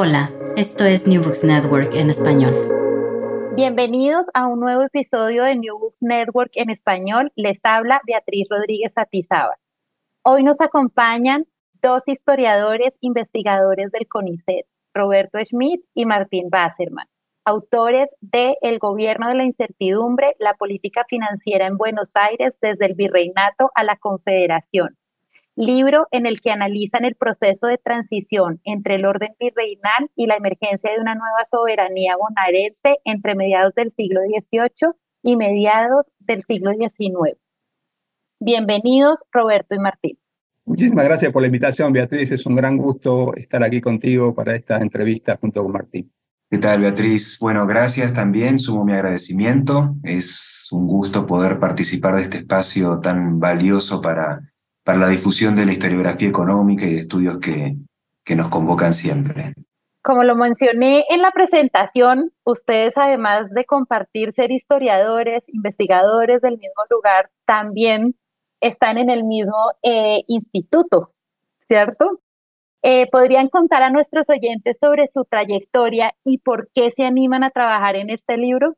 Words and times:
Hola, 0.00 0.30
esto 0.56 0.84
es 0.84 1.08
New 1.08 1.24
Books 1.24 1.42
Network 1.42 1.92
en 1.92 2.08
español. 2.08 2.54
Bienvenidos 3.56 4.28
a 4.32 4.46
un 4.46 4.60
nuevo 4.60 4.84
episodio 4.84 5.42
de 5.42 5.56
New 5.56 5.76
Books 5.76 6.04
Network 6.04 6.52
en 6.54 6.70
español. 6.70 7.32
Les 7.34 7.64
habla 7.64 8.00
Beatriz 8.06 8.46
Rodríguez 8.48 8.92
Atizaba. 8.94 9.56
Hoy 10.22 10.44
nos 10.44 10.60
acompañan 10.60 11.46
dos 11.82 12.06
historiadores 12.06 12.96
investigadores 13.00 13.90
del 13.90 14.06
CONICET, 14.06 14.66
Roberto 14.94 15.40
Schmidt 15.42 15.80
y 15.94 16.06
Martín 16.06 16.48
Basserman, 16.48 17.08
autores 17.44 18.14
de 18.20 18.56
El 18.60 18.78
gobierno 18.78 19.26
de 19.26 19.34
la 19.34 19.42
incertidumbre, 19.42 20.36
la 20.38 20.54
política 20.54 21.06
financiera 21.08 21.66
en 21.66 21.76
Buenos 21.76 22.14
Aires 22.14 22.58
desde 22.62 22.86
el 22.86 22.94
virreinato 22.94 23.72
a 23.74 23.82
la 23.82 23.96
confederación, 23.96 24.96
libro 25.58 26.06
en 26.12 26.24
el 26.26 26.40
que 26.40 26.52
analizan 26.52 27.04
el 27.04 27.16
proceso 27.16 27.66
de 27.66 27.78
transición 27.78 28.60
entre 28.62 28.94
el 28.94 29.04
orden 29.04 29.34
virreinal 29.40 30.08
y 30.14 30.26
la 30.26 30.36
emergencia 30.36 30.92
de 30.92 31.00
una 31.00 31.16
nueva 31.16 31.44
soberanía 31.50 32.16
bonaerense 32.16 32.98
entre 33.04 33.34
mediados 33.34 33.74
del 33.74 33.90
siglo 33.90 34.20
XVIII 34.20 34.92
y 35.24 35.36
mediados 35.36 36.06
del 36.20 36.42
siglo 36.42 36.70
XIX. 36.70 37.36
Bienvenidos, 38.38 39.24
Roberto 39.32 39.74
y 39.74 39.80
Martín. 39.80 40.18
Muchísimas 40.64 41.06
gracias 41.06 41.32
por 41.32 41.42
la 41.42 41.48
invitación, 41.48 41.92
Beatriz. 41.92 42.30
Es 42.30 42.46
un 42.46 42.54
gran 42.54 42.76
gusto 42.76 43.34
estar 43.34 43.62
aquí 43.64 43.80
contigo 43.80 44.32
para 44.34 44.54
esta 44.54 44.76
entrevista 44.76 45.38
junto 45.40 45.64
con 45.64 45.72
Martín. 45.72 46.12
¿Qué 46.50 46.58
tal, 46.58 46.82
Beatriz? 46.82 47.36
Bueno, 47.40 47.66
gracias 47.66 48.14
también. 48.14 48.60
Sumo 48.60 48.84
mi 48.84 48.92
agradecimiento. 48.92 49.96
Es 50.04 50.68
un 50.70 50.86
gusto 50.86 51.26
poder 51.26 51.58
participar 51.58 52.14
de 52.14 52.22
este 52.22 52.38
espacio 52.38 53.00
tan 53.00 53.40
valioso 53.40 54.00
para 54.00 54.47
para 54.88 55.00
la 55.00 55.08
difusión 55.08 55.54
de 55.54 55.66
la 55.66 55.72
historiografía 55.72 56.30
económica 56.30 56.86
y 56.86 56.94
de 56.94 57.00
estudios 57.00 57.36
que, 57.40 57.76
que 58.24 58.34
nos 58.34 58.48
convocan 58.48 58.94
siempre. 58.94 59.52
Como 60.02 60.24
lo 60.24 60.34
mencioné 60.34 61.04
en 61.10 61.20
la 61.20 61.30
presentación, 61.30 62.32
ustedes 62.42 62.96
además 62.96 63.50
de 63.50 63.66
compartir 63.66 64.32
ser 64.32 64.50
historiadores, 64.50 65.44
investigadores 65.48 66.40
del 66.40 66.52
mismo 66.52 66.84
lugar, 66.88 67.28
también 67.44 68.14
están 68.62 68.96
en 68.96 69.10
el 69.10 69.24
mismo 69.24 69.58
eh, 69.82 70.22
instituto, 70.26 71.08
¿cierto? 71.68 72.22
Eh, 72.80 73.08
¿Podrían 73.12 73.48
contar 73.48 73.82
a 73.82 73.90
nuestros 73.90 74.30
oyentes 74.30 74.78
sobre 74.78 75.06
su 75.08 75.26
trayectoria 75.26 76.14
y 76.24 76.38
por 76.38 76.70
qué 76.74 76.90
se 76.90 77.04
animan 77.04 77.44
a 77.44 77.50
trabajar 77.50 77.94
en 77.94 78.08
este 78.08 78.38
libro? 78.38 78.74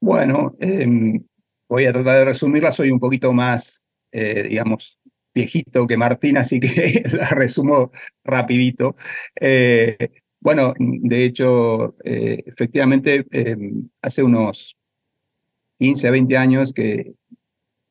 Bueno, 0.00 0.56
em, 0.58 1.24
voy 1.68 1.86
a 1.86 1.92
tratar 1.92 2.18
de 2.18 2.24
resumirla, 2.24 2.72
soy 2.72 2.90
un 2.90 2.98
poquito 2.98 3.32
más, 3.32 3.80
eh, 4.10 4.48
digamos, 4.48 4.98
viejito 5.34 5.86
que 5.86 5.96
Martín, 5.96 6.36
así 6.36 6.60
que 6.60 7.02
la 7.12 7.28
resumo 7.30 7.90
rapidito. 8.24 8.96
Eh, 9.40 10.10
bueno, 10.40 10.74
de 10.78 11.24
hecho, 11.24 11.96
eh, 12.04 12.42
efectivamente, 12.46 13.26
em, 13.30 13.88
hace 14.02 14.22
unos 14.22 14.76
15, 15.78 16.10
20 16.10 16.36
años 16.36 16.72
que 16.72 17.14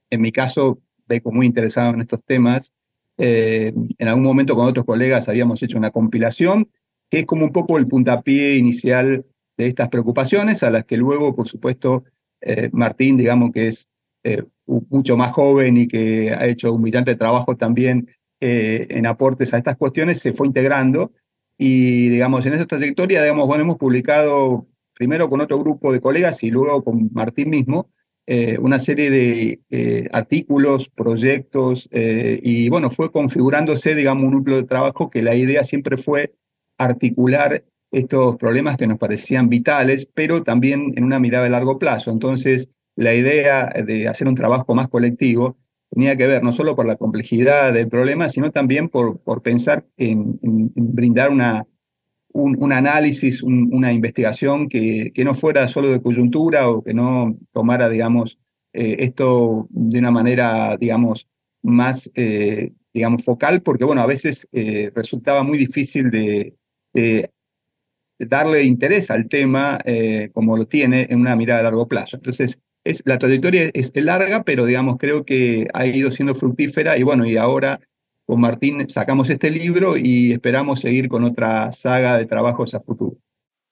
en 0.10 0.22
mi 0.22 0.32
caso 0.32 0.80
vengo 1.08 1.32
muy 1.32 1.48
interesado 1.48 1.94
en 1.94 2.02
estos 2.02 2.24
temas. 2.26 2.74
Eh, 3.18 3.74
en 3.98 4.08
algún 4.08 4.24
momento 4.24 4.56
con 4.56 4.66
otros 4.66 4.86
colegas 4.86 5.28
habíamos 5.28 5.62
hecho 5.62 5.78
una 5.78 5.92
compilación 5.92 6.70
que 7.10 7.20
es 7.20 7.26
como 7.26 7.46
un 7.46 7.52
poco 7.52 7.78
el 7.78 7.88
puntapié 7.88 8.56
inicial 8.56 9.26
de 9.56 9.68
estas 9.68 9.90
preocupaciones, 9.90 10.64
a 10.64 10.72
las 10.72 10.86
que 10.86 10.98
luego, 10.98 11.36
por 11.36 11.48
supuesto, 11.48 12.06
Martín, 12.72 13.18
digamos 13.18 13.52
que 13.52 13.68
es 13.68 13.88
mucho 14.66 15.18
más 15.18 15.32
joven 15.32 15.78
y 15.78 15.88
que 15.88 16.32
ha 16.32 16.46
hecho 16.46 16.74
un 16.74 16.82
brillante 16.82 17.16
trabajo 17.16 17.58
también 17.58 18.08
eh, 18.40 18.88
en 18.90 19.06
aportes 19.06 19.54
a 19.54 19.58
estas 19.58 19.78
cuestiones, 19.78 20.20
se 20.20 20.34
fue 20.34 20.48
integrando 20.48 21.14
y, 21.58 22.10
digamos, 22.10 22.46
en 22.46 22.54
esa 22.54 22.66
trayectoria, 22.66 23.22
digamos, 23.22 23.48
bueno, 23.48 23.64
hemos 23.64 23.78
publicado 23.78 24.68
primero 24.94 25.30
con 25.30 25.42
otro 25.42 25.60
grupo 25.60 25.94
de 25.94 26.02
colegas 26.02 26.44
y 26.44 26.52
luego 26.52 26.84
con 26.84 27.10
Martín 27.14 27.50
mismo, 27.50 27.90
eh, 28.26 28.58
una 28.60 28.80
serie 28.80 29.10
de 29.10 29.62
eh, 29.70 30.10
artículos, 30.12 30.90
proyectos, 30.90 31.90
y 31.92 32.68
bueno, 32.70 32.90
fue 32.90 33.12
configurándose, 33.12 33.96
digamos, 33.96 34.26
un 34.26 34.34
núcleo 34.34 34.58
de 34.58 34.68
trabajo 34.68 35.10
que 35.10 35.22
la 35.22 35.36
idea 35.36 35.64
siempre 35.64 35.98
fue 35.98 36.34
articular 36.78 37.64
estos 37.92 38.36
problemas 38.36 38.76
que 38.76 38.88
nos 38.88 38.98
parecían 38.98 39.48
vitales, 39.48 40.08
pero 40.14 40.44
también 40.44 40.94
en 40.98 41.04
una 41.04 41.20
mirada 41.20 41.46
de 41.46 41.52
largo 41.52 41.80
plazo. 41.80 42.12
Entonces, 42.12 42.68
la 42.96 43.14
idea 43.14 43.70
de 43.86 44.08
hacer 44.08 44.28
un 44.28 44.36
trabajo 44.36 44.76
más 44.76 44.88
colectivo 44.90 45.58
tenía 45.90 46.18
que 46.18 46.28
ver 46.28 46.44
no 46.44 46.52
solo 46.54 46.76
por 46.76 46.86
la 46.86 46.96
complejidad 46.96 47.74
del 47.74 47.88
problema, 47.88 48.30
sino 48.30 48.52
también 48.52 48.90
por, 48.90 49.20
por 49.20 49.42
pensar 49.42 49.86
en, 49.98 50.40
brindar 50.42 51.30
una, 51.30 51.68
un, 52.34 52.74
análisis, 52.74 53.44
una 53.44 53.94
investigación 53.94 54.70
que, 54.70 55.12
que, 55.14 55.24
no 55.24 55.36
fuera 55.36 55.68
solo 55.68 55.92
de 55.92 56.02
coyuntura 56.02 56.70
o 56.70 56.84
que 56.84 56.94
no 56.94 57.38
tomara, 57.52 57.90
digamos, 57.90 58.40
eh, 58.74 58.96
esto 59.00 59.68
de 59.70 60.00
una 60.00 60.10
manera, 60.12 60.78
digamos, 60.78 61.28
más, 61.62 62.10
eh, 62.16 62.74
digamos, 62.92 63.24
focal, 63.24 63.62
porque, 63.62 63.86
bueno, 63.86 64.02
a 64.02 64.08
veces 64.08 64.48
eh, 64.52 64.92
resultaba 64.96 65.44
muy 65.44 65.60
difícil 65.60 66.10
de, 66.10 66.56
de, 66.94 67.32
darle 68.18 68.64
interés 68.64 69.12
al 69.12 69.28
tema 69.28 69.80
como 70.34 70.56
lo 70.56 70.66
tiene 70.68 71.08
en 71.10 71.20
una 71.20 71.36
mirada 71.36 71.60
a 71.60 71.64
largo 71.64 71.88
plazo. 71.88 72.16
Entonces, 72.16 72.58
es, 72.84 73.02
la 73.06 73.18
trayectoria 73.18 73.70
es, 73.74 73.92
larga, 73.96 74.44
pero 74.44 74.66
digamos, 74.66 74.98
creo 74.98 75.26
que 75.26 75.68
ha 75.74 75.86
ido 75.86 76.12
siendo 76.12 76.36
fructífera 76.36 76.98
y 76.98 77.04
bueno, 77.04 77.26
y 77.26 77.38
ahora 77.38 77.80
con 78.26 78.40
Martín 78.40 78.90
sacamos 78.90 79.30
este 79.30 79.50
libro 79.50 79.98
y 79.98 80.32
esperamos 80.34 80.80
seguir 80.80 81.10
con 81.10 81.24
otra 81.24 81.72
saga 81.72 82.18
de 82.18 82.26
trabajos 82.26 82.74
a 82.74 82.80
futuro. 82.80 83.18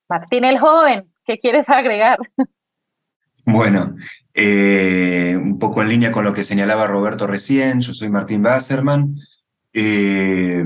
Martín 0.10 0.44
el 0.44 0.60
joven, 0.60 1.06
¿qué 1.26 1.38
quieres 1.38 1.70
agregar? 1.70 2.20
Bueno, 3.46 3.96
eh, 4.34 5.36
un 5.42 5.58
poco 5.58 5.82
en 5.82 5.90
línea 5.90 6.12
con 6.12 6.24
lo 6.24 6.34
que 6.34 6.44
señalaba 6.44 6.86
Roberto 6.86 7.26
recién, 7.26 7.80
yo 7.80 7.94
soy 7.94 8.10
Martín 8.10 8.44
Basserman. 8.44 9.16
Eh, 9.74 10.64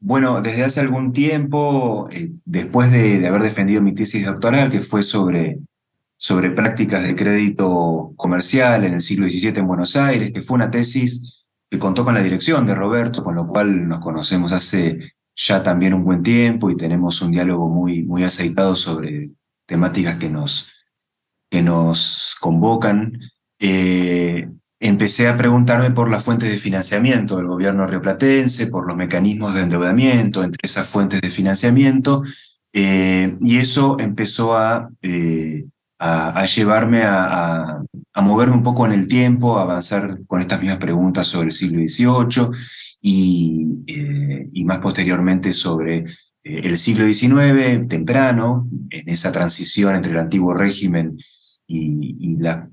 bueno, 0.00 0.40
desde 0.40 0.64
hace 0.64 0.80
algún 0.80 1.12
tiempo, 1.12 2.08
eh, 2.10 2.30
después 2.44 2.90
de, 2.90 3.20
de, 3.20 3.26
haber 3.28 3.42
defendido 3.42 3.80
mi 3.80 3.94
tesis 3.94 4.26
doctoral, 4.26 4.70
que 4.70 4.80
fue 4.80 5.02
sobre 5.02 5.58
sobre 6.18 6.50
prácticas 6.50 7.04
de 7.04 7.14
crédito 7.14 8.12
comercial 8.16 8.84
en 8.84 8.94
el 8.94 9.02
siglo 9.02 9.26
XVII 9.26 9.60
en 9.60 9.66
Buenos 9.68 9.96
Aires, 9.96 10.32
que 10.32 10.42
fue 10.42 10.56
una 10.56 10.70
tesis 10.70 11.46
que 11.70 11.78
contó 11.78 12.04
con 12.04 12.14
la 12.14 12.22
dirección 12.22 12.66
de 12.66 12.74
Roberto, 12.74 13.22
con 13.22 13.36
lo 13.36 13.46
cual 13.46 13.88
nos 13.88 14.00
conocemos 14.00 14.52
hace 14.52 15.14
ya 15.36 15.62
también 15.62 15.94
un 15.94 16.04
buen 16.04 16.24
tiempo 16.24 16.70
y 16.70 16.76
tenemos 16.76 17.22
un 17.22 17.30
diálogo 17.30 17.68
muy, 17.68 18.02
muy 18.02 18.24
aceitado 18.24 18.74
sobre 18.74 19.30
temáticas 19.64 20.16
que 20.16 20.28
nos, 20.28 20.66
que 21.48 21.62
nos 21.62 22.36
convocan. 22.40 23.16
Eh, 23.60 24.48
empecé 24.80 25.28
a 25.28 25.36
preguntarme 25.36 25.92
por 25.92 26.10
las 26.10 26.24
fuentes 26.24 26.50
de 26.50 26.56
financiamiento 26.56 27.36
del 27.36 27.46
gobierno 27.46 27.86
rioplatense, 27.86 28.66
por 28.66 28.88
los 28.88 28.96
mecanismos 28.96 29.54
de 29.54 29.62
endeudamiento 29.62 30.42
entre 30.42 30.66
esas 30.66 30.88
fuentes 30.88 31.20
de 31.20 31.30
financiamiento, 31.30 32.24
eh, 32.72 33.36
y 33.40 33.58
eso 33.58 33.98
empezó 34.00 34.56
a 34.56 34.88
eh, 35.02 35.64
a, 35.98 36.46
llevarme 36.46 37.02
a, 37.04 37.82
moverme 38.16 38.56
un 38.56 38.62
poco 38.62 38.86
en 38.86 38.92
el 38.92 39.08
tiempo, 39.08 39.58
a 39.58 39.62
avanzar 39.62 40.18
con 40.26 40.40
estas 40.40 40.60
mismas 40.60 40.78
preguntas 40.78 41.26
sobre 41.26 41.48
el 41.48 41.52
siglo 41.52 41.80
XVIII 41.80 42.50
eh, 43.02 44.48
y, 44.52 44.64
más 44.64 44.78
posteriormente 44.78 45.52
sobre 45.52 45.98
eh, 45.98 46.04
el 46.44 46.76
siglo 46.76 47.06
XIX, 47.06 47.86
temprano, 47.88 48.68
en 48.90 49.08
esa 49.08 49.32
transición 49.32 49.94
entre 49.94 50.12
el 50.12 50.18
antiguo 50.18 50.54
régimen 50.54 51.16
y, 51.66 52.36
la 52.38 52.68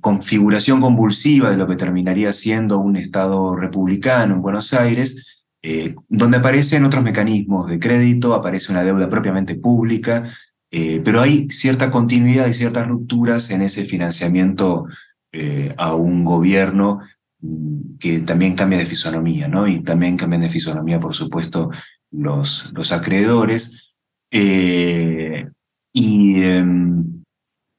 configuración 0.00 0.80
convulsiva 0.80 1.50
de 1.50 1.56
lo 1.56 1.66
que 1.66 1.76
terminaría 1.76 2.32
siendo 2.32 2.78
un 2.78 2.96
Estado 2.96 3.56
republicano 3.56 4.34
en 4.34 4.40
Buenos 4.42 4.72
Aires, 4.72 5.44
eh, 5.62 5.94
donde 6.08 6.38
aparecen 6.38 6.84
otros 6.84 7.02
mecanismos 7.02 7.66
de 7.66 7.78
crédito, 7.78 8.32
aparece 8.32 8.72
una 8.72 8.84
deuda 8.84 9.10
propiamente 9.10 9.56
pública, 9.56 10.30
eh, 10.70 11.00
pero 11.04 11.20
hay 11.20 11.50
cierta 11.50 11.90
continuidad 11.90 12.46
y 12.46 12.54
ciertas 12.54 12.86
rupturas 12.86 13.50
en 13.50 13.62
ese 13.62 13.84
financiamiento 13.84 14.86
eh, 15.32 15.74
a 15.76 15.94
un 15.94 16.24
gobierno 16.24 17.00
mm, 17.40 17.98
que 17.98 18.20
también 18.20 18.54
cambia 18.54 18.78
de 18.78 18.86
fisonomía, 18.86 19.48
¿no? 19.48 19.66
Y 19.66 19.80
también 19.80 20.16
cambian 20.16 20.42
de 20.42 20.48
fisonomía, 20.48 21.00
por 21.00 21.14
supuesto, 21.14 21.70
los, 22.12 22.72
los 22.72 22.92
acreedores. 22.92 23.96
Eh, 24.30 25.48
y 25.92 26.42
em, 26.44 27.22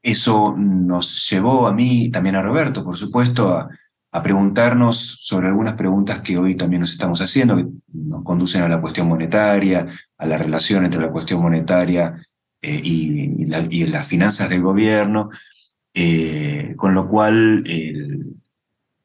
eso 0.04 0.54
nos 0.58 1.30
llevó 1.30 1.68
a 1.68 1.74
mí, 1.74 2.10
también 2.12 2.36
a 2.36 2.42
Roberto, 2.42 2.84
por 2.84 2.98
supuesto, 2.98 3.50
a, 3.50 3.70
a 4.12 4.22
preguntarnos 4.22 5.20
sobre 5.22 5.48
algunas 5.48 5.76
preguntas 5.76 6.20
que 6.22 6.38
hoy 6.38 6.56
también 6.56 6.82
nos 6.82 6.92
estamos 6.92 7.22
haciendo, 7.22 7.56
que 7.56 7.68
nos 7.94 8.24
conducen 8.24 8.64
a 8.64 8.68
la 8.68 8.82
cuestión 8.82 9.08
monetaria, 9.08 9.88
a 10.18 10.26
la 10.26 10.38
relación 10.38 10.84
entre 10.84 11.00
la 11.00 11.12
cuestión 11.12 11.42
monetaria 11.42 12.22
eh, 12.62 12.82
y, 12.84 13.46
las 13.88 14.08
finanzas 14.08 14.50
del 14.50 14.62
gobierno, 14.62 15.30
eh, 15.94 16.74
con 16.78 16.94
lo 16.94 17.08
cual 17.08 17.64
eh, 17.68 17.94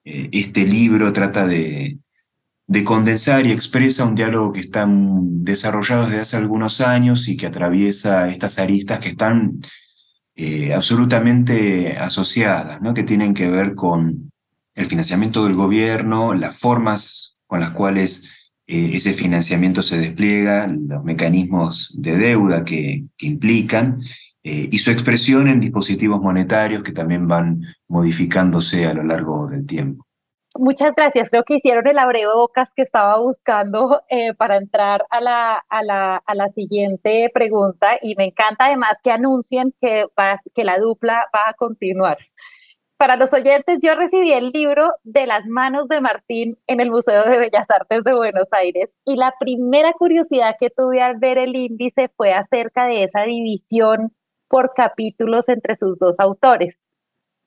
este 0.04 0.66
libro 0.66 1.12
trata 1.12 1.46
de, 1.46 1.98
de 2.66 2.84
condensar 2.84 3.46
y 3.46 3.52
expresa 3.52 4.04
un 4.04 4.14
diálogo 4.14 4.52
que 4.52 4.60
está 4.60 4.86
desarrollado 4.88 6.04
desde 6.04 6.20
hace 6.20 6.36
algunos 6.36 6.80
años 6.80 7.28
y 7.28 7.36
que 7.36 7.46
atraviesa 7.46 8.28
estas 8.28 8.58
aristas 8.58 9.00
que 9.00 9.08
están 9.08 9.60
absolutamente 10.74 11.96
asociadas, 11.96 12.82
¿no? 12.82 12.92
que 12.92 13.04
tienen 13.04 13.32
que 13.32 13.48
ver 13.48 13.74
con 13.74 14.30
el 14.74 14.84
financiamiento 14.84 15.44
del 15.44 15.54
gobierno, 15.54 16.34
las 16.34 16.58
formas 16.58 17.38
con 17.46 17.60
las 17.60 17.70
cuales 17.70 18.45
eh, 18.66 18.90
ese 18.94 19.12
financiamiento 19.12 19.82
se 19.82 19.98
despliega, 19.98 20.66
los 20.66 21.04
mecanismos 21.04 21.94
de 21.96 22.16
deuda 22.16 22.64
que, 22.64 23.04
que 23.16 23.26
implican 23.26 24.00
eh, 24.42 24.68
y 24.70 24.78
su 24.78 24.90
expresión 24.90 25.48
en 25.48 25.60
dispositivos 25.60 26.20
monetarios 26.20 26.82
que 26.82 26.92
también 26.92 27.26
van 27.26 27.62
modificándose 27.88 28.86
a 28.86 28.94
lo 28.94 29.02
largo 29.02 29.48
del 29.48 29.66
tiempo. 29.66 30.06
Muchas 30.58 30.94
gracias. 30.96 31.30
Creo 31.30 31.44
que 31.44 31.56
hicieron 31.56 31.86
el 31.86 31.96
bocas 32.32 32.72
que 32.74 32.82
estaba 32.82 33.18
buscando 33.18 34.02
eh, 34.08 34.34
para 34.34 34.56
entrar 34.56 35.04
a 35.10 35.20
la, 35.20 35.64
a, 35.68 35.82
la, 35.82 36.16
a 36.24 36.34
la 36.34 36.48
siguiente 36.48 37.30
pregunta 37.32 37.98
y 38.00 38.14
me 38.16 38.26
encanta 38.26 38.66
además 38.66 39.00
que 39.02 39.10
anuncien 39.10 39.74
que, 39.80 40.06
que 40.54 40.64
la 40.64 40.78
dupla 40.78 41.24
va 41.34 41.50
a 41.50 41.54
continuar. 41.54 42.16
Para 42.98 43.16
los 43.16 43.34
oyentes, 43.34 43.80
yo 43.82 43.94
recibí 43.94 44.32
el 44.32 44.50
libro 44.50 44.90
de 45.04 45.26
las 45.26 45.46
manos 45.46 45.86
de 45.88 46.00
Martín 46.00 46.56
en 46.66 46.80
el 46.80 46.90
Museo 46.90 47.24
de 47.24 47.38
Bellas 47.38 47.70
Artes 47.70 48.04
de 48.04 48.14
Buenos 48.14 48.52
Aires 48.52 48.96
y 49.04 49.16
la 49.16 49.34
primera 49.38 49.92
curiosidad 49.92 50.56
que 50.58 50.70
tuve 50.70 51.02
al 51.02 51.18
ver 51.18 51.36
el 51.36 51.54
índice 51.56 52.10
fue 52.16 52.32
acerca 52.32 52.86
de 52.86 53.04
esa 53.04 53.24
división 53.24 54.14
por 54.48 54.72
capítulos 54.74 55.50
entre 55.50 55.76
sus 55.76 55.98
dos 55.98 56.18
autores. 56.20 56.86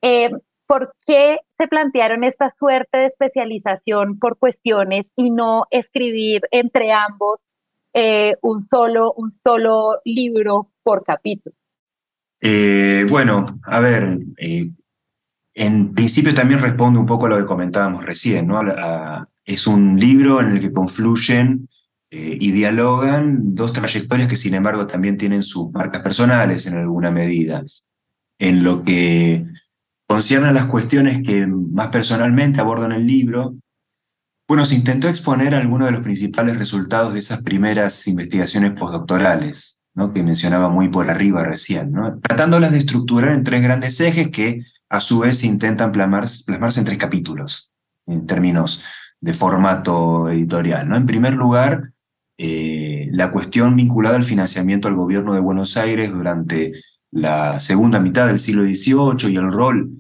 Eh, 0.04 0.30
¿Por 0.68 0.94
qué 1.08 1.40
se 1.50 1.68
plantearon 1.68 2.24
esta 2.24 2.52
suerte 2.52 3.00
de 3.00 3.06
especialización 3.08 4.20
por 4.20 4.38
cuestiones 4.38 5.12
y 5.16 5.32
no 5.32 5.66
escribir 5.72 6.42
entre 6.52 6.92
ambos 6.92 7.46
eh, 7.96 8.36
un, 8.44 8.62
solo, 8.62 9.14
un 9.14 9.32
solo 9.44 10.00
libro 10.06 10.72
por 10.84 11.04
capítulo? 11.04 11.56
Eh, 12.40 13.08
bueno, 13.10 13.48
a 13.64 13.80
ver, 13.80 14.20
en 15.60 15.94
principio 15.94 16.34
también 16.34 16.62
responde 16.62 17.00
un 17.00 17.06
poco 17.06 17.26
a 17.26 17.30
lo 17.30 17.38
que 17.38 17.46
comentábamos 17.46 18.06
recién, 18.06 18.48
¿no? 18.48 18.62
es 19.44 19.68
un 19.68 20.00
libro 20.00 20.40
en 20.40 20.52
el 20.52 20.62
que 20.62 20.72
confluyen 20.72 21.68
y 22.10 22.52
dialogan 22.52 23.56
dos 23.56 23.74
trayectorias 23.74 24.30
que 24.30 24.38
sin 24.38 24.54
embargo 24.54 24.88
también 24.88 25.18
tienen 25.18 25.44
sus 25.44 25.70
marcas 25.74 26.02
personales 26.02 26.66
en 26.66 26.78
alguna 26.78 27.12
medida. 27.12 27.62
En 28.38 28.64
lo 28.64 28.86
que 28.86 29.48
concierne 30.08 30.48
a 30.48 30.54
las 30.54 30.66
cuestiones 30.66 31.22
que 31.28 31.46
más 31.46 31.90
personalmente 31.90 32.62
abordo 32.62 32.86
en 32.86 32.94
el 32.94 33.06
libro, 33.06 33.56
bueno, 34.48 34.64
se 34.64 34.76
intentó 34.76 35.10
exponer 35.10 35.54
algunos 35.54 35.88
de 35.88 35.92
los 35.92 36.02
principales 36.02 36.58
resultados 36.58 37.14
de 37.14 37.20
esas 37.20 37.44
primeras 37.44 38.08
investigaciones 38.08 38.80
postdoctorales, 38.80 39.78
¿no? 39.94 40.14
que 40.14 40.24
mencionaba 40.24 40.70
muy 40.70 40.88
por 40.88 41.10
arriba 41.10 41.44
recién, 41.44 41.92
¿no? 41.92 42.18
tratándolas 42.22 42.72
de 42.72 42.78
estructurar 42.78 43.34
en 43.34 43.44
tres 43.44 43.62
grandes 43.62 44.00
ejes 44.00 44.30
que 44.30 44.62
a 44.90 45.02
su 45.02 45.20
vez 45.20 45.44
intentan 45.44 45.92
plasmarse, 45.92 46.80
en 46.80 46.86
tres 46.86 46.98
capítulos, 46.98 47.72
en 48.08 48.26
términos 48.26 48.84
de 49.22 49.34
formato 49.34 50.30
editorial. 50.30 50.90
¿no? 50.90 50.96
En 50.96 51.06
primer 51.06 51.36
lugar, 51.36 51.92
eh, 52.38 53.08
la 53.12 53.32
cuestión 53.32 53.76
vinculada 53.76 54.16
al 54.16 54.24
financiamiento 54.24 54.88
al 54.88 54.96
gobierno 54.96 55.34
de 55.34 55.40
Buenos 55.40 55.78
Aires 55.78 56.12
durante 56.12 56.74
la 57.12 57.60
segunda 57.60 58.00
mitad 58.00 58.28
del 58.28 58.40
siglo 58.40 58.64
XVIII 58.64 59.32
y 59.32 59.36
el 59.36 59.52
rol 59.52 59.92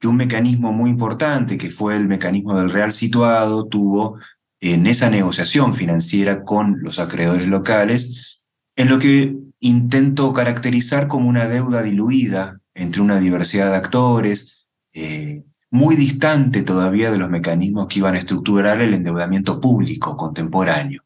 que 0.00 0.08
un 0.08 0.16
mecanismo 0.16 0.72
muy 0.72 0.90
importante, 0.90 1.56
que 1.56 1.70
fue 1.70 1.96
el 1.96 2.06
mecanismo 2.06 2.56
del 2.56 2.70
real 2.70 2.92
situado, 2.92 3.66
tuvo 3.66 4.18
en 4.60 4.86
esa 4.86 5.10
negociación 5.10 5.74
financiera 5.74 6.42
con 6.42 6.80
los 6.80 6.98
acreedores 6.98 7.46
locales, 7.46 8.44
en 8.76 8.88
lo 8.88 8.98
que 8.98 9.36
intento 9.60 10.32
caracterizar 10.32 11.06
como 11.06 11.28
una 11.28 11.48
deuda 11.48 11.82
diluida 11.82 12.60
entre 12.74 13.00
una 13.00 13.18
diversidad 13.18 13.70
de 13.70 13.76
actores, 13.76 14.68
eh, 14.92 15.44
muy 15.70 15.96
distante 15.96 16.62
todavía 16.62 17.10
de 17.10 17.18
los 17.18 17.30
mecanismos 17.30 17.88
que 17.88 17.98
iban 17.98 18.14
a 18.14 18.18
estructurar 18.18 18.80
el 18.80 18.94
endeudamiento 18.94 19.60
público 19.60 20.16
contemporáneo. 20.16 21.02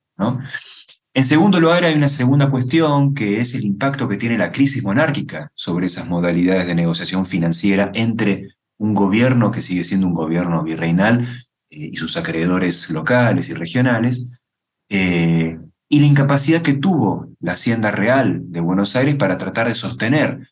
En 1.15 1.25
segundo 1.25 1.59
lugar, 1.59 1.85
hay 1.85 1.95
una 1.95 2.09
segunda 2.09 2.51
cuestión 2.51 3.15
que 3.15 3.41
es 3.41 3.55
el 3.55 3.65
impacto 3.65 4.09
que 4.09 4.17
tiene 4.17 4.37
la 4.37 4.53
crisis 4.53 4.83
monárquica 4.83 5.51
sobre 5.55 5.87
esas 5.87 6.07
modalidades 6.07 6.67
de 6.67 6.75
negociación 6.75 7.25
financiera 7.25 7.91
entre 7.95 8.49
un 8.77 8.95
gobierno 8.95 9.51
que 9.51 9.63
sigue 9.63 9.85
siendo 9.85 10.07
un 10.07 10.15
gobierno 10.15 10.63
virreinal 10.63 11.27
eh, 11.71 11.91
y 11.93 11.97
sus 11.97 12.17
acreedores 12.17 12.91
locales 12.91 13.49
y 13.49 13.55
regionales, 13.55 14.41
eh, 14.89 15.59
y 15.89 16.01
la 16.01 16.07
incapacidad 16.07 16.63
que 16.63 16.75
tuvo 16.75 17.29
la 17.41 17.53
Hacienda 17.53 17.91
Real 17.91 18.41
de 18.53 18.61
Buenos 18.61 18.95
Aires 18.97 19.17
para 19.17 19.39
tratar 19.39 19.69
de 19.69 19.75
sostener 19.75 20.49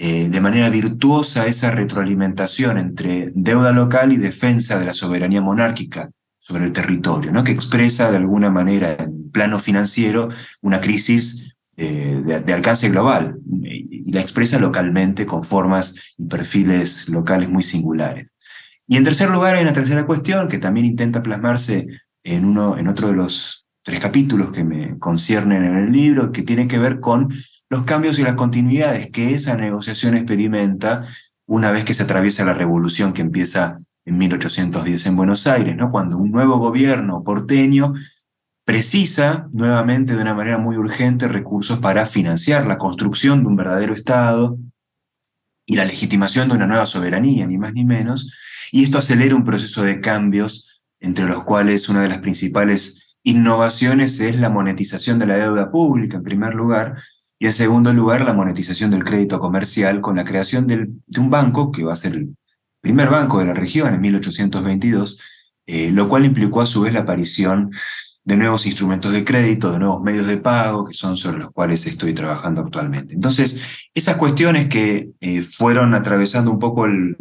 eh, 0.00 0.28
de 0.28 0.40
manera 0.40 0.70
virtuosa 0.70 1.48
esa 1.48 1.72
retroalimentación 1.72 2.78
entre 2.78 3.32
deuda 3.34 3.72
local 3.72 4.12
y 4.12 4.16
defensa 4.16 4.78
de 4.78 4.84
la 4.84 4.94
soberanía 4.94 5.40
monárquica 5.40 6.10
sobre 6.38 6.66
el 6.66 6.72
territorio, 6.72 7.32
¿no? 7.32 7.42
que 7.42 7.50
expresa 7.50 8.08
de 8.08 8.18
alguna 8.18 8.48
manera 8.48 8.94
en 8.96 9.28
plano 9.32 9.58
financiero 9.58 10.28
una 10.62 10.80
crisis 10.80 11.56
eh, 11.76 12.22
de, 12.24 12.52
alcance 12.52 12.88
global 12.90 13.38
y, 13.44 14.12
la 14.12 14.20
expresa 14.20 14.60
localmente 14.60 15.26
con 15.26 15.42
formas 15.42 15.94
y 16.16 16.26
perfiles 16.26 17.08
locales 17.08 17.48
muy 17.48 17.64
singulares. 17.64 18.32
Y 18.86 18.98
en 18.98 19.04
tercer 19.04 19.28
lugar 19.30 19.56
hay 19.56 19.62
una 19.62 19.72
tercera 19.72 20.06
cuestión 20.06 20.48
que 20.48 20.58
también 20.58 20.86
intenta 20.86 21.24
plasmarse 21.24 21.88
en, 22.22 22.44
uno, 22.44 22.78
en 22.78 22.86
otro 22.86 23.08
de 23.08 23.14
los 23.14 23.66
tres 23.82 23.98
capítulos 23.98 24.52
que 24.52 24.62
me 24.62 24.96
conciernen 24.98 25.64
en 25.64 25.76
el 25.76 25.92
libro, 25.92 26.30
que 26.30 26.42
tiene 26.42 26.68
que 26.68 26.78
ver 26.78 27.00
con 27.00 27.30
los 27.70 27.82
cambios 27.82 28.18
y 28.18 28.22
las 28.22 28.34
continuidades 28.34 29.10
que 29.10 29.34
esa 29.34 29.56
negociación 29.56 30.16
experimenta 30.16 31.06
una 31.46 31.70
vez 31.70 31.84
que 31.84 31.94
se 31.94 32.02
atraviesa 32.02 32.44
la 32.44 32.54
revolución 32.54 33.12
que 33.12 33.22
empieza 33.22 33.78
en 34.04 34.18
1810 34.18 35.06
en 35.06 35.16
Buenos 35.16 35.46
Aires, 35.46 35.76
¿no? 35.76 35.90
cuando 35.90 36.16
un 36.16 36.30
nuevo 36.30 36.58
gobierno 36.58 37.22
porteño 37.22 37.94
precisa 38.64 39.48
nuevamente 39.52 40.14
de 40.14 40.22
una 40.22 40.34
manera 40.34 40.58
muy 40.58 40.76
urgente 40.76 41.28
recursos 41.28 41.78
para 41.78 42.06
financiar 42.06 42.66
la 42.66 42.78
construcción 42.78 43.42
de 43.42 43.48
un 43.48 43.56
verdadero 43.56 43.94
Estado 43.94 44.58
y 45.66 45.76
la 45.76 45.84
legitimación 45.84 46.48
de 46.48 46.56
una 46.56 46.66
nueva 46.66 46.86
soberanía, 46.86 47.46
ni 47.46 47.58
más 47.58 47.74
ni 47.74 47.84
menos, 47.84 48.30
y 48.72 48.84
esto 48.84 48.98
acelera 48.98 49.34
un 49.34 49.44
proceso 49.44 49.82
de 49.82 50.00
cambios 50.00 50.82
entre 51.00 51.26
los 51.26 51.44
cuales 51.44 51.88
una 51.88 52.02
de 52.02 52.08
las 52.08 52.18
principales 52.18 53.16
innovaciones 53.22 54.20
es 54.20 54.38
la 54.38 54.50
monetización 54.50 55.18
de 55.18 55.26
la 55.26 55.36
deuda 55.36 55.70
pública, 55.70 56.16
en 56.16 56.22
primer 56.22 56.54
lugar, 56.54 56.96
y 57.38 57.46
en 57.46 57.52
segundo 57.52 57.92
lugar, 57.92 58.22
la 58.22 58.32
monetización 58.32 58.90
del 58.90 59.04
crédito 59.04 59.38
comercial 59.38 60.00
con 60.00 60.16
la 60.16 60.24
creación 60.24 60.66
de 60.66 60.88
un 61.20 61.30
banco 61.30 61.70
que 61.70 61.84
va 61.84 61.92
a 61.92 61.96
ser 61.96 62.16
el 62.16 62.36
primer 62.80 63.10
banco 63.10 63.38
de 63.38 63.44
la 63.44 63.54
región 63.54 63.94
en 63.94 64.00
1822, 64.00 65.20
eh, 65.66 65.90
lo 65.92 66.08
cual 66.08 66.24
implicó 66.24 66.60
a 66.60 66.66
su 66.66 66.80
vez 66.80 66.92
la 66.92 67.00
aparición 67.00 67.70
de 68.24 68.36
nuevos 68.36 68.66
instrumentos 68.66 69.12
de 69.12 69.24
crédito, 69.24 69.70
de 69.72 69.78
nuevos 69.78 70.02
medios 70.02 70.26
de 70.26 70.38
pago, 70.38 70.84
que 70.84 70.92
son 70.92 71.16
sobre 71.16 71.38
los 71.38 71.50
cuales 71.50 71.86
estoy 71.86 72.12
trabajando 72.12 72.60
actualmente. 72.60 73.14
Entonces, 73.14 73.62
esas 73.94 74.16
cuestiones 74.16 74.68
que 74.68 75.10
eh, 75.20 75.42
fueron 75.42 75.94
atravesando 75.94 76.50
un 76.50 76.58
poco 76.58 76.86
el, 76.86 77.16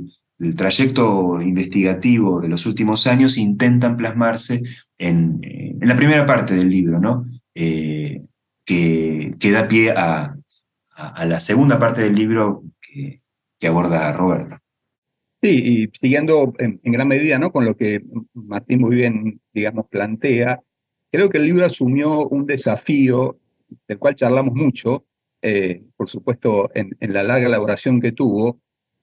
trayecto 0.56 1.42
investigativo 1.42 2.40
de 2.42 2.48
los 2.48 2.68
últimos 2.68 3.08
años 3.08 3.38
intentan 3.40 3.98
plasmarse 3.98 4.62
en, 5.00 5.40
eh, 5.42 5.76
en 5.82 5.88
la 5.88 5.96
primera 5.96 6.28
parte 6.28 6.54
del 6.54 6.70
libro, 6.70 7.00
¿no? 7.00 7.26
Que, 8.68 9.34
que, 9.40 9.52
da 9.52 9.68
pie 9.68 9.94
a, 9.96 10.36
la 11.26 11.40
segunda 11.40 11.80
parte 11.80 12.02
del 12.02 12.16
libro 12.16 12.64
que, 12.82 13.22
que 13.58 13.68
aborda 13.68 14.12
Roberto. 14.12 14.58
Sí, 15.42 15.62
y 15.64 15.98
siguiendo 15.98 16.54
en, 16.58 16.80
gran 16.84 17.08
medida 17.08 17.38
¿no? 17.38 17.52
con 17.52 17.64
lo 17.64 17.78
que 17.78 18.02
Martín 18.34 18.82
muy 18.82 18.96
bien, 18.96 19.40
digamos, 19.54 19.88
plantea, 19.88 20.62
creo 21.12 21.30
que 21.30 21.38
el 21.38 21.46
libro 21.46 21.66
asumió 21.66 22.28
un 22.28 22.46
desafío 22.46 23.40
del 23.88 24.00
cual 24.00 24.16
charlamos 24.16 24.56
mucho, 24.56 25.06
eh, 25.42 25.84
por 25.96 26.10
supuesto, 26.10 26.70
en, 26.74 26.98
la 27.00 27.24
larga 27.24 27.48
elaboración 27.48 28.02
que 28.02 28.12
tuvo, 28.12 28.60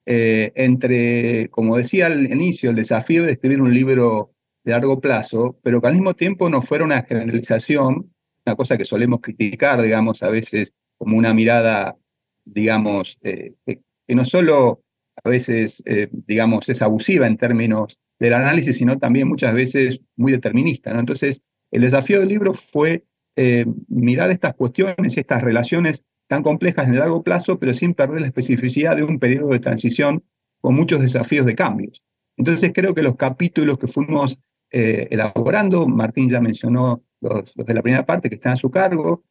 eh, 0.06 0.52
entre, 0.56 1.48
como 1.50 1.76
decía 1.76 2.06
al 2.06 2.30
inicio, 2.30 2.70
el 2.70 2.76
desafío 2.76 3.24
de 3.24 3.32
escribir 3.32 3.62
un 3.62 3.72
libro 3.72 4.32
de 4.64 4.72
largo 4.72 5.00
plazo, 5.00 5.58
pero 5.62 5.80
que 5.80 5.86
al 5.86 5.94
mismo 5.94 6.14
tiempo 6.14 6.50
no 6.50 6.60
fuera 6.60 6.84
una 6.84 7.02
generalización, 7.04 8.13
una 8.46 8.56
cosa 8.56 8.76
que 8.76 8.84
solemos 8.84 9.20
criticar, 9.20 9.80
digamos, 9.80 10.22
a 10.22 10.28
veces 10.28 10.72
como 10.98 11.16
una 11.16 11.34
mirada, 11.34 11.96
digamos, 12.44 13.18
eh, 13.22 13.54
que 13.66 14.14
no 14.14 14.24
solo 14.24 14.82
a 15.22 15.28
veces, 15.28 15.82
eh, 15.86 16.08
digamos, 16.10 16.68
es 16.68 16.82
abusiva 16.82 17.26
en 17.26 17.36
términos 17.36 17.98
del 18.18 18.34
análisis, 18.34 18.76
sino 18.76 18.98
también 18.98 19.28
muchas 19.28 19.54
veces 19.54 20.00
muy 20.16 20.32
determinista. 20.32 20.90
Entonces, 20.90 21.42
el 21.70 21.82
desafío 21.82 22.20
del 22.20 22.28
libro 22.28 22.52
fue 22.52 23.04
eh, 23.36 23.66
mirar 23.88 24.30
estas 24.30 24.54
cuestiones 24.54 25.16
estas 25.16 25.42
relaciones 25.42 26.04
tan 26.28 26.42
complejas 26.42 26.86
en 26.86 26.94
el 26.94 27.00
largo 27.00 27.22
plazo, 27.22 27.58
pero 27.58 27.74
sin 27.74 27.94
perder 27.94 28.20
la 28.20 28.28
especificidad 28.28 28.96
de 28.96 29.04
un 29.04 29.18
periodo 29.18 29.50
de 29.50 29.58
transición 29.58 30.22
con 30.60 30.74
muchos 30.74 31.00
desafíos 31.00 31.46
de 31.46 31.54
cambios. 31.54 32.02
Entonces, 32.36 32.72
creo 32.74 32.94
que 32.94 33.02
los 33.02 33.16
capítulos 33.16 33.78
que 33.78 33.86
fuimos 33.86 34.38
elaborando. 34.70 35.86
Martín 35.86 36.28
ya 36.28 36.40
mencionó 36.40 37.03
los, 37.28 37.54
de 37.54 37.74
la 37.74 37.82
primera 37.82 38.06
parte 38.06 38.28
que 38.28 38.36
están 38.36 38.52
a 38.52 38.56
su 38.56 38.70
cargo 38.70 39.24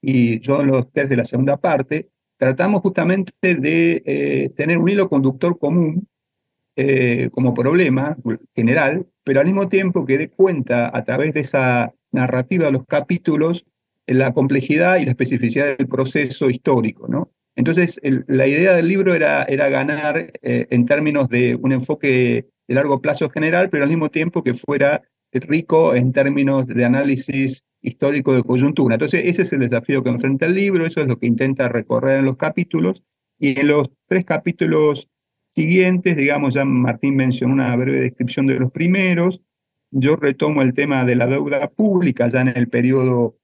y 0.00 0.40
yo 0.40 0.62
los 0.64 0.90
tres 0.92 1.08
de 1.08 1.16
la 1.16 1.24
segunda 1.24 1.56
parte. 1.56 2.10
Tratamos 2.36 2.80
justamente 2.80 3.32
de 3.42 4.02
eh, 4.04 4.50
tener 4.56 4.78
un 4.78 4.88
hilo 4.88 5.08
conductor 5.08 5.58
común 5.58 6.08
eh, 6.76 7.28
como 7.32 7.54
problema 7.54 8.16
general, 8.54 9.06
pero 9.24 9.40
al 9.40 9.46
mismo 9.46 9.68
tiempo 9.68 10.04
que 10.04 10.18
dé 10.18 10.28
cuenta 10.28 10.90
a 10.92 11.04
través 11.04 11.34
de 11.34 11.40
esa 11.40 11.94
narrativa 12.10 12.66
de 12.66 12.72
los 12.72 12.86
capítulos 12.86 13.64
la 14.06 14.32
complejidad 14.32 14.96
y 14.96 15.04
la 15.04 15.12
especificidad 15.12 15.76
del 15.76 15.88
proceso 15.88 16.50
histórico, 16.50 17.06
¿no? 17.08 17.30
Entonces, 17.54 18.00
la 18.02 18.46
idea 18.46 18.74
del 18.74 18.88
libro 18.88 19.14
era, 19.14 19.44
era 19.44 19.68
ganar 19.68 20.32
eh, 20.40 20.66
en 20.70 20.86
términos 20.86 21.28
de 21.28 21.54
un 21.54 21.72
enfoque 21.72 22.46
de 22.66 22.74
largo 22.74 23.02
plazo 23.02 23.28
general, 23.28 23.68
pero 23.68 23.84
al 23.84 23.90
mismo 23.90 24.08
tiempo 24.08 24.42
que 24.42 24.54
fuera 24.54 25.02
rico 25.40 25.94
en 25.94 26.12
términos 26.12 26.66
de 26.66 26.84
análisis 26.84 27.64
histórico 27.80 28.34
de 28.34 28.42
coyuntura. 28.42 28.94
Entonces, 28.94 29.22
ese 29.26 29.42
es 29.42 29.52
el 29.52 29.60
desafío 29.60 30.02
que 30.02 30.10
enfrenta 30.10 30.46
el 30.46 30.54
libro, 30.54 30.86
eso 30.86 31.00
es 31.00 31.08
lo 31.08 31.18
que 31.18 31.26
intenta 31.26 31.68
recorrer 31.68 32.20
en 32.20 32.26
los 32.26 32.36
capítulos, 32.36 33.02
y 33.38 33.58
en 33.58 33.66
los 33.66 33.90
tres 34.06 34.24
capítulos 34.24 35.08
siguientes, 35.50 36.16
digamos, 36.16 36.54
ya 36.54 36.64
Martín 36.64 37.16
mencionó 37.16 37.54
una 37.54 37.74
breve 37.74 38.00
descripción 38.00 38.46
de 38.46 38.58
los 38.58 38.70
primeros, 38.70 39.40
yo 39.90 40.16
retomo 40.16 40.62
el 40.62 40.72
tema 40.74 41.04
de 41.04 41.16
la 41.16 41.26
deuda 41.26 41.68
pública 41.68 42.28
ya 42.28 42.40
en 42.42 42.48
el 42.48 42.68
periodo 42.68 43.36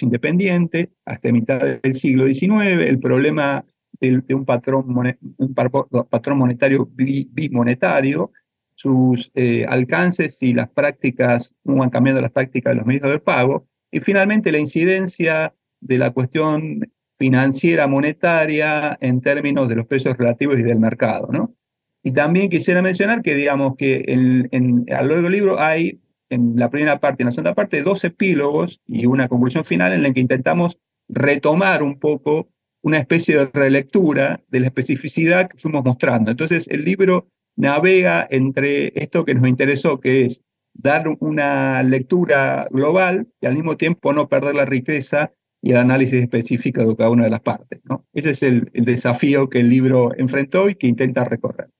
independiente 0.00 0.90
hasta 1.04 1.30
mitad 1.32 1.60
del 1.60 1.94
siglo 1.94 2.26
XIX, 2.26 2.82
el 2.86 2.98
problema 2.98 3.64
de, 4.00 4.22
un 4.34 4.44
patrón 4.44 6.38
monetario 6.38 6.88
bimonetario, 6.92 8.32
sus 8.76 9.32
eh, 9.34 9.66
alcances 9.68 10.42
y 10.42 10.54
las 10.54 10.70
prácticas, 10.70 11.54
cómo 11.64 11.82
han 11.82 11.90
cambiado 11.90 12.20
las 12.20 12.30
prácticas 12.30 12.72
de 12.72 12.76
los 12.76 12.86
medios 12.86 13.10
de 13.10 13.18
pago, 13.18 13.66
y 13.90 14.00
finalmente 14.00 14.52
la 14.52 14.58
incidencia 14.58 15.54
de 15.80 15.98
la 15.98 16.10
cuestión 16.10 16.80
financiera 17.18 17.86
monetaria 17.86 18.96
en 19.00 19.22
términos 19.22 19.68
de 19.68 19.76
los 19.76 19.86
precios 19.86 20.16
relativos 20.18 20.58
y 20.58 20.62
del 20.62 20.78
mercado. 20.78 21.28
¿no? 21.32 21.54
Y 22.02 22.12
también 22.12 22.50
quisiera 22.50 22.82
mencionar 22.82 23.22
que, 23.22 23.34
digamos, 23.34 23.76
que 23.76 24.04
en, 24.08 24.48
en, 24.52 24.84
a 24.92 25.02
lo 25.02 25.14
largo 25.14 25.22
del 25.22 25.32
libro 25.32 25.58
hay 25.58 26.00
en 26.28 26.54
la 26.56 26.68
primera 26.68 27.00
parte 27.00 27.22
y 27.22 27.24
en 27.24 27.28
la 27.28 27.32
segunda 27.32 27.54
parte 27.54 27.82
dos 27.82 28.04
epílogos 28.04 28.80
y 28.86 29.06
una 29.06 29.28
conclusión 29.28 29.64
final 29.64 29.92
en 29.92 30.02
la 30.02 30.12
que 30.12 30.20
intentamos 30.20 30.78
retomar 31.08 31.82
un 31.82 31.98
poco 31.98 32.50
una 32.82 32.98
especie 32.98 33.36
de 33.36 33.46
relectura 33.46 34.40
de 34.48 34.60
la 34.60 34.66
especificidad 34.66 35.48
que 35.48 35.58
fuimos 35.58 35.84
mostrando. 35.84 36.30
Entonces, 36.30 36.68
el 36.68 36.84
libro 36.84 37.28
navega 37.56 38.26
entre 38.30 38.92
esto 38.94 39.24
que 39.24 39.34
nos 39.34 39.48
interesó, 39.48 40.00
que 40.00 40.26
es 40.26 40.42
dar 40.74 41.06
una 41.20 41.82
lectura 41.82 42.68
global 42.70 43.28
y 43.40 43.46
al 43.46 43.54
mismo 43.54 43.76
tiempo 43.76 44.12
no 44.12 44.28
perder 44.28 44.54
la 44.54 44.66
riqueza 44.66 45.32
y 45.62 45.70
el 45.70 45.78
análisis 45.78 46.22
específico 46.22 46.84
de 46.84 46.96
cada 46.96 47.10
una 47.10 47.24
de 47.24 47.30
las 47.30 47.40
partes. 47.40 47.80
¿no? 47.84 48.04
Ese 48.12 48.30
es 48.30 48.42
el 48.42 48.70
desafío 48.72 49.48
que 49.48 49.60
el 49.60 49.70
libro 49.70 50.12
enfrentó 50.16 50.68
y 50.68 50.74
que 50.74 50.86
intenta 50.86 51.24
recorrer. 51.24 51.70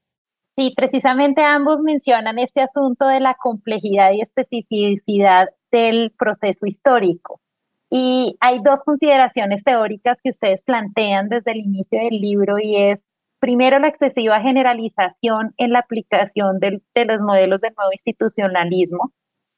Sí, 0.59 0.73
precisamente 0.75 1.42
ambos 1.42 1.83
mencionan 1.83 2.38
este 2.38 2.62
asunto 2.62 3.06
de 3.06 3.21
la 3.21 3.35
complejidad 3.35 4.12
y 4.12 4.23
especificidad 4.23 5.50
del 5.71 6.12
proceso 6.18 6.64
histórico. 6.64 7.42
Y 7.90 8.37
hay 8.40 8.61
dos 8.64 8.83
consideraciones 8.83 9.62
teóricas 9.62 10.21
que 10.23 10.30
ustedes 10.30 10.62
plantean 10.62 11.28
desde 11.28 11.52
el 11.52 11.59
inicio 11.59 12.00
del 12.00 12.18
libro 12.21 12.56
y 12.59 12.76
es, 12.76 13.06
primero, 13.38 13.78
la 13.78 13.88
excesiva 13.88 14.40
generalización 14.40 15.55
en 15.57 15.73
la 15.73 15.81
aplicación 15.81 16.59
de 16.61 16.81
los 17.05 17.21
modelos 17.21 17.61
del 17.61 17.75
nuevo 17.76 17.93
institucionalismo 17.93 19.12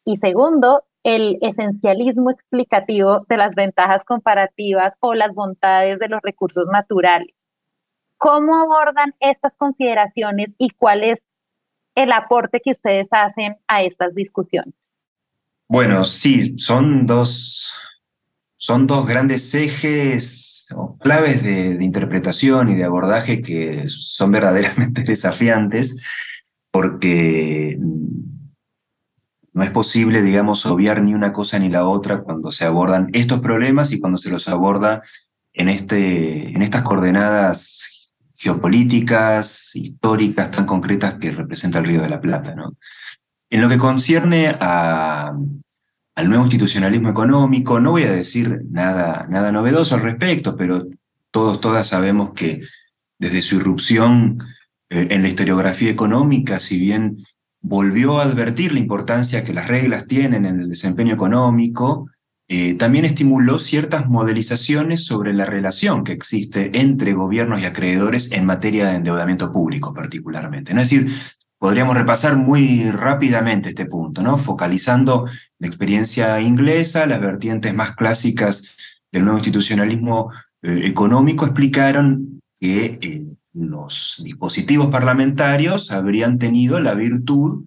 y 0.04 0.16
segundo, 0.16 0.84
el 1.02 1.36
esencialismo 1.42 2.30
explicativo 2.30 3.26
de 3.28 3.36
las 3.36 3.54
ventajas 3.54 4.06
comparativas 4.06 4.94
o 5.00 5.14
las 5.14 5.34
bondades 5.34 5.98
de 5.98 6.08
los 6.08 6.20
recursos 6.22 6.64
naturales. 6.72 7.34
¿Cómo 8.16 8.56
abordan 8.56 9.14
estas 9.20 9.58
consideraciones 9.58 10.54
y 10.56 10.70
cuál 10.70 11.04
es 11.04 11.28
el 11.94 12.10
aporte 12.12 12.60
que 12.60 12.70
ustedes 12.72 13.08
hacen 13.12 13.56
a 13.66 13.82
estas 13.82 14.14
discusiones? 14.14 14.74
Bueno, 15.68 16.06
sí, 16.06 16.56
son 16.56 17.04
dos, 17.04 17.74
son 18.56 18.86
dos 18.86 19.06
grandes 19.06 19.54
ejes 19.54 20.47
claves 21.00 21.42
de, 21.42 21.76
de 21.76 21.84
interpretación 21.84 22.70
y 22.70 22.74
de 22.74 22.84
abordaje 22.84 23.42
que 23.42 23.84
son 23.88 24.32
verdaderamente 24.32 25.02
desafiantes 25.06 26.02
porque 26.70 27.78
no 29.58 29.64
es 29.64 29.70
posible, 29.70 30.22
digamos, 30.22 30.66
obviar 30.66 31.02
ni 31.02 31.14
una 31.14 31.32
cosa 31.32 31.58
ni 31.58 31.68
la 31.68 31.86
otra 31.86 32.22
cuando 32.22 32.52
se 32.52 32.64
abordan 32.64 33.08
estos 33.12 33.40
problemas 33.40 33.90
y 33.90 33.98
cuando 33.98 34.16
se 34.16 34.30
los 34.30 34.48
aborda 34.48 35.02
en, 35.52 35.68
este, 35.68 36.50
en 36.50 36.62
estas 36.62 36.82
coordenadas 36.82 38.14
geopolíticas, 38.36 39.74
históricas 39.74 40.52
tan 40.52 40.64
concretas 40.64 41.14
que 41.14 41.32
representa 41.32 41.80
el 41.80 41.86
Río 41.86 42.00
de 42.00 42.08
la 42.08 42.20
Plata. 42.20 42.54
¿no? 42.54 42.76
En 43.50 43.60
lo 43.60 43.68
que 43.68 43.78
concierne 43.78 44.56
a, 44.60 45.32
al 46.18 46.28
nuevo 46.28 46.42
institucionalismo 46.42 47.10
económico, 47.10 47.78
no 47.78 47.92
voy 47.92 48.02
a 48.02 48.10
decir 48.10 48.62
nada, 48.70 49.28
nada 49.30 49.52
novedoso 49.52 49.94
al 49.94 50.00
respecto, 50.00 50.56
pero 50.56 50.88
todos, 51.30 51.60
todas 51.60 51.86
sabemos 51.86 52.32
que 52.34 52.60
desde 53.20 53.40
su 53.40 53.54
irrupción 53.54 54.38
eh, 54.90 55.06
en 55.10 55.22
la 55.22 55.28
historiografía 55.28 55.88
económica, 55.88 56.58
si 56.58 56.76
bien 56.76 57.18
volvió 57.60 58.18
a 58.18 58.24
advertir 58.24 58.72
la 58.72 58.80
importancia 58.80 59.44
que 59.44 59.54
las 59.54 59.68
reglas 59.68 60.08
tienen 60.08 60.44
en 60.44 60.58
el 60.58 60.68
desempeño 60.68 61.14
económico, 61.14 62.10
eh, 62.48 62.74
también 62.74 63.04
estimuló 63.04 63.60
ciertas 63.60 64.08
modelizaciones 64.08 65.04
sobre 65.04 65.32
la 65.32 65.44
relación 65.44 66.02
que 66.02 66.14
existe 66.14 66.80
entre 66.80 67.12
gobiernos 67.12 67.60
y 67.60 67.64
acreedores 67.64 68.32
en 68.32 68.44
materia 68.44 68.88
de 68.88 68.96
endeudamiento 68.96 69.52
público 69.52 69.94
particularmente. 69.94 70.72
Es 70.72 70.78
decir, 70.78 71.12
podríamos 71.58 71.96
repasar 71.96 72.36
muy 72.36 72.90
rápidamente 72.90 73.70
este 73.70 73.86
punto, 73.86 74.22
¿no? 74.22 74.36
focalizando 74.36 75.26
la 75.58 75.66
experiencia 75.66 76.40
inglesa, 76.40 77.06
las 77.06 77.20
vertientes 77.20 77.74
más 77.74 77.96
clásicas 77.96 78.62
del 79.10 79.24
nuevo 79.24 79.38
institucionalismo 79.38 80.30
eh, 80.62 80.82
económico 80.84 81.44
explicaron 81.44 82.40
que 82.60 82.98
eh, 83.00 83.26
los 83.52 84.20
dispositivos 84.24 84.88
parlamentarios 84.88 85.90
habrían 85.90 86.38
tenido 86.38 86.80
la 86.80 86.94
virtud 86.94 87.64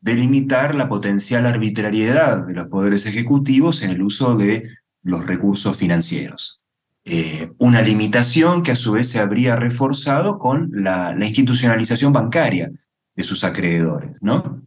delimitar 0.00 0.74
la 0.74 0.88
potencial 0.88 1.46
arbitrariedad 1.46 2.46
de 2.46 2.54
los 2.54 2.68
poderes 2.68 3.06
ejecutivos 3.06 3.82
en 3.82 3.90
el 3.90 4.02
uso 4.02 4.34
de 4.34 4.62
los 5.02 5.26
recursos 5.26 5.76
financieros. 5.76 6.60
Eh, 7.04 7.50
una 7.58 7.82
limitación 7.82 8.62
que 8.62 8.72
a 8.72 8.76
su 8.76 8.92
vez 8.92 9.08
se 9.08 9.20
habría 9.20 9.56
reforzado 9.56 10.38
con 10.38 10.70
la, 10.72 11.14
institucionalización 11.18 12.12
bancaria 12.12 12.70
de 13.20 13.26
sus 13.26 13.44
acreedores. 13.44 14.16
¿no? 14.20 14.62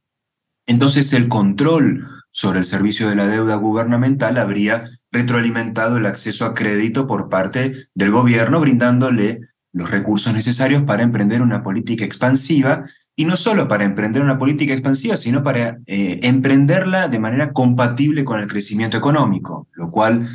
Entonces 0.65 1.13
el 1.13 1.27
control 1.27 2.07
sobre 2.31 2.59
el 2.59 2.65
servicio 2.65 3.09
de 3.09 3.15
la 3.15 3.27
deuda 3.27 3.55
gubernamental 3.55 4.37
habría 4.37 4.89
retroalimentado 5.11 5.97
el 5.97 6.05
acceso 6.05 6.45
a 6.45 6.53
crédito 6.53 7.05
por 7.05 7.29
parte 7.29 7.73
del 7.93 8.11
gobierno, 8.11 8.59
brindándole 8.59 9.41
los 9.71 9.91
recursos 9.91 10.33
necesarios 10.33 10.83
para 10.83 11.03
emprender 11.03 11.41
una 11.41 11.63
política 11.63 12.05
expansiva 12.05 12.83
y 13.15 13.25
no 13.25 13.37
solo 13.37 13.67
para 13.67 13.83
emprender 13.83 14.23
una 14.23 14.39
política 14.39 14.73
expansiva, 14.73 15.17
sino 15.17 15.43
para 15.43 15.79
eh, 15.85 16.19
emprenderla 16.23 17.07
de 17.07 17.19
manera 17.19 17.53
compatible 17.53 18.23
con 18.23 18.39
el 18.39 18.47
crecimiento 18.47 18.97
económico, 18.97 19.67
lo 19.73 19.91
cual 19.91 20.27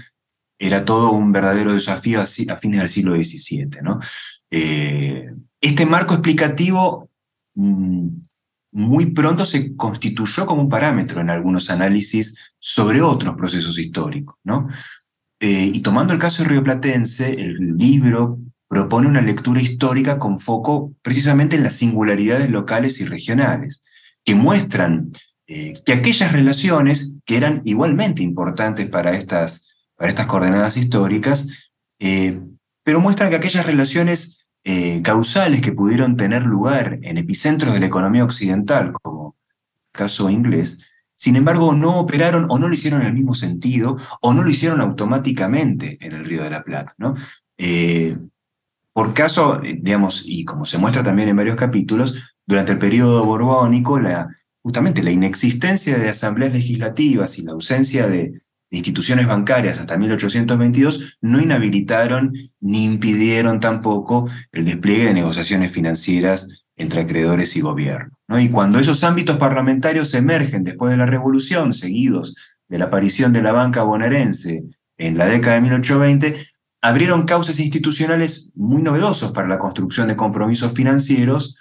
era 0.59 0.85
todo 0.85 1.13
un 1.13 1.33
verdadero 1.33 1.73
desafío 1.73 2.21
a, 2.21 2.27
fines 2.27 2.79
del 2.81 2.89
siglo 2.89 3.17
XVII. 3.17 3.83
¿no? 3.83 4.01
Eh, 4.51 5.31
este 5.61 5.87
marco 5.87 6.15
explicativo 6.15 7.09
muy 8.73 9.07
pronto 9.07 9.45
se 9.45 9.75
constituyó 9.77 10.47
como 10.47 10.63
un 10.63 10.69
parámetro 10.69 11.21
en 11.21 11.31
algunos 11.31 11.71
análisis 11.71 12.55
sobre 12.59 13.01
otros 13.01 13.35
procesos 13.35 13.79
históricos. 13.79 14.37
¿no? 14.45 14.69
Eh, 15.41 15.71
y 15.73 15.81
tomando 15.81 16.13
el 16.13 16.19
caso 16.19 16.45
rioplatense, 16.45 17.33
el 17.33 17.77
libro 17.77 18.39
propone 18.69 19.09
una 19.09 19.23
lectura 19.23 19.61
histórica 19.61 20.19
con 20.19 20.39
foco 20.39 20.93
precisamente 21.03 21.57
en 21.57 21.63
las 21.63 21.75
singularidades 21.75 22.51
locales 22.51 23.01
y 23.01 23.07
regionales, 23.07 23.83
que 24.25 24.35
muestran 24.35 25.11
eh, 25.47 25.81
que 25.87 25.95
aquellas 25.95 26.33
relaciones 26.33 27.17
que 27.25 27.39
eran 27.39 27.63
igualmente 27.65 28.23
importantes 28.23 28.87
para 28.89 29.13
estas, 29.17 29.77
para 29.97 30.11
estas 30.11 30.27
coordenadas 30.27 30.77
históricas, 30.77 31.49
eh, 31.99 32.39
pero 32.85 33.01
muestran 33.01 33.31
que 33.31 33.37
aquellas 33.37 33.65
relaciones 33.65 34.38
eh, 34.65 35.03
causales 35.03 35.61
que 35.61 35.73
pudieron 35.73 36.17
tener 36.17 36.45
lugar 36.45 36.99
en 37.03 37.19
epicentros 37.19 37.73
de 37.73 37.81
la 37.81 37.87
economía 37.87 38.25
occidental, 38.25 38.93
como 38.93 39.37
el 39.93 39.99
caso 39.99 40.31
inglés, 40.31 40.85
sin 41.15 41.35
embargo, 41.35 41.75
no 41.75 41.99
operaron 41.99 42.47
o 42.49 42.59
no 42.59 42.69
lo 42.69 42.75
hicieron 42.75 43.01
en 43.01 43.09
el 43.09 43.13
mismo 43.15 43.35
sentido 43.35 43.97
o 44.21 44.35
no 44.35 44.45
lo 44.45 44.51
hicieron 44.51 44.81
automáticamente 44.81 45.99
en 46.01 46.13
el 46.13 46.25
Río 46.25 46.45
de 46.45 46.51
la 46.51 46.63
Plata. 46.63 46.95
¿no? 46.97 47.17
Por 48.99 49.15
caso, 49.15 49.63
eh, 49.63 49.79
digamos, 49.81 50.25
y 50.27 50.45
como 50.45 50.65
se 50.65 50.77
muestra 50.77 51.05
también 51.05 51.29
en 51.29 51.37
varios 51.37 51.55
capítulos, 51.55 52.35
durante 52.45 52.73
el 52.73 52.81
periodo 52.81 53.25
borbónico, 53.25 54.01
la, 54.01 54.27
justamente 54.61 55.05
la 55.05 55.13
inexistencia 55.13 55.97
de 55.97 56.09
asambleas 56.09 56.53
legislativas 56.53 57.39
y 57.39 57.43
la 57.43 57.53
ausencia 57.53 58.09
de, 58.09 58.43
instituciones 58.71 59.27
bancarias 59.27 59.79
hasta 59.79 59.97
1822 59.97 61.19
no 61.21 61.41
inhabilitaron 61.41 62.33
ni 62.61 62.85
impidieron 62.85 63.61
tampoco 63.61 64.29
el 64.53 64.65
despliegue 64.65 65.07
de 65.07 65.15
negociaciones 65.15 65.73
financieras 65.73 66.49
entre 66.77 67.01
acreedores 67.01 67.57
y 67.57 67.61
gobierno. 67.61 68.17
¿no? 68.29 68.39
Y 68.39 68.51
cuando 68.51 68.79
esos 68.79 69.03
ámbitos 69.05 69.37
parlamentarios 69.37 70.15
emergen 70.15 70.65
después 70.65 70.91
de 70.91 70.97
la 70.97 71.07
revolución, 71.07 71.73
seguidos 71.73 72.35
de 72.69 72.79
la 72.79 72.87
aparición 72.87 73.33
de 73.33 73.43
la 73.43 73.53
banca 73.53 73.83
bonaerense 73.83 74.65
en 74.97 75.19
la 75.19 75.27
década 75.27 75.57
de 75.57 75.63
1820, 75.63 76.47
abrieron 76.81 77.25
causas 77.25 77.59
institucionales 77.59 78.53
muy 78.55 78.83
novedosos 78.83 79.33
para 79.33 79.49
la 79.49 79.59
construcción 79.59 80.09
de 80.09 80.17
compromisos 80.17 80.73
financieros, 80.73 81.57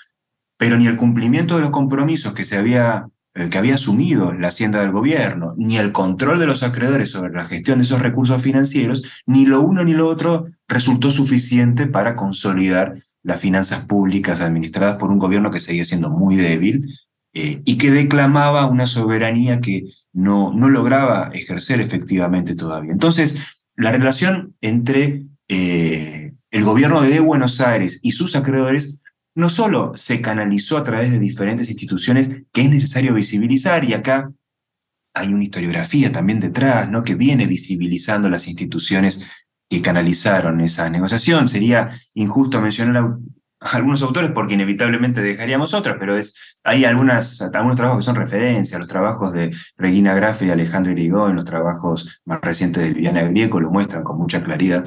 pero 0.57 0.77
ni 0.77 0.87
el 0.87 0.97
cumplimiento 0.97 1.55
de 1.55 1.61
los 1.61 1.71
compromisos 1.71 2.33
que 2.33 2.45
se 2.45 2.57
había 2.57 3.07
que 3.50 3.58
había 3.58 3.75
asumido 3.75 4.34
la 4.34 4.48
hacienda 4.48 4.82
del 4.82 4.91
gobierno, 4.91 5.53
ni 5.58 5.77
el 5.77 5.91
control 5.91 6.39
de 6.39 6.48
los 6.48 6.63
acreedores 6.63 7.12
sobre 7.12 7.34
la 7.34 7.46
gestión 7.46 7.77
de 7.77 7.84
esos 7.84 8.01
recursos 8.01 8.41
financieros, 8.41 9.03
ni 9.25 9.46
lo 9.46 9.62
uno 9.62 9.84
ni 9.84 9.94
lo 9.94 10.08
otro 10.08 10.48
resultó 10.67 11.12
suficiente 11.12 11.86
para 11.86 12.15
consolidar 12.15 12.94
las 13.24 13.39
finanzas 13.39 13.86
públicas 13.86 14.41
administradas 14.41 14.98
por 14.98 15.12
un 15.12 15.20
gobierno 15.20 15.51
que 15.51 15.60
seguía 15.60 15.86
siendo 15.86 16.10
muy 16.10 16.36
débil 16.36 16.98
eh, 17.34 17.62
y 17.65 17.77
que 17.77 17.91
declamaba 17.91 18.65
una 18.65 18.88
soberanía 18.88 19.62
que 19.62 19.84
no, 20.13 20.53
no 20.53 20.70
lograba 20.70 21.29
ejercer 21.34 21.79
efectivamente 21.79 22.56
todavía. 22.56 22.91
Entonces, 22.91 23.38
la 23.75 23.91
relación 23.91 24.56
entre 24.62 25.25
eh, 25.48 26.34
el 26.50 26.63
gobierno 26.63 27.01
de 27.01 27.20
Buenos 27.20 27.62
Aires 27.62 28.00
y 28.01 28.13
sus 28.13 28.36
acreedores 28.36 29.00
no 29.38 29.50
solo 29.50 29.91
se 29.96 30.20
canalizó 30.20 30.77
a 30.77 30.84
través 30.84 31.12
de 31.12 31.20
diferentes 31.20 31.70
instituciones 31.70 32.27
que 32.51 32.62
es 32.62 32.72
necesario 32.72 33.13
visibilizar, 33.13 33.86
y 33.86 33.94
acá 33.94 34.32
hay 35.13 35.27
una 35.32 35.44
historiografía 35.44 36.12
también 36.12 36.39
detrás, 36.39 36.89
¿no? 36.89 37.03
que 37.03 37.13
viene 37.13 37.46
visibilizando 37.46 38.32
las 38.32 38.48
instituciones 38.48 39.46
que 39.70 39.84
canalizaron 39.84 40.60
esa 40.62 40.89
negociación. 40.89 41.48
Sería 41.48 41.91
injusto 42.15 42.60
mencionar 42.62 43.03
a, 43.03 43.17
algunos 43.60 44.01
autores 44.01 44.32
porque 44.32 44.56
inevitablemente 44.56 45.22
dejaríamos 45.22 45.75
otros, 45.75 45.98
pero 46.00 46.17
es, 46.17 46.60
hay 46.63 46.86
algunos 46.86 47.38
trabajos 47.51 47.98
que 47.98 48.06
son 48.06 48.15
referencia, 48.15 48.79
los 48.79 48.88
trabajos 48.88 49.34
de 49.34 49.56
Regina 49.77 50.15
Graff 50.15 50.41
y 50.41 50.50
Alejandro 50.50 50.94
Irigoyen, 50.94 51.36
los 51.36 51.46
trabajos 51.46 52.22
más 52.25 52.41
recientes 52.41 52.84
de 52.84 52.91
Viviana 52.91 53.22
Grieco 53.22 53.60
lo 53.60 53.70
muestran 53.70 54.03
con 54.03 54.17
mucha 54.17 54.44
claridad. 54.44 54.84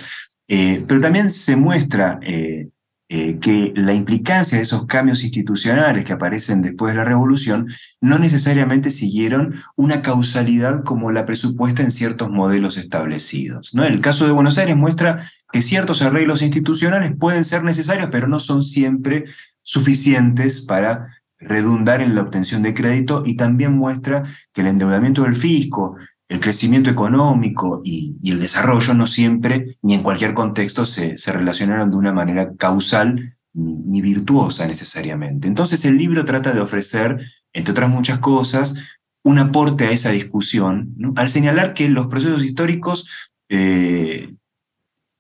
Eh, 0.49 0.85
pero 0.88 1.00
también 1.00 1.30
se 1.30 1.54
muestra 1.54 2.19
eh, 2.23 2.71
eh, 3.12 3.40
que 3.40 3.72
la 3.74 3.92
implicancia 3.92 4.56
de 4.56 4.62
esos 4.62 4.86
cambios 4.86 5.24
institucionales 5.24 6.04
que 6.04 6.12
aparecen 6.12 6.62
después 6.62 6.92
de 6.92 6.98
la 6.98 7.04
revolución 7.04 7.66
no 8.00 8.20
necesariamente 8.20 8.92
siguieron 8.92 9.56
una 9.74 10.00
causalidad 10.00 10.84
como 10.84 11.10
la 11.10 11.26
presupuesta 11.26 11.82
en 11.82 11.90
ciertos 11.90 12.30
modelos 12.30 12.76
establecidos. 12.76 13.74
¿no? 13.74 13.82
El 13.82 14.00
caso 14.00 14.26
de 14.26 14.32
Buenos 14.32 14.58
Aires 14.58 14.76
muestra 14.76 15.28
que 15.52 15.60
ciertos 15.60 16.02
arreglos 16.02 16.40
institucionales 16.40 17.12
pueden 17.18 17.44
ser 17.44 17.64
necesarios, 17.64 18.10
pero 18.12 18.28
no 18.28 18.38
son 18.38 18.62
siempre 18.62 19.24
suficientes 19.62 20.60
para 20.60 21.20
redundar 21.40 22.02
en 22.02 22.14
la 22.14 22.22
obtención 22.22 22.62
de 22.62 22.74
crédito 22.74 23.24
y 23.26 23.36
también 23.36 23.72
muestra 23.72 24.22
que 24.52 24.60
el 24.60 24.68
endeudamiento 24.68 25.24
del 25.24 25.34
fisco, 25.34 25.96
el 26.30 26.38
crecimiento 26.38 26.88
económico 26.88 27.82
y, 27.84 28.16
el 28.25 28.40
desarrollo 28.40 28.94
no 28.94 29.06
siempre, 29.06 29.76
ni 29.82 29.94
en 29.94 30.02
cualquier 30.02 30.32
contexto, 30.32 30.87
se, 30.87 31.16
relacionaron 31.26 31.90
de 31.90 31.96
una 31.96 32.12
manera 32.12 32.54
causal 32.56 33.37
ni, 33.52 34.00
virtuosa 34.00 34.66
necesariamente. 34.66 35.49
Entonces 35.49 35.84
el 35.84 35.99
libro 35.99 36.25
trata 36.25 36.52
de 36.52 36.60
ofrecer, 36.60 37.18
entre 37.52 37.72
otras 37.72 37.90
muchas 37.90 38.20
cosas, 38.20 38.76
un 39.25 39.40
aporte 39.40 39.87
a 39.87 39.90
esa 39.90 40.12
discusión, 40.12 40.94
al 41.16 41.28
señalar 41.28 41.75
que 41.75 41.88
los 41.88 42.06
procesos 42.06 42.44
históricos 42.44 43.08
eh, 43.49 44.32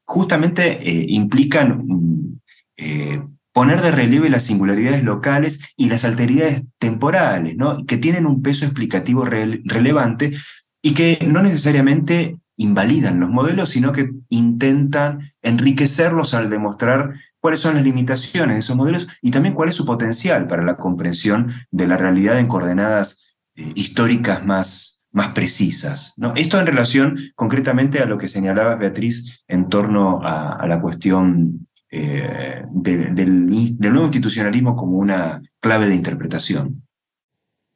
justamente 0.04 0.88
eh, 0.88 1.06
implican 1.08 1.86
mm, 1.86 2.40
eh, 2.76 3.22
poner 3.52 3.82
de 3.82 3.90
relieve 3.90 4.30
las 4.30 4.44
singularidades 4.44 5.02
locales 5.02 5.60
y 5.76 5.88
las 5.88 6.04
alteridades 6.04 6.62
temporales, 6.78 7.56
¿no? 7.56 7.84
que 7.84 7.96
tienen 7.96 8.26
un 8.26 8.42
peso 8.42 8.64
explicativo 8.64 9.24
relevante, 9.24 10.34
y 10.82 10.94
que 10.94 11.18
no 11.26 11.42
necesariamente 11.42 12.38
invalidan 12.60 13.20
los 13.20 13.30
modelos, 13.30 13.70
sino 13.70 13.90
que 13.90 14.10
intentan 14.28 15.32
enriquecerlos 15.40 16.34
al 16.34 16.50
demostrar 16.50 17.14
cuáles 17.40 17.60
son 17.60 17.74
las 17.74 17.84
limitaciones 17.84 18.56
de 18.56 18.60
esos 18.60 18.76
modelos 18.76 19.08
y 19.22 19.30
también 19.30 19.54
cuál 19.54 19.70
es 19.70 19.74
su 19.74 19.86
potencial 19.86 20.46
para 20.46 20.62
la 20.62 20.76
comprensión 20.76 21.52
de 21.70 21.86
la 21.86 21.96
realidad 21.96 22.38
en 22.38 22.48
coordenadas 22.48 23.38
eh, 23.56 23.72
históricas 23.74 24.44
más, 24.44 25.06
más 25.10 25.28
precisas. 25.28 26.12
¿no? 26.18 26.34
Esto 26.36 26.60
en 26.60 26.66
relación 26.66 27.18
concretamente 27.34 28.00
a 28.00 28.04
lo 28.04 28.18
que 28.18 28.28
señalaba 28.28 28.76
Beatriz 28.76 29.42
en 29.48 29.70
torno 29.70 30.20
a, 30.22 30.66
la 30.66 30.82
cuestión 30.82 31.66
eh, 31.90 32.62
del, 32.72 33.46
nuevo 33.46 34.04
institucionalismo 34.04 34.76
como 34.76 34.98
una 34.98 35.40
clave 35.60 35.88
de 35.88 35.94
interpretación. 35.94 36.82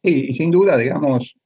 y 0.02 0.34
sin 0.34 0.50
duda, 0.50 0.76
digamos, 0.76 1.36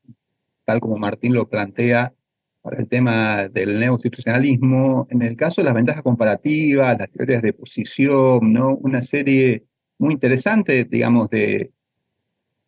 tal 0.68 0.81
como 0.81 0.98
Martín 0.98 1.33
lo 1.33 1.48
plantea 1.48 2.12
para 2.61 2.76
el 2.78 2.88
tema 2.88 3.48
del 3.48 3.81
neoinstitucionalismo, 3.81 5.07
en 5.09 5.22
el 5.22 5.35
caso 5.35 5.62
de 5.62 5.64
las 5.64 5.72
ventajas 5.74 6.02
comparativas, 6.02 6.98
las 6.98 7.11
teorías 7.11 7.40
de 7.40 7.54
posición, 7.54 8.52
¿no? 8.52 8.76
una 8.76 9.00
serie 9.00 9.64
muy 9.96 10.12
interesante, 10.12 10.85
digamos, 10.85 11.31
de 11.31 11.72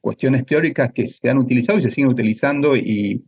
cuestiones 0.00 0.46
teóricas 0.46 0.90
que 0.94 1.06
se 1.06 1.28
han 1.28 1.36
utilizado 1.36 1.78
y 1.78 1.82
se 1.82 1.90
siguen 1.90 2.08
utilizando 2.08 2.74
y, 2.74 3.22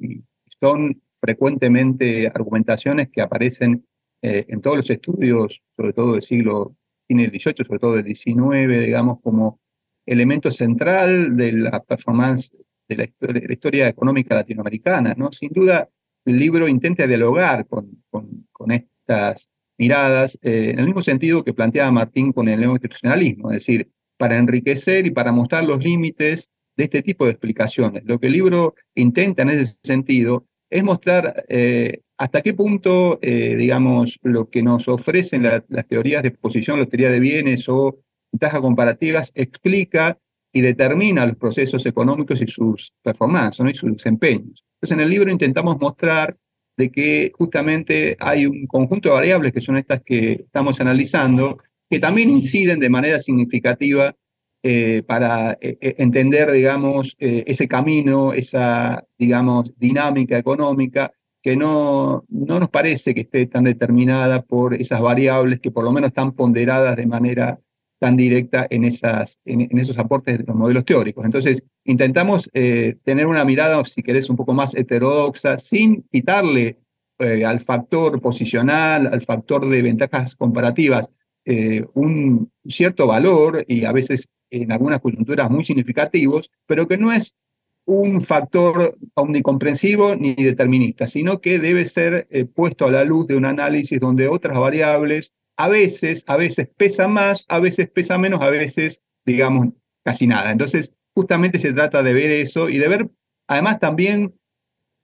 son 0.58 1.02
frecuentemente 1.20 2.28
argumentaciones 2.28 3.10
que 3.10 3.20
aparecen 3.20 3.84
eh, 4.22 4.46
en 4.48 4.62
todos 4.62 4.76
los 4.78 4.90
estudios, 4.90 5.60
sobre 5.76 5.92
todo 5.92 6.12
del 6.12 6.22
siglo 6.22 6.76
XVIII, 7.10 7.66
sobre 7.66 7.78
todo 7.78 7.96
del 7.96 8.06
XIX, 8.06 8.68
digamos, 8.80 9.20
como 9.20 9.60
elemento 10.06 10.50
central 10.50 11.36
de 11.36 11.52
la 11.52 11.82
performance 11.82 12.52
de 12.96 13.46
la 13.46 13.52
historia, 13.52 13.88
económica 13.88 14.34
latinoamericana. 14.34 15.14
¿no? 15.16 15.32
Sin 15.32 15.50
duda, 15.52 15.88
el 16.24 16.38
libro 16.38 16.68
intenta 16.68 17.06
dialogar 17.06 17.66
con, 17.66 18.02
con, 18.10 18.70
estas 18.70 19.50
miradas 19.78 20.38
eh, 20.42 20.70
en 20.70 20.78
el 20.78 20.86
mismo 20.86 21.02
sentido 21.02 21.42
que 21.42 21.54
planteaba 21.54 21.90
Martín 21.90 22.32
con 22.32 22.48
el 22.48 22.60
neoinstitucionalismo, 22.60 23.50
es 23.50 23.58
decir, 23.58 23.90
para 24.16 24.36
enriquecer 24.36 25.06
y 25.06 25.10
para 25.10 25.32
mostrar 25.32 25.64
los 25.64 25.82
límites 25.82 26.48
de 26.76 26.84
este 26.84 27.02
tipo 27.02 27.24
de 27.24 27.32
explicaciones. 27.32 28.04
Lo 28.04 28.20
que 28.20 28.28
el 28.28 28.34
libro 28.34 28.74
intenta 28.94 29.42
en 29.42 29.50
ese 29.50 29.76
sentido 29.82 30.46
es 30.70 30.84
mostrar 30.84 31.44
eh, 31.48 32.00
hasta 32.16 32.40
qué 32.40 32.54
punto, 32.54 33.18
eh, 33.20 33.56
digamos, 33.56 34.18
lo 34.22 34.48
que 34.48 34.62
nos 34.62 34.88
ofrecen 34.88 35.42
las 35.42 35.86
teorías 35.88 36.22
de 36.22 36.30
posición, 36.30 36.78
la 36.78 36.86
teoría 36.86 37.10
de 37.10 37.20
bienes 37.20 37.68
o 37.68 37.98
ventajas 38.30 38.60
comparativas 38.60 39.32
explica 39.34 40.18
y 40.52 40.60
determina 40.60 41.26
los 41.26 41.36
procesos 41.36 41.86
económicos 41.86 42.40
y 42.40 42.46
sus 42.46 42.92
performances 43.02 43.64
y 43.70 43.74
sus 43.74 43.92
desempeños. 43.92 44.64
Entonces, 44.76 44.92
en 44.92 45.00
el 45.00 45.10
libro 45.10 45.30
intentamos 45.30 45.80
mostrar 45.80 46.36
de 46.76 46.90
que 46.90 47.32
justamente 47.34 48.16
hay 48.18 48.46
un 48.46 48.66
conjunto 48.66 49.08
de 49.08 49.14
variables 49.14 49.52
que 49.52 49.60
son 49.60 49.76
estas 49.76 50.02
que 50.02 50.32
estamos 50.32 50.80
analizando, 50.80 51.58
que 51.88 52.00
también 52.00 52.30
inciden 52.30 52.80
de 52.80 52.90
manera 52.90 53.18
significativa 53.18 54.14
eh, 54.62 55.02
para 55.06 55.52
eh, 55.60 55.78
eh, 55.80 55.94
entender, 55.98 56.50
digamos, 56.52 57.16
ese 57.18 57.66
camino, 57.68 58.32
esa, 58.32 59.04
digamos, 59.18 59.72
dinámica 59.76 60.38
económica 60.38 61.12
que 61.42 61.56
no, 61.56 62.24
no 62.28 62.60
nos 62.60 62.70
parece 62.70 63.14
que 63.14 63.22
esté 63.22 63.46
tan 63.46 63.64
determinada 63.64 64.42
por 64.42 64.74
esas 64.74 65.00
variables 65.00 65.60
que 65.60 65.72
por 65.72 65.84
lo 65.84 65.92
menos 65.92 66.08
están 66.08 66.32
ponderadas 66.32 66.96
de 66.96 67.06
manera 67.06 67.58
tan 68.02 68.16
directa 68.16 68.66
en, 68.68 68.82
esas, 68.82 69.38
en, 69.44 69.78
esos 69.78 69.96
aportes 69.96 70.38
de 70.38 70.44
los 70.44 70.56
modelos 70.56 70.84
teóricos. 70.84 71.24
Entonces, 71.24 71.62
intentamos 71.84 72.50
eh, 72.52 72.96
tener 73.04 73.28
una 73.28 73.44
mirada, 73.44 73.84
si 73.84 74.02
querés, 74.02 74.28
un 74.28 74.34
poco 74.34 74.52
más 74.54 74.74
heterodoxa, 74.74 75.56
sin 75.56 76.02
quitarle 76.10 76.78
eh, 77.20 77.44
al 77.44 77.60
factor 77.60 78.20
posicional, 78.20 79.06
al 79.06 79.22
factor 79.22 79.68
de 79.68 79.82
ventajas 79.82 80.34
comparativas, 80.34 81.10
eh, 81.44 81.84
un 81.94 82.50
cierto 82.66 83.06
valor 83.06 83.64
y 83.68 83.84
a 83.84 83.92
veces 83.92 84.26
en 84.50 84.72
algunas 84.72 84.98
coyunturas 84.98 85.48
muy 85.48 85.64
significativos, 85.64 86.50
pero 86.66 86.88
que 86.88 86.98
no 86.98 87.12
es 87.12 87.36
un 87.84 88.20
factor 88.20 88.98
omnicomprensivo 89.14 90.16
ni 90.16 90.34
determinista, 90.34 91.06
sino 91.06 91.40
que 91.40 91.60
debe 91.60 91.84
ser 91.84 92.26
puesto 92.52 92.86
a 92.86 92.90
la 92.90 93.04
luz 93.04 93.28
de 93.28 93.36
un 93.36 93.44
análisis 93.44 94.00
donde 94.00 94.26
otras 94.26 94.58
variables 94.58 95.32
a 95.56 95.68
veces, 95.68 96.24
a 96.26 96.36
veces 96.36 96.68
pesa 96.76 97.08
más, 97.08 97.44
a 97.48 97.60
veces 97.60 97.90
pesa 97.90 98.18
menos, 98.18 98.40
a 98.40 98.50
veces, 98.50 99.00
digamos, 99.24 99.68
casi 100.04 100.26
nada. 100.26 100.50
Entonces, 100.50 100.92
justamente 101.14 101.58
se 101.58 101.72
trata 101.72 102.02
de 102.02 102.12
ver 102.14 102.30
eso 102.30 102.68
y 102.68 102.78
de 102.78 102.88
ver, 102.88 103.10
además, 103.46 103.78
también 103.80 104.34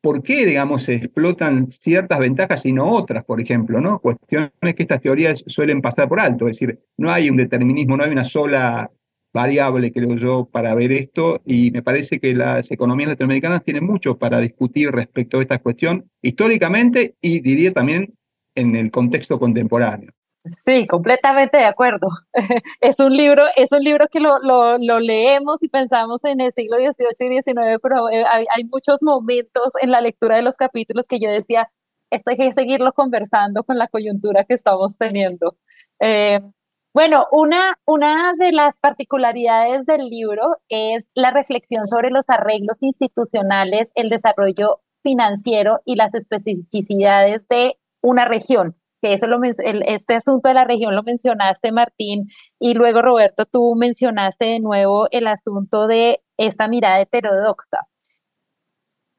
por 0.00 0.22
qué, 0.22 0.46
digamos, 0.46 0.84
se 0.84 0.94
explotan 0.94 1.70
ciertas 1.70 2.18
ventajas 2.18 2.64
y 2.64 2.72
no 2.72 2.90
otras, 2.90 3.24
por 3.24 3.40
ejemplo, 3.40 3.80
¿no? 3.80 3.98
Cuestiones 3.98 4.52
que 4.60 4.82
estas 4.82 5.02
teorías 5.02 5.42
suelen 5.46 5.82
pasar 5.82 6.08
por 6.08 6.20
alto, 6.20 6.48
es 6.48 6.58
decir, 6.58 6.80
no 6.96 7.12
hay 7.12 7.30
un 7.30 7.36
determinismo, 7.36 7.96
no 7.96 8.04
hay 8.04 8.10
una 8.10 8.24
sola 8.24 8.90
variable, 9.32 9.92
creo 9.92 10.16
yo, 10.16 10.48
para 10.50 10.74
ver 10.74 10.92
esto 10.92 11.42
y 11.44 11.70
me 11.70 11.82
parece 11.82 12.18
que 12.18 12.34
las 12.34 12.70
economías 12.70 13.10
latinoamericanas 13.10 13.64
tienen 13.64 13.84
mucho 13.84 14.18
para 14.18 14.40
discutir 14.40 14.90
respecto 14.90 15.38
a 15.38 15.42
esta 15.42 15.58
cuestión 15.58 16.10
históricamente 16.22 17.14
y 17.20 17.40
diría 17.40 17.72
también 17.72 18.14
en 18.54 18.74
el 18.74 18.90
contexto 18.90 19.38
contemporáneo. 19.38 20.12
Sí, 20.54 20.86
completamente 20.86 21.58
de 21.58 21.64
acuerdo. 21.64 22.08
Es 22.80 23.00
un 23.00 23.16
libro, 23.16 23.44
es 23.56 23.72
un 23.72 23.80
libro 23.82 24.06
que 24.08 24.20
lo, 24.20 24.38
lo, 24.40 25.00
leemos 25.00 25.62
y 25.62 25.68
pensamos 25.68 26.24
en 26.24 26.40
el 26.40 26.52
siglo 26.52 26.76
XVIII 26.76 27.38
y 27.38 27.42
XIX, 27.42 27.78
pero 27.82 28.08
eh, 28.10 28.24
hay, 28.30 28.46
hay, 28.54 28.64
muchos 28.64 29.02
momentos 29.02 29.74
en 29.80 29.90
la 29.90 30.00
lectura 30.00 30.36
de 30.36 30.42
los 30.42 30.56
capítulos 30.56 31.06
que 31.06 31.18
yo 31.18 31.30
decía, 31.30 31.70
esto 32.10 32.30
hay 32.30 32.36
que 32.36 32.54
seguirlo 32.54 32.92
conversando 32.92 33.64
con 33.64 33.78
la 33.78 33.88
coyuntura 33.88 34.44
que 34.44 34.54
estamos 34.54 34.96
teniendo. 34.96 35.56
Eh, 36.00 36.40
bueno, 36.94 37.26
una, 37.32 37.78
una 37.84 38.34
de 38.38 38.52
las 38.52 38.78
particularidades 38.78 39.86
del 39.86 40.08
libro 40.08 40.56
es 40.68 41.10
la 41.14 41.30
reflexión 41.30 41.86
sobre 41.86 42.10
los 42.10 42.30
arreglos 42.30 42.82
institucionales, 42.82 43.88
el 43.94 44.08
desarrollo 44.08 44.80
financiero 45.02 45.80
y 45.84 45.96
las 45.96 46.14
especificidades 46.14 47.46
de 47.48 47.78
una 48.00 48.24
región 48.24 48.76
que 49.00 49.14
eso 49.14 49.26
lo, 49.26 49.38
el, 49.42 49.82
este 49.86 50.14
asunto 50.14 50.48
de 50.48 50.54
la 50.54 50.64
región 50.64 50.94
lo 50.94 51.02
mencionaste, 51.02 51.72
Martín, 51.72 52.26
y 52.58 52.74
luego, 52.74 53.02
Roberto, 53.02 53.44
tú 53.44 53.74
mencionaste 53.76 54.46
de 54.46 54.60
nuevo 54.60 55.08
el 55.10 55.26
asunto 55.26 55.86
de 55.86 56.22
esta 56.36 56.68
mirada 56.68 57.00
heterodoxa. 57.00 57.86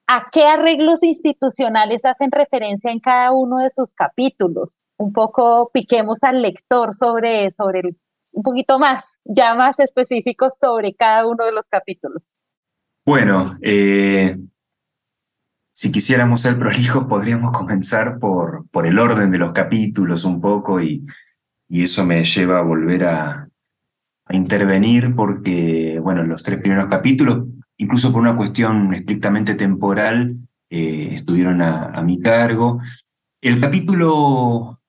¿A 0.08 0.30
qué 0.32 0.46
arreglos 0.46 1.04
institucionales 1.04 2.04
hacen 2.04 2.32
referencia 2.32 2.92
en 2.92 3.00
cada 3.00 3.32
uno 3.32 3.60
de 3.60 3.70
sus 3.70 3.94
capítulos? 3.94 4.82
Un 4.98 5.14
poco 5.14 5.70
piquemos 5.72 6.24
al 6.24 6.42
lector 6.42 6.96
sobre, 6.96 7.52
sobre 7.52 7.96
un 8.32 8.44
poquito 8.44 8.80
más, 8.80 9.20
ya 9.24 9.54
más 9.54 9.80
específicos 9.80 10.58
sobre 10.60 10.96
cada 10.96 11.28
uno 11.28 11.46
de 11.46 11.52
los 11.52 11.68
capítulos. 11.68 12.40
Bueno, 13.06 13.56
eh, 13.62 14.36
si 15.80 15.94
quisiéramos 15.94 16.42
ser 16.42 16.60
prolijos, 16.60 17.06
podríamos 17.06 17.54
comenzar 17.54 18.20
por, 18.20 18.68
por 18.70 18.86
el 18.86 19.00
orden 19.00 19.32
de 19.32 19.38
los 19.38 19.54
capítulos 19.54 20.26
un 20.26 20.42
poco 20.42 20.82
y, 20.82 21.06
y 21.70 21.84
eso 21.84 22.06
me 22.06 22.22
lleva 22.26 22.60
a 22.60 22.64
volver 22.64 23.06
a, 23.06 23.46
intervenir 24.32 25.16
porque, 25.16 26.00
bueno, 26.04 26.24
los 26.24 26.44
tres 26.44 26.60
primeros 26.60 26.88
capítulos, 26.88 27.46
incluso 27.78 28.12
por 28.12 28.22
una 28.22 28.36
cuestión 28.36 28.94
estrictamente 28.94 29.56
temporal, 29.56 30.36
eh, 30.70 31.10
estuvieron 31.14 31.62
a, 31.62 32.00
mi 32.04 32.20
cargo. 32.20 32.80
El 33.42 33.60
capítulo 33.60 34.82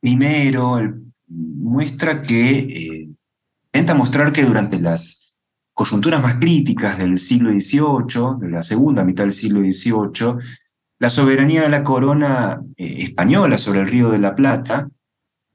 primero 0.00 0.80
muestra 1.26 2.22
que, 2.22 2.58
eh, 2.60 3.08
intenta 3.66 3.94
mostrar 3.94 4.32
que 4.32 4.44
durante 4.44 4.80
las 4.80 5.21
coyunturas 5.82 6.22
más 6.22 6.36
críticas 6.36 6.96
del 6.96 7.18
siglo 7.18 7.50
XVIII, 7.50 8.38
de 8.38 8.50
la 8.50 8.62
segunda 8.62 9.02
mitad 9.02 9.24
del 9.24 9.32
siglo 9.32 9.58
XVIII, 9.58 10.36
la 11.00 11.10
soberanía 11.10 11.62
de 11.62 11.70
la 11.70 11.82
corona 11.82 12.60
eh, 12.76 12.98
española 13.00 13.58
sobre 13.58 13.80
el 13.80 13.88
río 13.88 14.08
de 14.10 14.20
la 14.20 14.36
Plata 14.36 14.88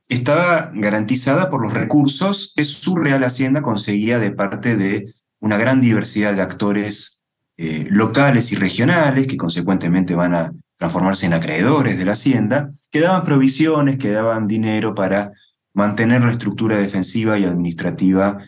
estaba 0.09 0.69
garantizada 0.73 1.49
por 1.49 1.61
los 1.61 1.73
recursos 1.73 2.51
que 2.53 2.65
su 2.65 2.97
real 2.97 3.23
hacienda 3.23 3.61
conseguía 3.61 4.19
de 4.19 4.31
parte 4.31 4.75
de 4.75 5.13
una 5.39 5.55
gran 5.55 5.79
diversidad 5.79 6.33
de 6.33 6.41
actores 6.41 7.23
eh, 7.55 7.87
locales 7.89 8.51
y 8.51 8.57
regionales, 8.57 9.27
que 9.27 9.37
consecuentemente 9.37 10.13
van 10.13 10.35
a 10.35 10.51
transformarse 10.77 11.25
en 11.25 11.35
acreedores 11.35 11.97
de 11.97 12.03
la 12.03 12.11
hacienda, 12.11 12.69
que 12.91 12.99
daban 12.99 13.23
provisiones, 13.23 13.95
que 13.95 14.11
daban 14.11 14.45
dinero 14.45 14.93
para 14.93 15.31
mantener 15.73 16.21
la 16.23 16.31
estructura 16.31 16.75
defensiva 16.75 17.39
y 17.39 17.45
administrativa 17.45 18.39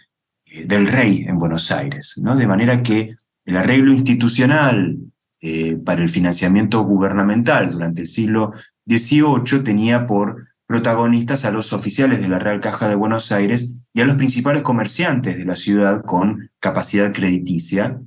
del 0.66 0.88
rey 0.88 1.26
en 1.28 1.40
Buenos 1.40 1.72
Aires, 1.72 2.16
¿no? 2.22 2.36
De 2.36 2.48
manera 2.48 2.82
que 2.84 3.16
el 3.46 3.58
arreglo 3.58 3.92
institucional 3.92 4.98
eh, 5.42 5.78
para 5.78 6.02
el 6.02 6.10
financiamiento 6.10 6.82
gubernamental 6.84 7.72
durante 7.72 8.02
el 8.02 8.08
siglo 8.08 8.54
XVIII 8.88 9.64
tenía 9.64 10.06
por 10.06 10.48
protagonistas 10.68 11.46
a 11.46 11.52
los 11.52 11.74
oficiales 11.74 12.22
de 12.22 12.28
la 12.28 12.40
Real 12.40 12.60
Caja 12.60 12.88
de 12.88 12.96
Buenos 12.96 13.32
Aires 13.32 13.90
y 13.94 14.02
a 14.02 14.06
los 14.06 14.18
principales 14.18 14.62
comerciantes 14.62 15.38
de 15.38 15.46
la 15.46 15.56
ciudad 15.56 16.04
con 16.04 16.52
capacidad 16.60 17.12
crediticia, 17.12 18.00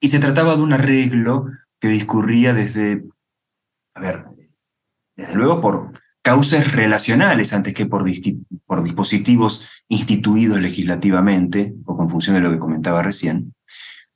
y 0.00 0.08
se 0.08 0.20
trataba 0.20 0.54
de 0.54 0.62
un 0.62 0.72
arreglo 0.72 1.46
que 1.80 1.88
discurría 1.88 2.52
desde, 2.52 3.04
a 3.94 4.00
ver, 4.00 4.24
desde 5.16 5.34
luego 5.34 5.60
por 5.60 5.92
causas 6.22 6.72
relacionales 6.72 7.52
antes 7.52 7.74
que 7.74 7.86
por, 7.86 8.04
por 8.66 8.82
dispositivos 8.82 9.66
instituidos 9.88 10.60
legislativamente, 10.60 11.74
o 11.84 11.96
con 11.96 12.08
función 12.08 12.34
de 12.34 12.42
lo 12.42 12.50
que 12.50 12.58
comentaba 12.58 13.02
recién, 13.02 13.54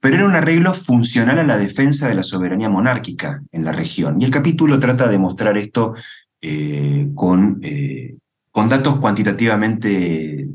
pero 0.01 0.17
era 0.17 0.25
un 0.25 0.35
arreglo 0.35 0.73
funcional 0.73 1.39
a 1.39 1.45
la 1.45 1.59
defensa 1.59 2.09
de 2.09 2.15
la 2.15 2.23
soberanía 2.23 2.71
monárquica 2.71 3.43
en 3.53 3.65
la 3.65 3.73
región. 3.73 4.21
Y 4.21 4.25
el 4.25 4.31
capítulo 4.31 4.79
trata 4.79 5.09
de 5.09 5.19
mostrar 5.19 5.59
esto 5.59 5.95
eh, 6.41 7.11
con, 7.15 7.61
eh, 7.63 8.17
con 8.51 8.71
datos 8.71 8.99
cuantitativamente 8.99 10.49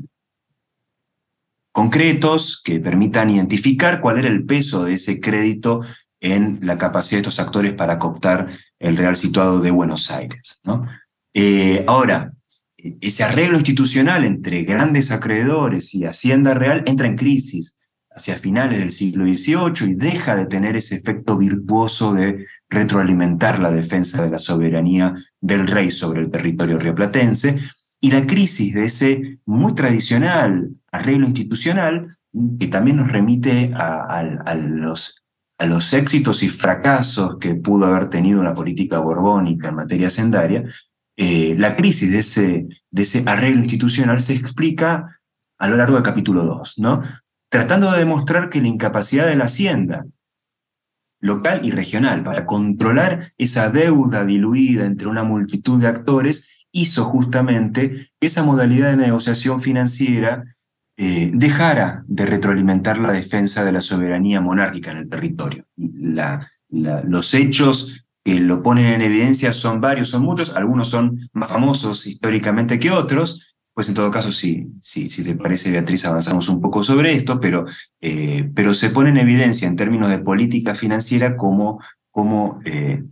concretos 1.70 2.60
que 2.64 2.80
permitan 2.80 3.30
identificar 3.30 4.00
cuál 4.00 4.18
era 4.18 4.28
el 4.28 4.44
peso 4.44 4.84
de 4.84 4.94
ese 4.94 5.20
crédito 5.20 5.82
en 6.20 6.58
la 6.62 6.78
capacidad 6.78 7.18
de 7.18 7.28
estos 7.28 7.38
actores 7.38 7.74
para 7.74 7.98
cooptar 7.98 8.48
el 8.78 8.96
real 8.96 9.16
situado 9.16 9.60
de 9.60 9.70
Buenos 9.70 10.10
Aires. 10.10 10.60
¿no? 10.64 10.86
Eh, 11.34 11.84
ahora, 11.86 12.32
ese 13.00 13.24
arreglo 13.24 13.56
institucional 13.56 14.24
entre 14.24 14.64
grandes 14.64 15.10
acreedores 15.10 15.94
y 15.94 16.04
Hacienda 16.04 16.54
Real 16.54 16.82
entra 16.86 17.06
en 17.06 17.16
crisis 17.16 17.78
hacia 18.16 18.36
finales 18.36 18.78
del 18.78 18.92
siglo 18.92 19.24
XVIII 19.24 19.90
y 19.90 19.94
deja 19.94 20.34
de 20.34 20.46
tener 20.46 20.74
ese 20.74 20.96
efecto 20.96 21.36
virtuoso 21.36 22.14
de 22.14 22.46
retroalimentar 22.70 23.58
la 23.58 23.70
defensa 23.70 24.22
de 24.22 24.30
la 24.30 24.38
soberanía 24.38 25.14
del 25.40 25.66
rey 25.66 25.90
sobre 25.90 26.22
el 26.22 26.30
territorio 26.30 26.78
rioplatense. 26.78 27.58
Y 28.00 28.10
la 28.10 28.26
crisis 28.26 28.74
de 28.74 28.84
ese 28.84 29.38
muy 29.44 29.74
tradicional 29.74 30.70
arreglo 30.90 31.26
institucional, 31.26 32.16
que 32.58 32.68
también 32.68 32.96
nos 32.96 33.12
remite 33.12 33.72
a, 33.74 34.54
los, 34.54 35.22
a 35.58 35.66
los 35.66 35.92
éxitos 35.92 36.42
y 36.42 36.48
fracasos 36.48 37.36
que 37.38 37.54
pudo 37.54 37.86
haber 37.86 38.08
tenido 38.08 38.40
una 38.40 38.54
política 38.54 38.98
borbónica 38.98 39.68
en 39.68 39.74
materia 39.74 40.08
hacendaria, 40.08 40.64
eh, 41.16 41.54
la 41.58 41.76
crisis 41.76 42.12
de 42.12 43.02
ese, 43.02 43.22
arreglo 43.26 43.60
institucional 43.60 44.20
se 44.20 44.34
explica 44.34 45.20
a 45.58 45.68
lo 45.68 45.76
largo 45.76 45.94
del 45.94 46.02
capítulo 46.02 46.44
2, 46.44 46.78
¿no? 46.78 47.02
tratando 47.48 47.90
de 47.90 48.00
demostrar 48.00 48.50
que 48.50 48.60
la 48.60 48.68
incapacidad 48.68 49.26
de 49.26 49.36
la 49.36 49.44
hacienda 49.44 50.04
local 51.20 51.64
y 51.64 51.70
regional 51.70 52.22
para 52.22 52.44
controlar 52.44 53.32
esa 53.38 53.70
deuda 53.70 54.26
diluida 54.26 54.84
entre 54.84 55.08
una 55.08 55.24
multitud 55.24 55.80
de 55.80 55.88
actores 55.88 56.66
hizo 56.70 57.04
justamente 57.04 58.10
que 58.20 58.26
esa 58.26 58.42
modalidad 58.42 58.90
de 58.90 58.98
negociación 58.98 59.60
financiera 59.60 60.44
eh, 60.98 61.30
dejara 61.32 62.04
de 62.06 62.26
retroalimentar 62.26 62.98
la 62.98 63.12
defensa 63.12 63.64
de 63.64 63.72
la 63.72 63.80
soberanía 63.80 64.40
monárquica 64.40 64.90
en 64.90 64.98
el 64.98 65.08
territorio. 65.08 65.64
Los 66.68 67.32
hechos 67.34 68.05
que 68.26 68.40
lo 68.40 68.60
ponen 68.60 68.86
en 68.86 69.02
evidencia 69.02 69.52
son 69.52 69.80
varios, 69.80 70.08
son 70.08 70.22
muchos, 70.22 70.56
algunos 70.56 70.88
son 70.88 71.30
más 71.32 71.48
famosos 71.48 72.08
históricamente 72.08 72.80
que 72.80 72.90
otros, 72.90 73.54
pues 73.72 73.88
en 73.88 73.94
todo 73.94 74.10
caso, 74.10 74.32
sí, 74.32 74.66
sí, 74.80 75.08
si 75.08 75.22
te 75.22 75.36
parece, 75.36 75.70
Beatriz, 75.70 76.04
avanzamos 76.06 76.48
un 76.48 76.60
poco 76.60 76.82
sobre 76.82 77.12
esto, 77.12 77.38
pero, 77.38 77.66
eh, 78.00 78.50
pero 78.52 78.74
se 78.74 78.90
pone 78.90 79.10
en 79.10 79.18
evidencia 79.18 79.68
en 79.68 79.76
términos 79.76 80.10
de 80.10 80.18
política 80.18 80.74
financiera 80.74 81.36
cómo, 81.36 81.80
cómo, 82.10 82.58
eh, 82.64 83.04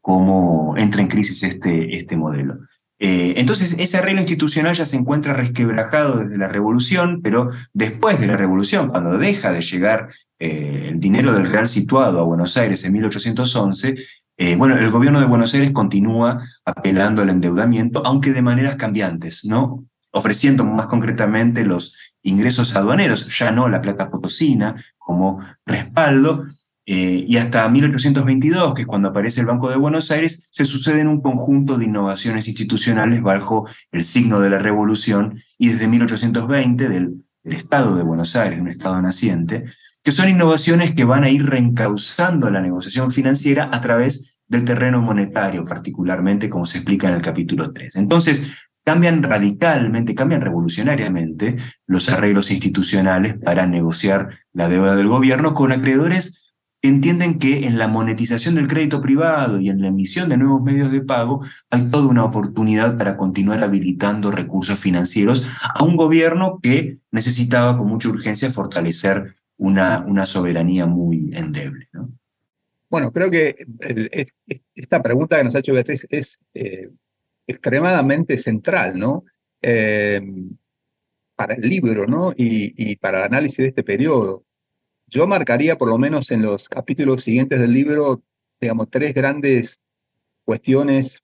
cómo 0.00 0.74
entra 0.76 1.00
en 1.00 1.06
crisis 1.06 1.44
este, 1.44 1.96
este 1.96 2.16
modelo. 2.16 2.58
Eh, 2.98 3.34
entonces, 3.36 3.76
ese 3.78 3.98
arreglo 3.98 4.22
institucional 4.22 4.74
ya 4.74 4.84
se 4.84 4.96
encuentra 4.96 5.32
resquebrajado 5.32 6.18
desde 6.18 6.38
la 6.38 6.48
revolución, 6.48 7.20
pero 7.22 7.50
después 7.72 8.18
de 8.18 8.26
la 8.26 8.36
revolución, 8.36 8.88
cuando 8.88 9.16
deja 9.16 9.52
de 9.52 9.62
llegar 9.62 10.08
el 10.38 10.98
dinero 10.98 11.32
del 11.32 11.46
Real 11.46 11.68
situado 11.68 12.18
a 12.18 12.24
Buenos 12.24 12.56
Aires 12.56 12.84
en 12.84 12.92
1811, 12.94 13.94
eh, 14.38 14.56
bueno, 14.56 14.76
el 14.76 14.90
gobierno 14.90 15.20
de 15.20 15.26
Buenos 15.26 15.54
Aires 15.54 15.72
continúa 15.72 16.46
apelando 16.64 17.22
al 17.22 17.30
endeudamiento, 17.30 18.02
aunque 18.04 18.32
de 18.32 18.42
maneras 18.42 18.76
cambiantes, 18.76 19.44
¿no? 19.44 19.84
Ofreciendo 20.10 20.64
más 20.64 20.86
concretamente 20.86 21.64
los 21.64 21.96
ingresos 22.22 22.76
aduaneros, 22.76 23.38
ya 23.38 23.50
no 23.50 23.68
la 23.68 23.80
plata 23.80 24.10
potosina 24.10 24.74
como 24.98 25.40
respaldo, 25.64 26.44
eh, 26.88 27.24
y 27.26 27.36
hasta 27.38 27.68
1822, 27.68 28.74
que 28.74 28.82
es 28.82 28.86
cuando 28.86 29.08
aparece 29.08 29.40
el 29.40 29.46
Banco 29.46 29.70
de 29.70 29.76
Buenos 29.76 30.10
Aires, 30.10 30.46
se 30.50 30.64
suceden 30.64 31.08
un 31.08 31.20
conjunto 31.20 31.76
de 31.78 31.86
innovaciones 31.86 32.46
institucionales 32.46 33.22
bajo 33.22 33.68
el 33.90 34.04
signo 34.04 34.40
de 34.40 34.50
la 34.50 34.58
revolución, 34.58 35.40
y 35.58 35.68
desde 35.68 35.88
1820, 35.88 36.88
del, 36.88 37.24
del 37.42 37.56
Estado 37.56 37.96
de 37.96 38.04
Buenos 38.04 38.36
Aires, 38.36 38.60
un 38.60 38.68
Estado 38.68 39.00
naciente, 39.00 39.64
que 40.06 40.12
son 40.12 40.28
innovaciones 40.28 40.94
que 40.94 41.02
van 41.02 41.24
a 41.24 41.30
ir 41.30 41.44
reencauzando 41.44 42.48
la 42.48 42.60
negociación 42.60 43.10
financiera 43.10 43.70
a 43.72 43.80
través 43.80 44.38
del 44.46 44.62
terreno 44.64 45.02
monetario, 45.02 45.64
particularmente 45.64 46.48
como 46.48 46.64
se 46.64 46.78
explica 46.78 47.08
en 47.08 47.14
el 47.14 47.22
capítulo 47.22 47.72
3. 47.72 47.96
Entonces, 47.96 48.46
cambian 48.84 49.24
radicalmente, 49.24 50.14
cambian 50.14 50.42
revolucionariamente 50.42 51.56
los 51.88 52.08
arreglos 52.08 52.52
institucionales 52.52 53.34
para 53.34 53.66
negociar 53.66 54.28
la 54.52 54.68
deuda 54.68 54.94
del 54.94 55.08
gobierno 55.08 55.54
con 55.54 55.72
acreedores 55.72 56.54
que 56.80 56.88
entienden 56.88 57.40
que 57.40 57.66
en 57.66 57.76
la 57.76 57.88
monetización 57.88 58.54
del 58.54 58.68
crédito 58.68 59.00
privado 59.00 59.58
y 59.58 59.70
en 59.70 59.80
la 59.80 59.88
emisión 59.88 60.28
de 60.28 60.36
nuevos 60.36 60.62
medios 60.62 60.92
de 60.92 61.00
pago 61.00 61.44
hay 61.68 61.90
toda 61.90 62.06
una 62.06 62.22
oportunidad 62.22 62.96
para 62.96 63.16
continuar 63.16 63.64
habilitando 63.64 64.30
recursos 64.30 64.78
financieros 64.78 65.44
a 65.74 65.82
un 65.82 65.96
gobierno 65.96 66.60
que 66.62 66.98
necesitaba 67.10 67.76
con 67.76 67.88
mucha 67.88 68.08
urgencia 68.08 68.52
fortalecer 68.52 69.34
una, 69.58 70.04
una 70.06 70.26
soberanía 70.26 70.86
muy 70.86 71.30
endeble. 71.34 71.86
Bueno, 72.88 73.12
creo 73.12 73.30
que 73.30 73.66
esta 74.74 75.02
pregunta 75.02 75.36
que 75.36 75.44
nos 75.44 75.54
ha 75.54 75.58
hecho 75.58 75.72
Beatriz 75.72 76.06
es 76.10 76.38
eh, 76.54 76.88
extremadamente 77.46 78.38
central, 78.38 78.98
¿no? 78.98 79.24
Eh, 79.62 80.20
para 81.34 81.54
el 81.54 81.68
libro, 81.68 82.06
¿no? 82.06 82.32
Y, 82.36 82.96
para 82.96 83.18
el 83.18 83.24
análisis 83.24 83.58
de 83.58 83.68
este 83.68 83.82
periodo. 83.82 84.44
Yo 85.06 85.26
marcaría, 85.26 85.76
por 85.76 85.88
lo 85.88 85.98
menos 85.98 86.30
en 86.30 86.42
los 86.42 86.68
capítulos 86.68 87.22
siguientes 87.22 87.60
del 87.60 87.72
libro, 87.72 88.22
digamos, 88.60 88.88
tres 88.90 89.14
grandes 89.14 89.80
cuestiones 90.44 91.22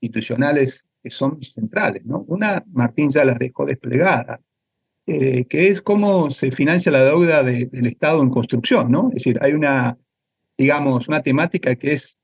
institucionales 0.00 0.86
que 1.02 1.10
son 1.10 1.40
centrales, 1.42 2.04
¿no? 2.04 2.24
Una, 2.26 2.64
Martín 2.72 3.10
ya 3.10 3.24
las 3.24 3.38
dejó 3.38 3.64
desplegada, 3.64 4.40
eh, 5.06 5.46
que 5.46 5.68
es 5.68 5.82
cómo 5.82 6.30
se 6.30 6.50
financia 6.52 6.92
la 6.92 7.04
deuda 7.04 7.42
del 7.42 7.86
Estado 7.86 8.22
en 8.22 8.30
construcción, 8.30 8.90
¿no? 8.90 9.08
Es 9.08 9.24
decir, 9.24 9.38
hay 9.42 9.52
una, 9.52 9.98
digamos, 10.56 11.08
una 11.08 11.22
temática 11.22 11.74
que 11.74 11.94
es 11.94 12.18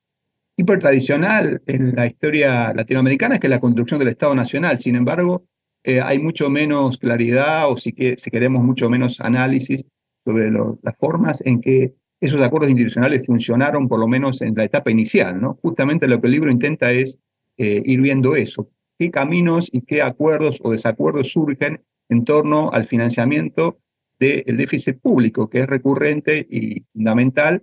tradicional 0.80 1.62
en 1.66 1.94
la 1.94 2.06
historia 2.06 2.72
latinoamericana, 2.74 3.38
que 3.38 3.46
es 3.46 3.50
la 3.50 3.60
construcción 3.60 4.00
del 4.00 4.08
Estado 4.08 4.34
Nacional. 4.34 4.80
Sin 4.80 4.96
embargo, 4.96 5.46
eh, 5.84 6.00
hay 6.00 6.18
mucho 6.18 6.50
menos 6.50 6.98
claridad 6.98 7.70
o 7.70 7.76
si, 7.76 7.94
si 8.16 8.30
queremos 8.30 8.64
mucho 8.64 8.90
menos 8.90 9.20
análisis 9.20 9.84
sobre 10.24 10.50
las 10.50 10.98
formas 10.98 11.40
en 11.46 11.60
que 11.60 11.94
esos 12.20 12.40
acuerdos 12.42 12.70
institucionales 12.70 13.26
funcionaron, 13.26 13.88
por 13.88 14.00
lo 14.00 14.08
menos 14.08 14.42
en 14.42 14.54
la 14.54 14.64
etapa 14.64 14.90
inicial. 14.90 15.40
¿no? 15.40 15.58
Justamente 15.62 16.08
lo 16.08 16.20
que 16.20 16.26
el 16.26 16.32
libro 16.32 16.50
intenta 16.50 16.90
es 16.90 17.18
eh, 17.56 17.82
ir 17.84 18.00
viendo 18.00 18.34
eso, 18.34 18.68
qué 18.98 19.10
caminos 19.10 19.68
y 19.72 19.82
qué 19.82 20.02
acuerdos 20.02 20.58
o 20.62 20.72
desacuerdos 20.72 21.28
surgen 21.28 21.80
en 22.08 22.24
torno 22.24 22.70
al 22.72 22.86
financiamiento 22.86 23.78
del 24.18 24.56
déficit 24.56 25.00
público, 25.00 25.48
que 25.48 25.60
es 25.60 25.66
recurrente 25.66 26.46
y 26.50 26.80
fundamental 26.92 27.62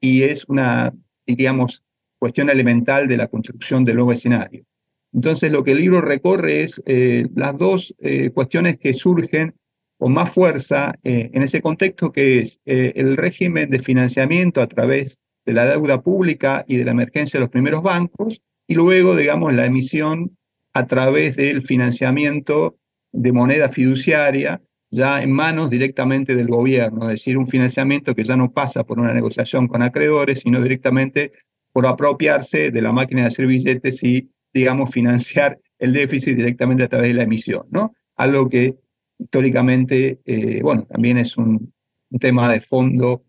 y 0.00 0.24
es 0.24 0.44
una, 0.46 0.92
diríamos, 1.26 1.82
cuestión 2.18 2.50
elemental 2.50 3.08
de 3.08 3.16
la 3.16 3.28
construcción 3.28 3.84
del 3.84 3.96
nuevo 3.96 4.12
escenario. 4.12 4.64
Entonces, 5.12 5.50
lo 5.50 5.64
que 5.64 5.72
el 5.72 5.78
libro 5.78 6.00
recorre 6.00 6.62
es 6.62 6.82
eh, 6.84 7.26
las 7.34 7.56
dos 7.56 7.94
eh, 7.98 8.30
cuestiones 8.30 8.78
que 8.78 8.92
surgen 8.92 9.54
con 9.98 10.12
más 10.12 10.30
fuerza 10.30 10.94
eh, 11.04 11.30
en 11.32 11.42
ese 11.42 11.62
contexto, 11.62 12.12
que 12.12 12.40
es 12.40 12.60
el 12.66 13.16
régimen 13.16 13.70
de 13.70 13.78
financiamiento 13.78 14.60
a 14.60 14.66
través 14.66 15.18
de 15.46 15.54
la 15.54 15.64
deuda 15.64 16.02
pública 16.02 16.66
y 16.68 16.76
de 16.76 16.84
la 16.84 16.90
emergencia 16.90 17.38
de 17.38 17.44
los 17.44 17.50
primeros 17.50 17.82
bancos, 17.82 18.42
y 18.66 18.74
luego, 18.74 19.16
digamos, 19.16 19.54
la 19.54 19.64
emisión 19.64 20.36
a 20.74 20.86
través 20.86 21.36
del 21.36 21.62
financiamiento 21.62 22.76
de 23.16 23.32
moneda 23.32 23.68
fiduciaria, 23.68 24.60
ya 24.90 25.22
en 25.22 25.32
manos 25.32 25.70
directamente 25.70 26.36
del 26.36 26.46
gobierno, 26.46 27.04
es 27.04 27.18
decir, 27.18 27.38
un 27.38 27.48
financiamiento 27.48 28.14
que 28.14 28.24
ya 28.24 28.36
no 28.36 28.52
pasa 28.52 28.84
por 28.84 29.00
una 29.00 29.12
negociación 29.12 29.66
con 29.68 29.82
acreedores, 29.82 30.40
sino 30.40 30.62
directamente 30.62 31.32
por 31.72 31.86
apropiarse 31.86 32.70
de 32.70 32.82
la 32.82 32.92
máquina 32.92 33.22
de 33.22 33.28
hacer 33.28 33.46
billetes 33.46 34.02
y, 34.02 34.30
digamos, 34.54 34.90
financiar 34.90 35.58
el 35.78 35.92
déficit 35.92 36.36
directamente 36.36 36.84
a 36.84 36.88
través 36.88 37.08
de 37.08 37.14
la 37.14 37.24
emisión, 37.24 37.66
¿no? 37.70 37.94
Algo 38.16 38.48
que 38.48 38.76
históricamente, 39.18 40.20
eh, 40.24 40.60
bueno, 40.62 40.86
también 40.86 41.18
es 41.18 41.36
un, 41.36 41.72
tema 42.20 42.50
de 42.50 42.62
fondo 42.62 43.24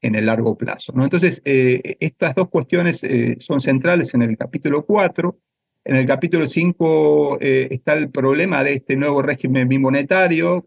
en 0.00 0.16
el 0.16 0.26
largo 0.26 0.56
plazo, 0.56 0.92
¿no? 0.96 1.04
Entonces, 1.04 1.40
eh, 1.44 1.96
estas 2.00 2.34
dos 2.34 2.48
cuestiones 2.48 3.04
eh, 3.04 3.36
son 3.38 3.60
centrales 3.60 4.14
en 4.14 4.22
el 4.22 4.36
capítulo 4.36 4.84
4. 4.84 5.38
En 5.88 5.94
el 5.94 6.04
capítulo 6.04 6.48
5 6.48 7.38
está 7.40 7.92
el 7.94 8.10
problema 8.10 8.64
de 8.64 8.74
este 8.74 8.96
nuevo 8.96 9.22
régimen 9.22 9.68
bimonetario, 9.68 10.66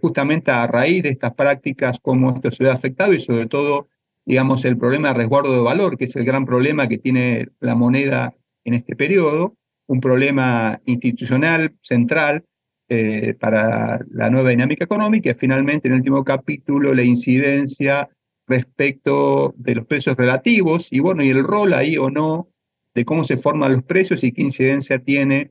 justamente 0.00 0.50
a 0.50 0.66
raíz 0.66 1.02
de 1.02 1.10
estas 1.10 1.34
prácticas, 1.34 1.98
cómo 2.00 2.34
esto 2.34 2.50
se 2.50 2.64
ve 2.64 2.70
afectado 2.70 3.12
y 3.12 3.20
sobre 3.20 3.46
todo 3.46 3.88
digamos, 4.24 4.64
el 4.64 4.78
problema 4.78 5.08
de 5.08 5.14
resguardo 5.14 5.52
de 5.52 5.62
valor, 5.62 5.96
que 5.96 6.04
es 6.04 6.16
el 6.16 6.24
gran 6.24 6.46
problema 6.46 6.88
que 6.88 6.98
tiene 6.98 7.48
la 7.60 7.74
moneda 7.74 8.34
en 8.64 8.74
este 8.74 8.96
periodo, 8.96 9.56
un 9.86 10.00
problema 10.00 10.80
institucional 10.86 11.74
central 11.82 12.44
eh, 12.88 13.34
para 13.38 14.00
la 14.10 14.30
nueva 14.30 14.50
dinámica 14.50 14.84
económica, 14.84 15.30
y 15.30 15.34
finalmente 15.34 15.88
en 15.88 15.94
el 15.94 16.00
último 16.00 16.24
capítulo 16.24 16.94
la 16.94 17.02
incidencia 17.02 18.08
respecto 18.46 19.54
de 19.56 19.74
los 19.74 19.86
precios 19.86 20.16
relativos 20.16 20.88
y 20.90 21.00
bueno, 21.00 21.22
y 21.22 21.30
el 21.30 21.42
rol 21.42 21.72
ahí 21.72 21.96
o 21.96 22.10
no 22.10 22.48
de 22.94 23.04
cómo 23.04 23.24
se 23.24 23.36
forman 23.36 23.72
los 23.72 23.82
precios 23.82 24.22
y 24.22 24.32
qué 24.32 24.42
incidencia 24.42 24.98
tiene, 24.98 25.50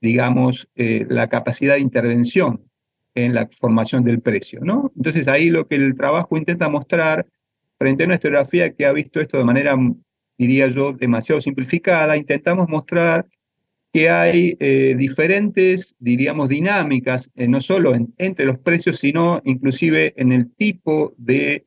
digamos, 0.00 0.68
eh, 0.76 1.06
la 1.08 1.28
capacidad 1.28 1.74
de 1.74 1.80
intervención 1.80 2.62
en 3.14 3.34
la 3.34 3.48
formación 3.50 4.04
del 4.04 4.20
precio, 4.20 4.60
¿no? 4.62 4.92
Entonces 4.96 5.26
ahí 5.26 5.50
lo 5.50 5.66
que 5.66 5.74
el 5.74 5.96
trabajo 5.96 6.36
intenta 6.36 6.68
mostrar 6.68 7.26
frente 7.78 8.04
a 8.04 8.06
una 8.06 8.14
historiografía 8.14 8.72
que 8.72 8.86
ha 8.86 8.92
visto 8.92 9.20
esto 9.20 9.38
de 9.38 9.44
manera, 9.44 9.76
diría 10.36 10.68
yo, 10.68 10.92
demasiado 10.92 11.40
simplificada, 11.40 12.16
intentamos 12.16 12.68
mostrar 12.68 13.26
que 13.92 14.10
hay 14.10 14.56
eh, 14.60 14.94
diferentes, 14.96 15.96
diríamos, 15.98 16.48
dinámicas, 16.48 17.30
eh, 17.34 17.48
no 17.48 17.60
solo 17.60 17.94
entre 18.18 18.46
los 18.46 18.58
precios, 18.58 18.98
sino 18.98 19.40
inclusive 19.44 20.14
en 20.16 20.32
el 20.32 20.52
tipo 20.54 21.14
de 21.16 21.64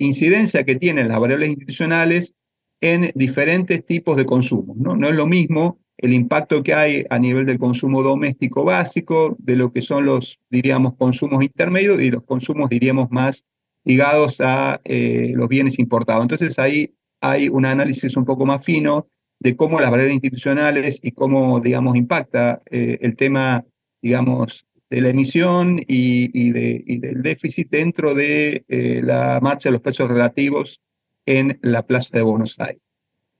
incidencia 0.00 0.64
que 0.64 0.74
tienen 0.74 1.06
las 1.06 1.20
variables 1.20 1.50
institucionales 1.50 2.34
en 2.80 3.12
diferentes 3.14 3.84
tipos 3.84 4.16
de 4.16 4.26
consumo. 4.26 4.74
¿no? 4.76 4.96
no 4.96 5.08
es 5.08 5.16
lo 5.16 5.26
mismo 5.26 5.78
el 5.98 6.12
impacto 6.12 6.62
que 6.62 6.74
hay 6.74 7.04
a 7.08 7.18
nivel 7.18 7.46
del 7.46 7.58
consumo 7.58 8.02
doméstico 8.02 8.64
básico, 8.64 9.36
de 9.38 9.56
lo 9.56 9.72
que 9.72 9.82
son 9.82 10.04
los, 10.04 10.38
diríamos, 10.50 10.94
consumos 10.96 11.42
intermedios 11.42 12.00
y 12.02 12.10
los 12.10 12.24
consumos, 12.24 12.68
diríamos, 12.68 13.10
más 13.10 13.44
ligados 13.84 14.40
a 14.40 14.80
eh, 14.84 15.32
los 15.34 15.48
bienes 15.48 15.78
importados. 15.78 16.22
Entonces 16.22 16.58
ahí 16.58 16.94
hay 17.20 17.48
un 17.48 17.64
análisis 17.64 18.16
un 18.16 18.24
poco 18.24 18.44
más 18.44 18.64
fino 18.64 19.08
de 19.38 19.56
cómo 19.56 19.80
las 19.80 19.90
barreras 19.90 20.14
institucionales 20.14 21.00
y 21.02 21.12
cómo, 21.12 21.60
digamos, 21.60 21.96
impacta 21.96 22.62
eh, 22.70 22.98
el 23.00 23.16
tema, 23.16 23.64
digamos, 24.02 24.66
de 24.90 25.00
la 25.00 25.10
emisión 25.10 25.80
y, 25.86 26.50
del 26.50 27.22
déficit 27.22 27.70
dentro 27.70 28.14
de 28.14 28.64
eh, 28.68 29.00
la 29.02 29.40
marcha 29.40 29.68
de 29.68 29.74
los 29.74 29.82
precios 29.82 30.08
relativos 30.08 30.80
en 31.26 31.58
la 31.62 31.82
Plaza 31.82 32.10
de 32.12 32.22
Buenos 32.22 32.58
Aires. 32.58 32.80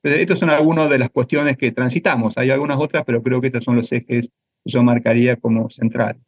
Entonces, 0.02 0.22
estas 0.22 0.38
son 0.38 0.50
algunas 0.50 0.90
de 0.90 0.98
las 0.98 1.10
cuestiones 1.10 1.56
que 1.56 1.72
transitamos. 1.72 2.36
Hay 2.36 2.50
algunas 2.50 2.78
otras, 2.78 3.04
pero 3.04 3.22
creo 3.22 3.40
que 3.40 3.48
estos 3.48 3.64
son 3.64 3.76
los 3.76 3.90
ejes 3.90 4.28
que 4.28 4.70
yo 4.70 4.82
marcaría 4.82 5.36
como 5.36 5.70
centrales. 5.70 6.22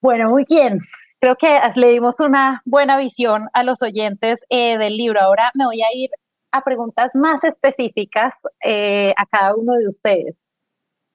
Bueno, 0.00 0.30
muy 0.30 0.44
bien. 0.48 0.78
Creo 1.20 1.36
que 1.36 1.60
le 1.76 1.90
dimos 1.90 2.20
una 2.20 2.62
buena 2.64 2.96
visión 2.96 3.48
a 3.52 3.62
los 3.62 3.82
oyentes 3.82 4.44
eh, 4.48 4.78
del 4.78 4.96
libro. 4.96 5.20
Ahora 5.20 5.50
me 5.54 5.66
voy 5.66 5.82
a 5.82 5.94
ir 5.94 6.08
a 6.52 6.62
preguntas 6.62 7.12
más 7.14 7.44
específicas 7.44 8.34
eh, 8.64 9.12
a 9.16 9.26
cada 9.26 9.54
uno 9.54 9.74
de 9.74 9.88
ustedes. 9.88 10.36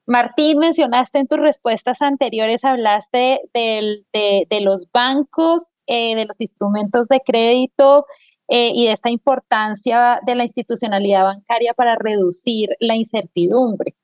Martín, 0.07 0.59
mencionaste 0.59 1.17
en 1.17 1.27
tus 1.27 1.39
respuestas 1.39 2.03
anteriores, 2.03 2.63
hablaste 2.63 3.41
de, 3.55 4.61
los 4.61 4.85
bancos, 4.93 5.77
eh, 5.87 6.15
de 6.15 6.25
los 6.25 6.39
instrumentos 6.39 7.07
de 7.07 7.21
crédito 7.25 8.05
y 8.47 8.85
de 8.85 8.91
esta 8.91 9.09
importancia 9.09 10.19
de 10.25 10.35
la 10.35 10.43
institucionalidad 10.43 11.23
bancaria 11.25 11.73
para 11.73 11.95
reducir 11.95 12.69
la 12.79 12.95
incertidumbre. 12.95 13.95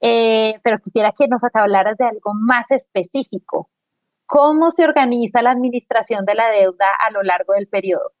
pero 0.00 0.78
quisiera 0.82 1.12
que 1.12 1.28
nos 1.28 1.42
hablaras 1.52 1.96
de 1.96 2.04
algo 2.04 2.34
más 2.34 2.70
específico. 2.70 3.70
¿Cómo 4.26 4.70
se 4.70 4.84
organiza 4.84 5.42
la 5.42 5.50
administración 5.50 6.24
de 6.24 6.34
la 6.34 6.50
deuda 6.50 6.86
a 7.06 7.10
lo 7.10 7.22
largo 7.22 7.54
del 7.54 7.68
periodo? 7.68 8.12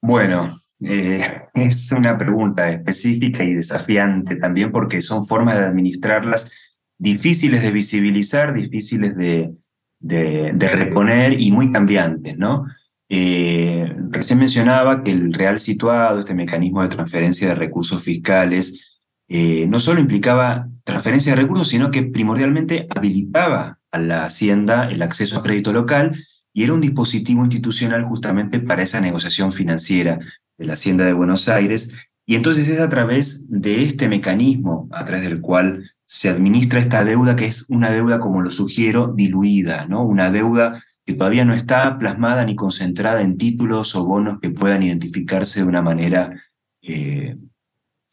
Bueno, 0.00 0.48
eh, 0.80 1.20
es 1.54 1.90
una 1.92 2.18
pregunta 2.18 2.70
específica 2.70 3.42
y 3.42 3.54
desafiante 3.54 4.36
también 4.36 4.70
porque 4.70 5.00
son 5.00 5.26
formas 5.26 5.58
de 5.58 5.64
administrarlas 5.64 6.50
difíciles 6.98 7.62
de 7.62 7.70
visibilizar, 7.70 8.54
difíciles 8.54 9.16
de, 9.16 9.54
de, 10.00 10.68
reponer 10.68 11.40
y 11.40 11.50
muy 11.50 11.72
cambiantes, 11.72 12.38
¿no? 12.38 12.66
Eh, 13.08 13.94
recién 14.10 14.38
mencionaba 14.38 15.02
que 15.04 15.12
el 15.12 15.32
real 15.32 15.60
situado, 15.60 16.18
este 16.18 16.34
mecanismo 16.34 16.82
de 16.82 16.88
transferencia 16.88 17.48
de 17.48 17.54
recursos 17.54 18.02
fiscales, 18.02 19.00
eh, 19.28 19.66
no 19.68 19.80
solo 19.80 20.00
implicaba 20.00 20.68
transferencia 20.84 21.34
de 21.34 21.42
recursos, 21.42 21.68
sino 21.68 21.90
que 21.90 22.02
primordialmente 22.04 22.86
habilitaba 22.94 23.78
a 23.90 23.98
la 23.98 24.24
Hacienda 24.24 24.88
el 24.90 25.02
acceso 25.02 25.38
a 25.38 25.42
crédito 25.42 25.72
local 25.72 26.16
y 26.52 26.64
era 26.64 26.72
un 26.72 26.80
dispositivo 26.80 27.42
institucional 27.42 28.04
justamente 28.04 28.60
para 28.60 28.82
esa 28.82 29.00
negociación 29.00 29.52
financiera 29.52 30.18
de 30.58 30.64
la 30.64 30.74
Hacienda 30.74 31.04
de 31.04 31.12
Buenos 31.12 31.48
Aires 31.48 31.94
Y 32.28 32.34
entonces 32.34 32.68
es 32.68 32.80
a 32.80 32.88
través 32.88 33.46
de 33.48 33.84
este 33.84 34.08
mecanismo, 34.08 34.88
a 34.92 35.04
través 35.04 35.22
del 35.22 35.40
cual 35.40 35.84
se 36.04 36.28
administra 36.28 36.80
esta 36.80 37.04
deuda, 37.04 37.36
que 37.36 37.46
es 37.46 37.66
una 37.68 37.90
deuda, 37.90 38.18
como 38.18 38.42
lo 38.42 38.50
sugiero, 38.50 39.12
diluida, 39.14 39.86
¿no? 39.86 40.02
Una 40.02 40.30
deuda 40.32 40.82
que 41.06 41.14
todavía 41.14 41.44
no 41.44 41.54
está 41.54 41.98
plasmada 41.98 42.44
ni 42.44 42.56
concentrada 42.56 43.22
en 43.22 43.38
títulos 43.38 43.94
o 43.94 44.04
bonos 44.04 44.40
que 44.40 44.50
puedan 44.50 44.82
identificarse 44.82 45.60
de 45.60 45.68
una 45.68 45.80
manera 45.80 46.34
eh, 46.82 47.36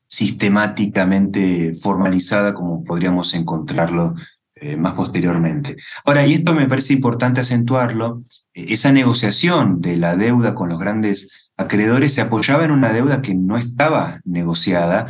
sistemáticamente 0.07 1.73
formalizada 1.73 2.53
como 2.53 2.83
podríamos 2.83 3.33
encontrarlo 3.33 4.13
eh, 4.53 4.77
más 4.77 4.93
posteriormente. 4.93 5.75
Ahora, 6.05 6.25
y 6.27 6.33
esto 6.33 6.53
me 6.53 6.67
parece 6.67 6.93
importante 6.93 7.41
acentuarlo, 7.41 8.21
eh, 8.53 8.67
esa 8.69 8.91
negociación 8.91 9.81
de 9.81 9.97
la 9.97 10.15
deuda 10.15 10.53
con 10.53 10.69
los 10.69 10.79
grandes 10.79 11.51
acreedores 11.57 12.13
se 12.13 12.21
apoyaba 12.21 12.63
en 12.63 12.71
una 12.71 12.93
deuda 12.93 13.23
que 13.23 13.33
no 13.33 13.57
estaba 13.57 14.21
negociada 14.23 15.07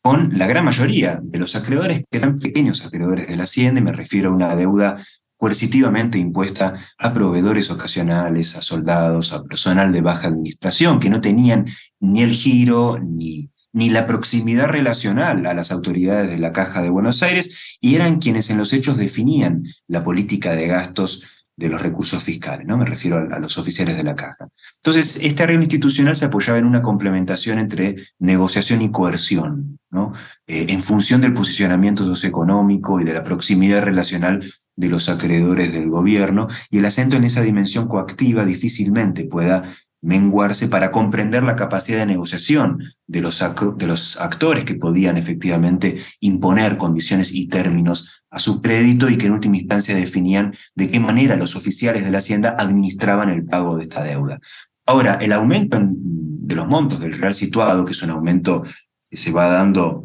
con 0.00 0.38
la 0.38 0.46
gran 0.46 0.64
mayoría 0.64 1.18
de 1.20 1.40
los 1.40 1.56
acreedores 1.56 2.04
que 2.08 2.18
eran 2.18 2.38
pequeños 2.38 2.86
acreedores 2.86 3.26
de 3.26 3.36
la 3.36 3.42
Hacienda, 3.42 3.80
y 3.80 3.84
me 3.84 3.92
refiero 3.92 4.30
a 4.30 4.34
una 4.34 4.54
deuda 4.54 5.04
coercitivamente 5.36 6.18
impuesta 6.18 6.74
a 6.98 7.12
proveedores 7.12 7.70
ocasionales, 7.70 8.56
a 8.56 8.62
soldados, 8.62 9.32
a 9.32 9.42
personal 9.44 9.92
de 9.92 10.00
baja 10.00 10.28
administración, 10.28 11.00
que 11.00 11.10
no 11.10 11.20
tenían 11.20 11.66
ni 12.00 12.22
el 12.22 12.32
giro 12.32 12.98
ni 12.98 13.50
ni 13.76 13.90
la 13.90 14.06
proximidad 14.06 14.68
relacional 14.68 15.44
a 15.44 15.52
las 15.52 15.70
autoridades 15.70 16.30
de 16.30 16.38
la 16.38 16.50
Caja 16.50 16.80
de 16.80 16.88
Buenos 16.88 17.22
Aires 17.22 17.76
y 17.78 17.94
eran 17.94 18.20
quienes 18.20 18.48
en 18.48 18.56
los 18.56 18.72
hechos 18.72 18.96
definían 18.96 19.64
la 19.86 20.02
política 20.02 20.56
de 20.56 20.66
gastos 20.66 21.22
de 21.56 21.68
los 21.68 21.82
recursos 21.82 22.22
fiscales, 22.22 22.66
¿no? 22.66 22.78
Me 22.78 22.86
refiero 22.86 23.18
a, 23.18 23.38
los 23.38 23.58
oficiales 23.58 23.98
de 23.98 24.02
la 24.02 24.14
caja. 24.14 24.48
Entonces, 24.76 25.18
este 25.22 25.42
arreglo 25.42 25.62
institucional 25.62 26.16
se 26.16 26.24
apoyaba 26.24 26.58
en 26.58 26.64
una 26.64 26.80
complementación 26.80 27.58
entre 27.58 27.96
negociación 28.18 28.80
y 28.80 28.90
coerción, 28.90 29.78
¿no? 29.90 30.14
Eh, 30.46 30.66
en 30.70 30.82
función 30.82 31.20
del 31.20 31.34
posicionamiento 31.34 32.02
socioeconómico 32.02 32.98
y 32.98 33.04
de 33.04 33.12
la 33.12 33.24
proximidad 33.24 33.82
relacional 33.82 34.42
de 34.76 34.88
los 34.88 35.08
acreedores 35.08 35.72
del 35.72 35.88
gobierno, 35.88 36.48
y 36.70 36.78
el 36.78 36.86
acento 36.86 37.16
en 37.16 37.24
esa 37.24 37.42
dimensión 37.42 37.88
coactiva 37.88 38.44
difícilmente 38.44 39.24
pueda 39.24 39.62
menguarse 40.02 40.68
para 40.68 40.92
comprender 40.92 41.42
la 41.42 41.56
capacidad 41.56 41.98
de 41.98 42.06
negociación 42.06 42.80
de 43.06 43.20
los, 43.20 43.42
de 43.76 43.86
los 43.86 44.16
actores 44.18 44.64
que 44.64 44.76
podían 44.76 45.16
efectivamente 45.16 45.96
imponer 46.20 46.76
condiciones 46.76 47.32
y 47.32 47.48
términos 47.48 48.24
a 48.30 48.38
su 48.38 48.62
crédito 48.62 49.08
y 49.08 49.16
que 49.16 49.26
en 49.26 49.32
última 49.32 49.56
instancia 49.56 49.96
definían 49.96 50.54
de 50.74 50.90
qué 50.90 51.00
manera 51.00 51.36
los 51.36 51.56
oficiales 51.56 52.04
de 52.04 52.10
la 52.10 52.18
Hacienda 52.18 52.54
administraban 52.58 53.30
el 53.30 53.44
pago 53.44 53.76
de 53.76 53.84
esta 53.84 54.04
deuda. 54.04 54.38
Ahora, 54.84 55.14
el 55.14 55.32
aumento 55.32 55.78
de 55.80 56.54
los 56.54 56.68
montos 56.68 57.00
del 57.00 57.14
real 57.14 57.34
situado, 57.34 57.84
que 57.84 57.92
es 57.92 58.02
un 58.02 58.10
aumento 58.10 58.62
que 59.10 59.16
se 59.16 59.32
va 59.32 59.48
dando 59.48 60.04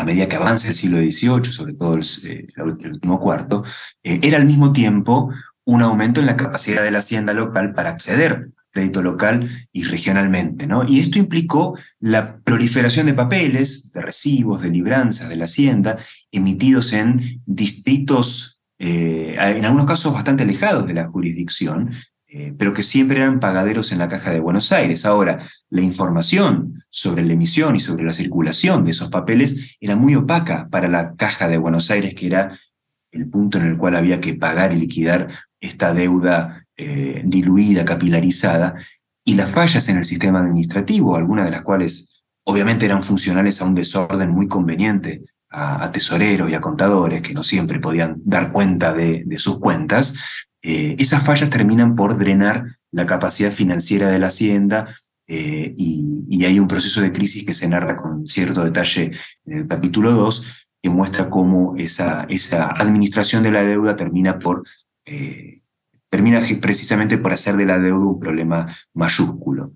a 0.00 0.04
medida 0.04 0.28
que 0.28 0.36
avanza 0.36 0.68
el 0.68 0.74
siglo 0.74 0.98
XVIII, 0.98 1.52
sobre 1.52 1.74
todo 1.74 1.94
el, 1.94 2.04
eh, 2.24 2.46
último 2.62 3.20
cuarto, 3.20 3.62
eh, 4.02 4.18
era 4.22 4.38
al 4.38 4.46
mismo 4.46 4.72
tiempo 4.72 5.30
un 5.64 5.82
aumento 5.82 6.20
en 6.20 6.26
la 6.26 6.36
capacidad 6.36 6.82
de 6.82 6.90
la 6.90 6.98
hacienda 6.98 7.32
local 7.32 7.74
para 7.74 7.90
acceder 7.90 8.50
crédito 8.70 9.02
local 9.02 9.50
y 9.72 9.84
regionalmente. 9.84 10.66
¿no? 10.66 10.86
Y 10.86 11.00
esto 11.00 11.18
implicó 11.18 11.76
la 11.98 12.38
proliferación 12.38 13.06
de 13.06 13.14
papeles, 13.14 13.92
de 13.92 14.00
recibos, 14.00 14.62
de 14.62 14.70
libranzas 14.70 15.28
de 15.28 15.36
la 15.36 15.44
hacienda, 15.44 15.98
emitidos 16.30 16.92
en 16.92 17.42
distritos, 17.46 18.60
eh, 18.78 19.36
en 19.38 19.64
algunos 19.64 19.86
casos 19.86 20.14
bastante 20.14 20.44
alejados 20.44 20.86
de 20.86 20.94
la 20.94 21.08
jurisdicción, 21.08 21.92
eh, 22.32 22.54
pero 22.56 22.72
que 22.72 22.82
siempre 22.84 23.18
eran 23.18 23.40
pagaderos 23.40 23.90
en 23.90 23.98
la 23.98 24.08
Caja 24.08 24.30
de 24.30 24.40
Buenos 24.40 24.70
Aires. 24.70 25.04
Ahora, 25.04 25.38
la 25.68 25.80
información 25.80 26.84
sobre 26.88 27.24
la 27.24 27.32
emisión 27.32 27.74
y 27.74 27.80
sobre 27.80 28.04
la 28.04 28.14
circulación 28.14 28.84
de 28.84 28.92
esos 28.92 29.10
papeles 29.10 29.76
era 29.80 29.96
muy 29.96 30.14
opaca 30.14 30.68
para 30.70 30.88
la 30.88 31.14
Caja 31.16 31.48
de 31.48 31.58
Buenos 31.58 31.90
Aires, 31.90 32.14
que 32.14 32.28
era 32.28 32.56
el 33.10 33.28
punto 33.28 33.58
en 33.58 33.66
el 33.66 33.76
cual 33.76 33.96
había 33.96 34.20
que 34.20 34.34
pagar 34.34 34.72
y 34.72 34.76
liquidar 34.76 35.28
esta 35.60 35.92
deuda 35.92 36.66
eh, 36.76 37.22
diluida, 37.24 37.84
capilarizada, 37.84 38.76
y 39.24 39.34
las 39.34 39.50
fallas 39.50 39.88
en 39.88 39.98
el 39.98 40.04
sistema 40.04 40.40
administrativo, 40.40 41.16
algunas 41.16 41.44
de 41.44 41.50
las 41.50 41.62
cuales 41.62 42.22
obviamente 42.44 42.86
eran 42.86 43.02
funcionales 43.02 43.60
a 43.60 43.64
un 43.64 43.74
desorden 43.74 44.30
muy 44.30 44.48
conveniente 44.48 45.24
a, 45.50 45.90
tesoreros 45.90 46.50
y 46.50 46.54
a 46.54 46.60
contadores 46.60 47.22
que 47.22 47.34
no 47.34 47.42
siempre 47.42 47.80
podían 47.80 48.20
dar 48.24 48.52
cuenta 48.52 48.92
de, 48.92 49.26
sus 49.38 49.58
cuentas, 49.58 50.14
eh, 50.62 50.96
esas 50.98 51.24
fallas 51.24 51.50
terminan 51.50 51.94
por 51.94 52.18
drenar 52.18 52.66
la 52.92 53.06
capacidad 53.06 53.50
financiera 53.50 54.10
de 54.10 54.18
la 54.18 54.28
hacienda 54.28 54.94
eh, 55.26 55.74
y, 55.76 56.08
hay 56.44 56.58
un 56.58 56.68
proceso 56.68 57.02
de 57.02 57.12
crisis 57.12 57.44
que 57.44 57.52
se 57.52 57.68
narra 57.68 57.96
con 57.96 58.26
cierto 58.26 58.64
detalle 58.64 59.10
en 59.44 59.58
el 59.58 59.68
capítulo 59.68 60.12
2 60.12 60.68
que 60.82 60.88
muestra 60.88 61.28
cómo 61.28 61.76
esa, 61.76 62.24
esa 62.30 62.70
administración 62.70 63.42
de 63.42 63.50
la 63.50 63.62
deuda 63.62 63.94
termina 63.94 64.38
por 64.38 64.64
termina 66.08 66.40
precisamente 66.60 67.18
por 67.18 67.32
hacer 67.32 67.56
de 67.56 67.66
la 67.66 67.78
deuda 67.78 68.06
un 68.06 68.20
problema 68.20 68.66
mayúsculo. 68.94 69.72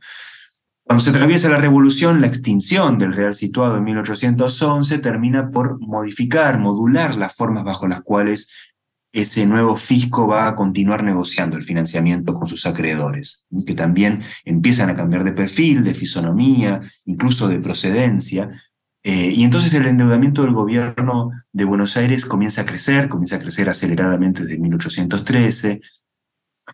Cuando 0.86 1.02
se 1.02 1.10
atraviesa 1.10 1.48
la 1.48 1.56
revolución, 1.56 2.20
la 2.20 2.26
extinción 2.26 2.98
del 2.98 3.14
real 3.14 3.32
situado 3.32 3.78
en 3.78 3.84
1811 3.84 4.98
termina 4.98 5.50
por 5.50 5.80
modificar, 5.80 6.58
modular 6.58 7.16
las 7.16 7.34
formas 7.34 7.64
bajo 7.64 7.88
las 7.88 8.02
cuales 8.02 8.73
ese 9.14 9.46
nuevo 9.46 9.76
fisco 9.76 10.26
va 10.26 10.48
a 10.48 10.56
continuar 10.56 11.04
negociando 11.04 11.56
el 11.56 11.62
financiamiento 11.62 12.34
con 12.34 12.48
sus 12.48 12.66
acreedores, 12.66 13.46
que 13.64 13.74
también 13.74 14.20
empiezan 14.44 14.90
a 14.90 14.96
cambiar 14.96 15.22
de 15.22 15.30
perfil, 15.30 15.84
de 15.84 15.94
fisonomía, 15.94 16.80
incluso 17.04 17.46
de 17.46 17.60
procedencia. 17.60 18.50
Eh, 19.04 19.30
y 19.30 19.44
entonces 19.44 19.72
el 19.74 19.86
endeudamiento 19.86 20.42
del 20.42 20.50
gobierno 20.50 21.30
de 21.52 21.64
Buenos 21.64 21.96
Aires 21.96 22.26
comienza 22.26 22.62
a 22.62 22.66
crecer, 22.66 23.08
comienza 23.08 23.36
a 23.36 23.38
crecer 23.38 23.68
aceleradamente 23.68 24.42
desde 24.42 24.58
1813, 24.58 25.80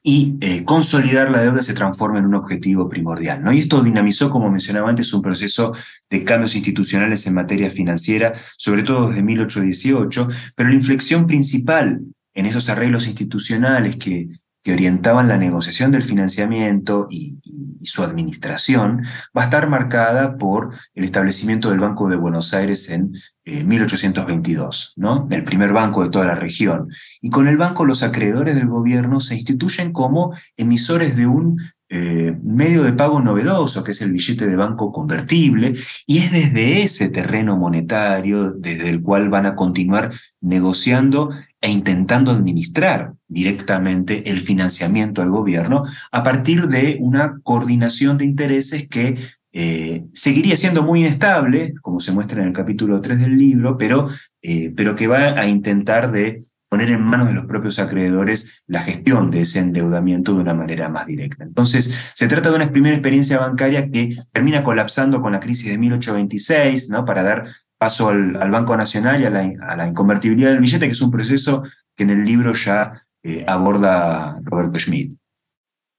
y 0.03 0.39
eh, 0.41 0.65
consolidar 0.65 1.31
la 1.31 1.43
deuda 1.43 1.63
se 1.63 1.75
transforma 1.75 2.21
en 2.21 2.25
un 2.25 2.37
objetivo 2.37 2.89
primordial. 2.89 3.43
Y 3.55 3.59
esto 3.59 3.83
dinamizó, 3.83 4.31
como 4.31 4.51
mencionaba 4.51 4.89
antes, 4.89 5.13
un 5.13 5.21
proceso 5.21 5.75
de 6.09 6.25
cambios 6.25 6.55
institucionales 6.55 7.27
en 7.27 7.35
materia 7.35 7.69
financiera, 7.69 8.33
sobre 8.57 8.83
todo 8.83 9.09
desde 9.09 9.23
1818, 9.23 10.29
pero 10.55 10.71
la 10.71 10.75
inflexión 10.77 11.27
principal 11.27 12.01
en 12.41 12.47
esos 12.47 12.71
arreglos 12.71 13.07
institucionales 13.07 13.97
que 13.97 14.31
orientaban 14.67 15.29
la 15.29 15.37
negociación 15.37 15.91
del 15.91 16.03
financiamiento 16.03 17.07
y, 17.11 17.39
su 17.83 18.03
administración, 18.03 19.05
va 19.37 19.43
a 19.43 19.45
estar 19.47 19.67
marcada 19.69 20.37
por 20.37 20.75
el 20.95 21.05
establecimiento 21.05 21.71
del 21.71 21.81
Banco 21.81 22.09
de 22.09 22.17
Buenos 22.17 22.53
Aires 22.53 22.91
en 22.91 23.13
1822, 23.45 24.89
eh, 24.89 25.01
¿no? 25.01 25.27
el 25.31 25.45
primer 25.45 25.73
banco 25.73 26.03
de 26.03 26.11
toda 26.11 26.27
la 26.27 26.35
región. 26.35 26.89
Y 27.23 27.31
con 27.31 27.49
el 27.49 27.57
banco 27.57 27.87
los 27.87 28.03
acreedores 28.03 28.55
del 28.55 28.69
gobierno 28.69 29.21
se 29.21 29.37
instituyen 29.37 29.93
como 29.93 30.35
emisores 30.59 31.17
de 31.17 31.27
un 31.27 31.59
eh, 31.93 32.37
medio 32.45 32.85
de 32.85 32.93
pago 32.93 33.21
novedoso, 33.21 33.83
que 33.83 33.91
es 33.91 34.01
el 34.01 34.13
billete 34.13 34.47
de 34.47 34.55
banco 34.55 34.93
convertible, 34.93 35.75
y 36.07 36.19
es 36.19 36.31
desde 36.31 36.83
ese 36.83 37.09
terreno 37.09 37.57
monetario 37.57 38.53
desde 38.53 38.89
el 38.89 39.03
cual 39.03 39.29
van 39.29 39.47
a 39.47 39.57
continuar 39.57 40.13
negociando 40.41 41.31
e 41.61 41.69
intentando 41.69 42.31
administrar 42.31 43.15
directamente 43.27 44.31
el 44.31 44.41
financiamiento 44.41 45.21
al 45.21 45.31
gobierno 45.31 45.83
a 46.13 46.23
partir 46.23 46.69
de 46.69 46.97
una 47.01 47.41
coordinación 47.43 48.19
de 48.19 48.25
intereses 48.25 48.89
que 48.89 49.19
eh, 49.53 50.05
seguiría 50.13 50.57
siendo 50.57 50.85
muy 50.85 51.01
inestable, 51.01 51.75
como 51.83 51.99
se 51.99 52.13
muestra 52.13 52.41
en 52.41 52.49
el 52.49 52.55
capítulo 52.55 53.01
3 53.01 53.19
del 53.19 53.37
libro, 53.37 53.77
pero, 53.77 54.09
eh, 54.43 54.73
pero 54.77 54.95
que 54.95 55.09
va 55.09 55.41
a 55.41 55.49
intentar 55.49 56.13
de 56.13 56.41
poner 56.71 56.91
en 56.91 57.03
manos 57.03 57.27
de 57.29 57.35
los 57.35 57.45
propios 57.47 57.79
acreedores 57.79 58.63
la 58.67 58.81
gestión 58.81 59.31
de 59.31 59.41
ese 59.41 59.59
endeudamiento 59.59 60.33
de 60.33 60.41
una 60.41 60.55
manera 60.55 60.89
más 60.89 61.05
directa. 61.05 61.45
Entonces, 61.45 62.13
se 62.15 62.29
trata 62.29 62.49
de 62.49 62.57
una 62.57 62.71
primera 62.71 62.95
experiencia 62.95 63.41
bancaria 63.41 63.91
que 63.91 64.17
termina 64.33 64.63
colapsando 64.65 65.21
con 65.21 65.33
la 65.33 65.41
crisis 65.41 65.69
de 65.71 65.79
1826, 65.79 66.89
¿no? 66.89 67.05
para 67.05 67.25
dar 67.25 67.45
paso 67.77 68.09
al, 68.09 68.51
Banco 68.51 68.77
Nacional 68.77 69.21
y 69.21 69.25
a 69.25 69.31
la, 69.31 69.89
inconvertibilidad 69.89 70.51
del 70.51 70.61
billete, 70.61 70.87
que 70.87 70.93
es 70.93 71.03
un 71.03 71.11
proceso 71.11 71.63
que 71.97 72.05
en 72.05 72.11
el 72.11 72.25
libro 72.25 72.55
ya 72.55 73.05
eh, 73.23 73.45
aborda 73.47 74.39
Roberto 74.45 74.79
Schmidt 74.79 75.20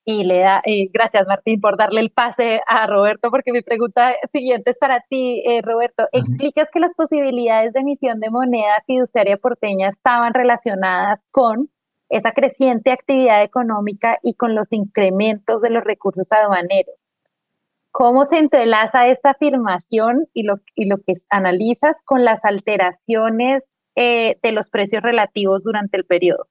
y 0.03 0.23
le 0.23 0.39
da, 0.39 0.61
eh, 0.65 0.89
gracias 0.91 1.27
Martín 1.27 1.61
por 1.61 1.77
darle 1.77 2.01
el 2.01 2.11
pase 2.11 2.61
a 2.67 2.87
Roberto, 2.87 3.29
porque 3.29 3.51
mi 3.51 3.61
pregunta 3.61 4.13
siguiente 4.31 4.71
es 4.71 4.79
para 4.79 5.01
ti, 5.01 5.43
eh, 5.45 5.61
Roberto. 5.61 6.07
¿Explicas 6.11 6.69
que 6.71 6.79
las 6.79 6.93
posibilidades 6.95 7.73
de 7.73 7.81
emisión 7.81 8.19
de 8.19 8.31
moneda 8.31 8.83
fiduciaria 8.87 9.37
porteña 9.37 9.89
estaban 9.89 10.33
relacionadas 10.33 11.27
con 11.29 11.69
esa 12.09 12.31
creciente 12.31 12.91
actividad 12.91 13.43
económica 13.43 14.17
y 14.23 14.33
con 14.33 14.55
los 14.55 14.73
incrementos 14.73 15.61
de 15.61 15.69
los 15.69 15.83
recursos 15.83 16.31
aduaneros? 16.31 16.95
¿Cómo 17.91 18.25
se 18.25 18.39
entrelaza 18.39 19.07
esta 19.07 19.31
afirmación 19.31 20.27
y 20.33 20.43
lo, 20.43 20.55
y 20.75 20.85
lo 20.85 20.97
que 20.97 21.13
analizas 21.29 22.01
con 22.03 22.23
las 22.23 22.45
alteraciones 22.45 23.69
eh, 23.95 24.39
de 24.41 24.51
los 24.53 24.69
precios 24.69 25.03
relativos 25.03 25.63
durante 25.63 25.97
el 25.97 26.05
periodo? 26.05 26.47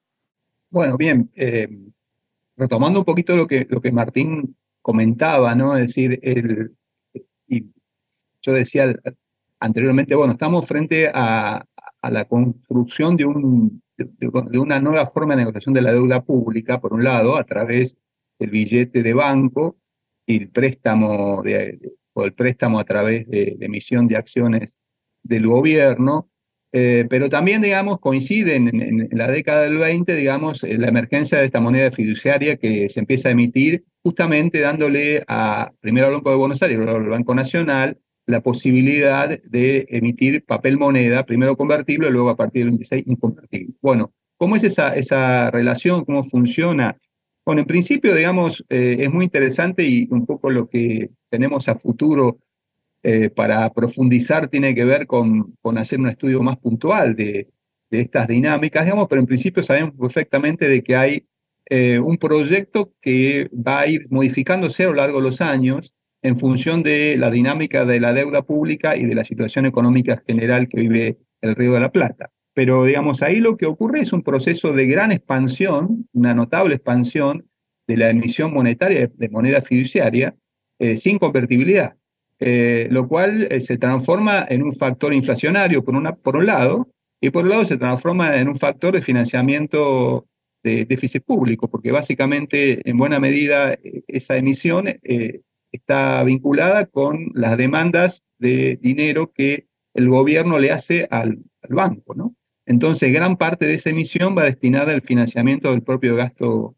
Bueno, 0.69 0.95
bien, 0.95 1.31
retomando 2.61 2.99
un 2.99 3.05
poquito 3.05 3.35
lo 3.35 3.47
que, 3.47 3.65
lo 3.67 3.81
que 3.81 3.91
Martín 3.91 4.55
comentaba, 4.81 5.55
¿no? 5.55 5.75
Es 5.75 5.87
decir, 5.87 6.19
el, 6.21 6.75
y 7.47 7.65
yo 8.41 8.53
decía 8.53 8.93
anteriormente, 9.59 10.15
bueno, 10.15 10.33
estamos 10.33 10.67
frente 10.67 11.09
a, 11.13 11.65
la 12.03 12.25
construcción 12.25 13.15
de, 13.15 13.25
un, 13.25 13.83
de, 13.95 14.59
una 14.59 14.79
nueva 14.79 15.05
forma 15.05 15.35
de 15.35 15.41
negociación 15.41 15.75
de 15.75 15.83
la 15.83 15.91
deuda 15.91 16.23
pública, 16.23 16.81
por 16.81 16.93
un 16.93 17.03
lado, 17.03 17.35
a 17.35 17.43
través 17.43 17.95
del 18.39 18.49
billete 18.49 19.03
de 19.03 19.13
banco 19.13 19.77
y 20.25 20.37
el 20.37 20.49
préstamo 20.49 21.43
de, 21.43 21.79
o 22.13 22.25
el 22.25 22.33
préstamo 22.33 22.79
a 22.79 22.83
través 22.83 23.27
de, 23.27 23.55
emisión 23.59 24.07
de 24.07 24.17
acciones 24.17 24.79
del 25.21 25.45
gobierno, 25.45 26.30
eh, 26.73 27.05
pero 27.09 27.29
también, 27.29 27.61
digamos, 27.61 27.99
coinciden 27.99 28.67
en, 28.67 29.09
la 29.11 29.29
década 29.29 29.63
del 29.63 29.77
20, 29.77 30.15
digamos, 30.15 30.63
la 30.63 30.87
emergencia 30.87 31.39
de 31.39 31.45
esta 31.45 31.59
moneda 31.59 31.91
fiduciaria 31.91 32.57
que 32.57 32.89
se 32.89 32.99
empieza 32.99 33.29
a 33.29 33.33
emitir, 33.33 33.83
justamente 34.03 34.59
dándole 34.59 35.23
a, 35.27 35.71
primero 35.81 36.07
al 36.07 36.13
Banco 36.13 36.29
de 36.31 36.35
Buenos 36.37 36.61
Aires, 36.61 36.77
luego 36.77 36.97
al 36.97 37.09
Banco 37.09 37.35
Nacional, 37.35 37.97
la 38.25 38.41
posibilidad 38.41 39.41
de 39.43 39.85
emitir 39.89 40.45
papel 40.45 40.77
moneda, 40.77 41.25
primero 41.25 41.57
convertible, 41.57 42.09
luego 42.09 42.29
a 42.29 42.37
partir 42.37 42.63
del 42.63 42.71
26 42.71 43.03
inconvertible. 43.07 43.73
Bueno, 43.81 44.13
¿cómo 44.37 44.55
es 44.55 44.63
esa, 44.63 44.95
esa 44.95 45.51
relación? 45.51 46.05
¿Cómo 46.05 46.23
funciona? 46.23 46.97
Bueno, 47.45 47.61
en 47.61 47.67
principio, 47.67 48.15
digamos, 48.15 48.63
eh, 48.69 48.97
es 48.99 49.11
muy 49.11 49.25
interesante 49.25 49.83
y 49.83 50.07
un 50.11 50.25
poco 50.25 50.49
lo 50.49 50.69
que 50.69 51.09
tenemos 51.29 51.67
a 51.67 51.75
futuro 51.75 52.39
eh, 53.03 53.29
para 53.29 53.69
profundizar 53.71 54.47
tiene 54.47 54.75
que 54.75 54.85
ver 54.85 55.07
con, 55.07 55.55
con, 55.61 55.77
hacer 55.77 55.99
un 55.99 56.07
estudio 56.07 56.41
más 56.43 56.57
puntual 56.57 57.15
de, 57.15 57.49
estas 57.89 58.27
dinámicas, 58.27 58.85
digamos, 58.85 59.07
pero 59.09 59.19
en 59.19 59.27
principio 59.27 59.63
sabemos 59.63 59.93
perfectamente 59.99 60.69
de 60.69 60.81
que 60.81 60.95
hay 60.95 61.27
eh, 61.69 61.99
un 61.99 62.17
proyecto 62.17 62.93
que 63.01 63.49
va 63.51 63.81
a 63.81 63.87
ir 63.87 64.07
modificándose 64.09 64.83
a 64.83 64.87
lo 64.87 64.93
largo 64.93 65.17
de 65.17 65.23
los 65.23 65.41
años 65.41 65.93
en 66.21 66.37
función 66.37 66.83
de 66.83 67.17
la 67.17 67.29
dinámica 67.29 67.83
de 67.83 67.99
la 67.99 68.13
deuda 68.13 68.43
pública 68.43 68.95
y 68.95 69.05
de 69.05 69.15
la 69.15 69.25
situación 69.25 69.65
económica 69.65 70.23
general 70.25 70.69
que 70.69 70.79
vive 70.79 71.17
el 71.41 71.55
Río 71.55 71.73
de 71.73 71.81
la 71.81 71.91
Plata. 71.91 72.31
Pero, 72.53 72.85
digamos, 72.85 73.21
ahí 73.21 73.39
lo 73.39 73.57
que 73.57 73.65
ocurre 73.65 74.01
es 74.01 74.13
un 74.13 74.23
proceso 74.23 74.73
de 74.73 74.85
gran 74.85 75.11
expansión, 75.11 76.07
una 76.13 76.33
notable 76.33 76.75
expansión 76.75 77.47
de 77.87 77.97
la 77.97 78.09
emisión 78.09 78.53
monetaria 78.53 79.09
de 79.13 79.29
moneda 79.29 79.61
fiduciaria 79.61 80.35
eh, 80.79 80.97
sin 80.97 81.19
convertibilidad, 81.19 81.95
eh, 82.41 82.87
lo 82.91 83.07
cual 83.07 83.47
eh, 83.49 83.61
se 83.61 83.77
transforma 83.77 84.45
en 84.49 84.63
un 84.63 84.73
factor 84.73 85.13
inflacionario 85.13 85.83
por, 85.83 85.95
una, 85.95 86.15
por 86.15 86.35
un 86.35 86.47
lado, 86.47 86.89
y 87.21 87.29
por 87.29 87.45
otro 87.45 87.55
lado 87.55 87.65
se 87.65 87.77
transforma 87.77 88.37
en 88.37 88.49
un 88.49 88.57
factor 88.57 88.93
de 88.93 89.01
financiamiento 89.01 90.27
de 90.63 90.85
déficit 90.85 91.23
público, 91.23 91.69
porque 91.69 91.91
básicamente, 91.91 92.81
en 92.89 92.97
buena 92.97 93.19
medida, 93.19 93.77
esa 94.07 94.37
emisión 94.37 94.87
está 95.71 96.23
vinculada 96.23 96.87
con 96.87 97.31
las 97.33 97.57
demandas 97.57 98.23
de 98.39 98.77
dinero 98.81 99.31
que 99.31 99.67
el 99.93 100.09
gobierno 100.09 100.57
le 100.57 100.71
hace 100.71 101.07
al, 101.11 101.39
al 101.61 101.75
banco, 101.75 102.15
¿no? 102.15 102.35
Entonces, 102.65 103.13
gran 103.13 103.37
parte 103.37 103.65
de 103.65 103.75
esa 103.75 103.91
emisión 103.91 104.35
va 104.35 104.45
destinada 104.45 104.93
al 104.93 105.01
financiamiento 105.01 105.71
del 105.71 105.83
propio 105.83 106.15
gasto 106.15 106.75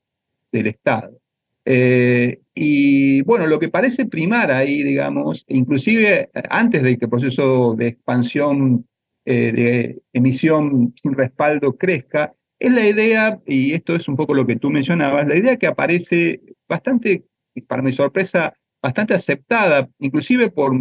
del 0.51 0.67
Estado. 0.67 1.22
Eh, 1.65 2.41
y 2.53 3.21
bueno, 3.23 3.47
lo 3.47 3.59
que 3.59 3.69
parece 3.69 4.05
primar 4.05 4.51
ahí, 4.51 4.83
digamos, 4.83 5.45
inclusive 5.47 6.29
antes 6.49 6.83
de 6.83 6.97
que 6.97 7.05
el 7.05 7.11
proceso 7.11 7.73
de 7.75 7.87
expansión 7.87 8.85
eh, 9.25 9.51
de 9.53 10.01
emisión 10.11 10.93
sin 11.01 11.13
respaldo 11.13 11.77
crezca, 11.77 12.33
es 12.59 12.71
la 12.71 12.87
idea, 12.87 13.39
y 13.45 13.73
esto 13.73 13.95
es 13.95 14.07
un 14.07 14.15
poco 14.15 14.33
lo 14.33 14.45
que 14.45 14.55
tú 14.55 14.69
mencionabas, 14.69 15.27
la 15.27 15.37
idea 15.37 15.57
que 15.57 15.67
aparece 15.67 16.41
bastante, 16.67 17.25
para 17.67 17.81
mi 17.81 17.91
sorpresa, 17.91 18.53
bastante 18.81 19.13
aceptada, 19.13 19.89
inclusive 19.99 20.49
por 20.49 20.73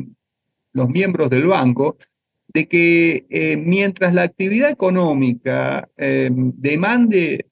los 0.72 0.88
miembros 0.88 1.30
del 1.30 1.46
banco, 1.46 1.96
de 2.48 2.68
que 2.68 3.26
eh, 3.30 3.56
mientras 3.56 4.14
la 4.14 4.22
actividad 4.22 4.70
económica 4.70 5.88
demande 5.96 7.46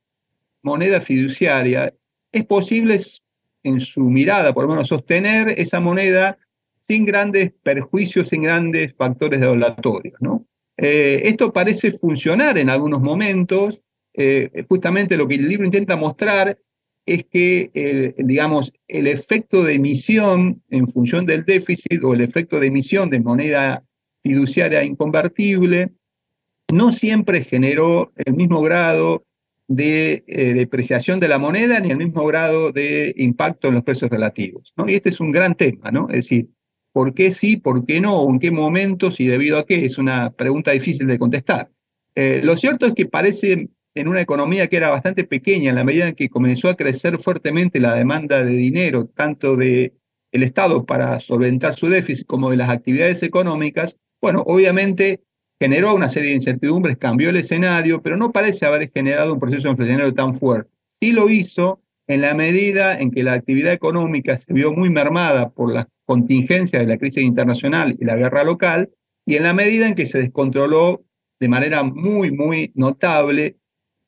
moneda 0.63 1.01
fiduciaria, 1.01 1.95
es 2.33 2.45
posible 2.45 3.01
en 3.63 3.81
su 3.81 4.03
mirada, 4.11 4.53
por 4.53 4.65
lo 4.65 4.71
menos, 4.71 4.89
sostener 4.89 5.49
esa 5.51 5.81
moneda 5.81 6.39
sin 6.83 7.05
grandes 7.05 7.53
perjuicios, 7.63 8.31
sin 8.31 8.43
grandes 8.43 8.95
factores 8.95 9.41
devaluatorios. 9.41 10.17
¿no? 10.21 10.47
Eh, 10.77 11.23
esto 11.25 11.53
parece 11.53 11.93
funcionar 11.93 12.59
en 12.59 12.71
algunos 12.71 13.01
momentos. 13.01 13.81
justamente 14.69 15.17
lo 15.17 15.29
que 15.29 15.37
el 15.37 15.49
libro 15.49 15.65
intenta 15.65 15.97
mostrar 15.97 16.59
es 17.07 17.25
que, 17.27 18.15
digamos, 18.19 18.73
el 18.89 19.07
efecto 19.07 19.63
de 19.63 19.75
emisión 19.75 20.63
en 20.69 20.89
función 20.89 21.27
del 21.27 21.45
déficit 21.45 22.03
o 22.03 22.13
el 22.13 22.21
efecto 22.21 22.59
de 22.59 22.67
emisión 22.67 23.09
de 23.09 23.21
moneda 23.21 23.85
fiduciaria 24.23 24.83
inconvertible, 24.85 25.93
no 26.73 26.93
siempre 26.93 27.45
generó 27.45 28.13
el 28.17 28.35
mismo 28.35 28.61
grado 28.63 29.25
de 29.71 30.25
eh, 30.27 30.53
depreciación 30.53 31.21
de 31.21 31.29
la 31.29 31.39
moneda 31.39 31.79
ni 31.79 31.91
el 31.91 31.97
mismo 31.97 32.27
grado 32.27 32.73
de 32.73 33.15
impacto 33.17 33.69
en 33.69 33.75
los 33.75 33.85
precios 33.85 34.11
relativos. 34.11 34.73
¿no? 34.77 34.89
Y 34.89 34.95
este 34.95 35.11
es 35.11 35.21
un 35.21 35.31
gran 35.31 35.55
tema, 35.55 35.93
¿no? 35.93 36.09
Es 36.09 36.17
decir, 36.17 36.49
¿por 36.93 37.15
qué 37.15 37.31
sí, 37.31 37.57
por 37.57 37.87
qué 37.87 38.01
no, 38.01 38.29
en 38.29 38.41
qué 38.41 38.51
momentos 38.51 39.21
y 39.21 39.29
debido 39.29 39.59
a 39.59 39.67
qué? 39.67 39.85
Es 39.85 39.97
una 39.97 40.31
pregunta 40.31 40.73
difícil 40.73 41.07
de 41.07 41.21
contestar. 41.21 41.71
Eh, 42.17 42.41
lo 42.43 42.57
cierto 42.57 42.85
es 42.85 42.95
que 42.95 43.07
parece 43.07 43.69
en 43.95 44.09
una 44.09 44.21
economía 44.21 44.67
que 44.67 44.77
era 44.77 44.91
bastante 44.91 45.23
pequeña, 45.23 45.71
en 45.71 45.77
la 45.77 45.85
medida 45.85 46.09
en 46.09 46.17
que 46.17 46.29
comenzó 46.29 46.69
a 46.69 46.75
crecer 46.75 47.21
fuertemente 47.21 47.79
la 47.79 47.95
demanda 47.95 48.45
de 48.45 48.51
dinero, 48.51 49.07
tanto 49.07 49.55
del 49.55 49.93
el 50.33 50.43
Estado 50.43 50.85
para 50.85 51.21
solventar 51.21 51.77
su 51.77 51.87
déficit 51.89 52.27
como 52.27 52.51
de 52.51 52.57
las 52.57 52.71
actividades 52.71 53.23
económicas, 53.23 53.97
bueno, 54.21 54.43
obviamente 54.47 55.23
generó 55.61 55.95
una 55.95 56.09
serie 56.09 56.31
de 56.31 56.37
incertidumbres, 56.37 56.97
cambió 56.97 57.29
el 57.29 57.37
escenario, 57.37 58.01
pero 58.03 58.17
no 58.17 58.33
parece 58.33 58.65
haber 58.65 58.91
generado 58.91 59.35
un 59.35 59.41
proceso 59.41 59.69
inflacionario 59.69 60.15
tan 60.15 60.33
fuerte. 60.33 60.71
Sí 60.99 61.13
lo 61.13 61.29
hizo 61.29 61.83
en 62.07 62.23
la 62.23 62.35
medida 62.35 62.99
en 62.99 63.11
que 63.11 63.23
la 63.23 63.35
actividad 63.35 63.73
económica 63.73 64.39
se 64.39 64.53
vio 64.53 64.73
muy 64.73 64.89
mermada 64.89 65.51
por 65.51 65.73
las 65.73 65.87
contingencias 66.07 66.81
de 66.81 66.89
la 66.89 66.99
crisis 66.99 67.23
internacional 67.23 67.95
y 68.01 68.05
la 68.05 68.17
guerra 68.17 68.43
local, 68.43 68.91
y 69.27 69.37
en 69.37 69.43
la 69.43 69.53
medida 69.53 69.87
en 69.87 69.95
que 69.95 70.07
se 70.07 70.19
descontroló 70.19 71.05
de 71.39 71.49
manera 71.49 71.83
muy, 71.83 72.33
muy 72.33 72.73
notable 72.75 73.57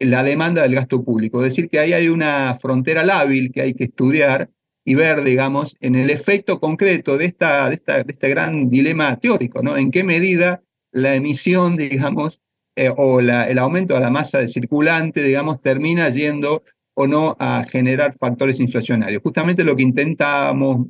la 0.00 0.22
demanda 0.22 0.62
del 0.62 0.74
gasto 0.74 1.05
público. 1.05 1.44
Es 1.44 1.55
decir, 1.55 1.68
que 1.68 1.78
ahí 1.78 1.92
hay 1.92 2.09
una 2.09 2.59
frontera 2.61 3.05
lábil 3.05 3.53
que 3.53 3.61
hay 3.61 3.74
que 3.74 3.84
estudiar 3.84 4.50
y 4.84 4.94
ver, 4.94 5.22
digamos, 5.22 5.76
en 5.80 5.94
el 5.94 6.11
efecto 6.11 6.59
concreto 6.59 7.16
de, 7.16 7.26
esta, 7.26 7.68
de, 7.68 7.76
esta, 7.76 8.03
de 8.03 8.12
este 8.12 8.28
gran 8.30 8.68
dilema 8.68 9.16
teórico, 9.20 9.62
¿no? 9.62 9.76
En 9.76 9.92
qué 9.92 10.03
medida 10.03 10.61
la 10.93 11.14
emisión, 11.14 11.76
digamos, 11.76 12.40
eh, 12.76 12.90
o 12.97 13.20
el 13.20 13.59
aumento 13.59 13.95
de 13.95 14.01
la 14.01 14.11
masa 14.11 14.38
de 14.38 14.49
circulante, 14.49 15.22
digamos, 15.22 15.61
termina 15.61 16.09
yendo 16.11 16.62
o 16.95 17.07
no 17.07 17.36
a 17.38 17.64
generar 17.70 18.16
factores 18.16 18.61
inflacionarios. 18.61 19.22
Justamente 19.22 19.64
lo 19.64 19.74
que 19.76 19.82
intentamos, 19.82 20.86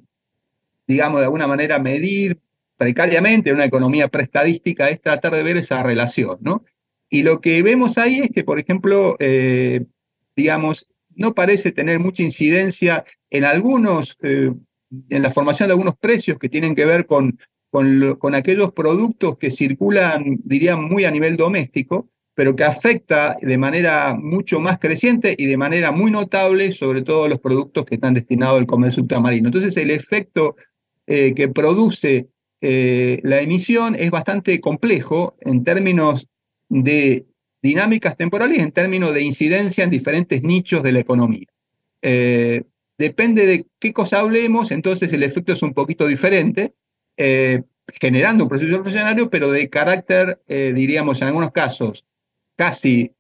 digamos, 0.87 1.21
de 1.21 1.25
alguna 1.25 1.47
manera 1.47 1.79
medir 1.79 2.39
precariamente 2.77 3.51
en 3.51 3.57
una 3.57 3.65
economía 3.65 4.09
preestadística 4.09 4.91
es 4.91 5.01
tratar 5.01 5.35
de 5.35 5.43
ver 5.43 5.57
esa 5.57 5.83
relación, 5.83 6.39
¿no? 6.41 6.65
Y 7.09 7.23
lo 7.23 7.41
que 7.41 7.63
vemos 7.63 7.99
ahí 7.99 8.21
es 8.21 8.31
que, 8.31 8.43
por 8.43 8.59
ejemplo, 8.59 9.17
eh, 9.21 9.85
digamos, 10.35 10.89
no 11.15 11.35
parece 11.35 11.71
tener 11.71 12.01
mucha 12.01 12.23
incidencia 12.23 13.05
en 13.31 13.45
algunos, 13.45 14.17
eh, 14.23 14.53
en 15.11 15.23
la 15.23 15.31
formación 15.31 15.69
de 15.69 15.73
algunos 15.73 15.97
precios 15.97 16.39
que 16.39 16.49
tienen 16.49 16.75
que 16.75 16.87
ver 16.87 17.07
con, 17.07 17.39
con, 17.73 18.35
aquellos 18.35 18.73
productos 18.73 19.39
que 19.39 19.51
circulan, 19.51 20.39
diría, 20.45 20.77
muy 20.77 21.07
a 21.07 21.11
nivel 21.11 21.39
doméstico, 21.39 22.11
pero 22.35 22.55
que 22.55 22.65
afecta 22.65 23.39
de 23.41 23.57
manera 23.57 24.15
mucho 24.15 24.61
más 24.61 24.79
creciente 24.79 25.35
y 25.39 25.47
de 25.47 25.57
manera 25.57 25.91
muy 25.91 26.11
notable 26.11 26.73
sobre 26.73 27.01
todo 27.01 27.29
los 27.29 27.41
productos 27.41 27.87
que 27.87 27.95
están 27.95 28.13
destinados 28.13 28.61
al 28.61 28.67
comercio 28.67 29.03
ultramarino. 29.03 29.49
Entonces 29.49 29.75
el 29.79 29.91
efecto 29.91 30.57
eh, 31.07 31.33
que 31.35 31.49
produce 31.49 32.29
eh, 32.61 33.21
la 33.23 33.41
emisión 33.41 33.95
es 33.95 34.11
bastante 34.11 34.61
complejo 34.61 35.37
en 35.41 35.65
términos 35.65 36.29
de 36.69 37.25
dinámicas 37.63 38.19
temporales 38.19 38.59
en 38.59 38.73
términos 38.73 39.15
de 39.15 39.23
incidencia 39.23 39.85
en 39.85 39.91
diferentes 39.91 40.43
nichos 40.43 40.83
de 40.83 40.93
la 40.93 41.01
economía. 41.01 41.47
Eh, 42.03 42.65
depende 42.99 43.47
de 43.47 43.67
qué 43.79 43.95
cosa 43.95 44.21
hablemos, 44.21 44.71
entonces 44.71 45.11
el 45.13 45.23
efecto 45.23 45.55
es 45.55 45.63
un 45.63 45.73
poquito 45.73 46.07
diferente, 46.07 46.75
eh, 47.17 47.63
generando 47.87 48.45
un 48.45 48.49
proceso 48.49 48.77
inflacionario, 48.77 49.31
pero 49.31 49.51
de 49.51 49.69
carácter, 49.69 50.41
eh, 50.49 50.73
diríamos, 50.75 51.21
en 51.21 51.29
algunos 51.29 51.53
casos, 51.53 52.05
casi, 52.57 53.13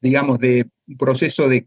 digamos, 0.00 0.38
de 0.38 0.68
proceso 0.98 1.48
de 1.48 1.66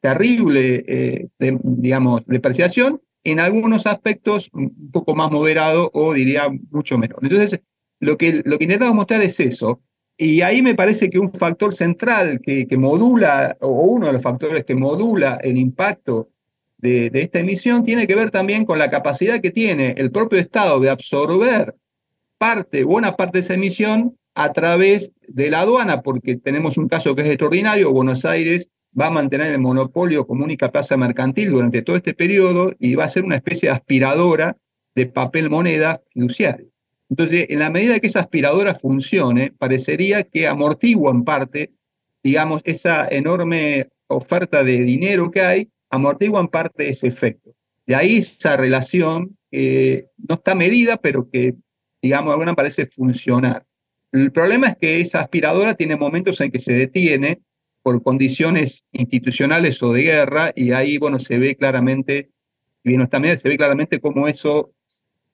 terrible, 0.00 1.28
de, 1.38 1.58
digamos, 1.62 2.22
depreciación, 2.26 3.00
en 3.24 3.38
algunos 3.38 3.86
aspectos 3.86 4.48
un 4.52 4.90
poco 4.90 5.14
más 5.14 5.30
moderado 5.30 5.90
o 5.92 6.12
diría 6.14 6.48
mucho 6.70 6.98
menor. 6.98 7.20
Entonces, 7.22 7.60
lo 8.00 8.16
que, 8.16 8.42
lo 8.44 8.58
que 8.58 8.64
intentamos 8.64 8.94
mostrar 8.96 9.22
es 9.22 9.38
eso, 9.38 9.80
y 10.22 10.42
ahí 10.42 10.60
me 10.60 10.74
parece 10.74 11.08
que 11.08 11.18
un 11.18 11.32
factor 11.32 11.74
central 11.74 12.42
que, 12.42 12.66
modula, 12.76 13.56
o 13.62 13.70
uno 13.70 14.06
de 14.06 14.12
los 14.12 14.22
factores 14.22 14.66
que 14.66 14.74
modula 14.74 15.38
el 15.42 15.56
impacto 15.56 16.28
de, 16.80 17.10
esta 17.14 17.40
emisión, 17.40 17.84
tiene 17.84 18.06
que 18.06 18.14
ver 18.14 18.30
también 18.30 18.64
con 18.64 18.78
la 18.78 18.90
capacidad 18.90 19.40
que 19.40 19.50
tiene 19.50 19.94
el 19.96 20.10
propio 20.10 20.38
Estado 20.38 20.80
de 20.80 20.90
absorber 20.90 21.74
parte, 22.38 22.84
buena 22.84 23.16
parte 23.16 23.38
de 23.38 23.44
esa 23.44 23.54
emisión 23.54 24.16
a 24.34 24.52
través 24.52 25.12
de 25.28 25.50
la 25.50 25.60
aduana, 25.60 26.02
porque 26.02 26.36
tenemos 26.36 26.78
un 26.78 26.88
caso 26.88 27.14
que 27.14 27.22
es 27.22 27.28
extraordinario, 27.28 27.92
Buenos 27.92 28.24
Aires 28.24 28.70
va 28.98 29.06
a 29.06 29.10
mantener 29.10 29.52
el 29.52 29.60
monopolio 29.60 30.26
como 30.26 30.44
única 30.44 30.72
plaza 30.72 30.96
mercantil 30.96 31.50
durante 31.50 31.82
todo 31.82 31.96
este 31.96 32.14
periodo 32.14 32.72
y 32.78 32.94
va 32.94 33.04
a 33.04 33.08
ser 33.08 33.24
una 33.24 33.36
especie 33.36 33.68
de 33.68 33.74
aspiradora 33.74 34.56
de 34.94 35.06
papel 35.06 35.50
moneda 35.50 36.02
fiduciario. 36.12 36.66
Entonces, 37.08 37.46
en 37.48 37.58
la 37.58 37.70
medida 37.70 37.98
que 38.00 38.06
esa 38.06 38.20
aspiradora 38.20 38.74
funcione, 38.74 39.52
parecería 39.56 40.22
que 40.22 40.46
amortigua 40.46 41.10
en 41.10 41.24
parte, 41.24 41.72
digamos, 42.22 42.62
esa 42.64 43.06
enorme 43.08 43.88
oferta 44.06 44.64
de 44.64 44.80
dinero 44.80 45.30
que 45.30 45.40
hay, 45.40 45.68
amortigua 45.90 46.40
en 46.40 46.48
parte 46.48 46.88
ese 46.88 47.08
efecto. 47.08 47.54
De 47.86 47.94
ahí 47.94 48.18
esa 48.18 48.56
relación 48.56 49.36
que 49.50 50.06
no 50.16 50.36
está 50.36 50.54
medida, 50.54 50.96
pero 50.96 51.28
que, 51.28 51.54
digamos, 52.00 52.30
alguna 52.30 52.54
parece 52.54 52.86
funcionar. 52.86 53.64
El 54.12 54.32
problema 54.32 54.68
es 54.68 54.76
que 54.76 55.00
esa 55.00 55.20
aspiradora 55.20 55.74
tiene 55.74 55.96
momentos 55.96 56.40
en 56.40 56.50
que 56.50 56.58
se 56.58 56.72
detiene 56.72 57.40
por 57.82 58.02
condiciones 58.02 58.84
institucionales 58.92 59.82
o 59.82 59.92
de 59.92 60.02
guerra, 60.02 60.52
y 60.54 60.72
ahí, 60.72 60.98
bueno, 60.98 61.18
se 61.18 61.38
ve 61.38 61.56
claramente, 61.56 62.30
y 62.84 62.90
bien, 62.90 63.08
también 63.08 63.38
se 63.38 63.48
ve 63.48 63.56
claramente 63.56 64.00
cómo 64.00 64.28
eso 64.28 64.72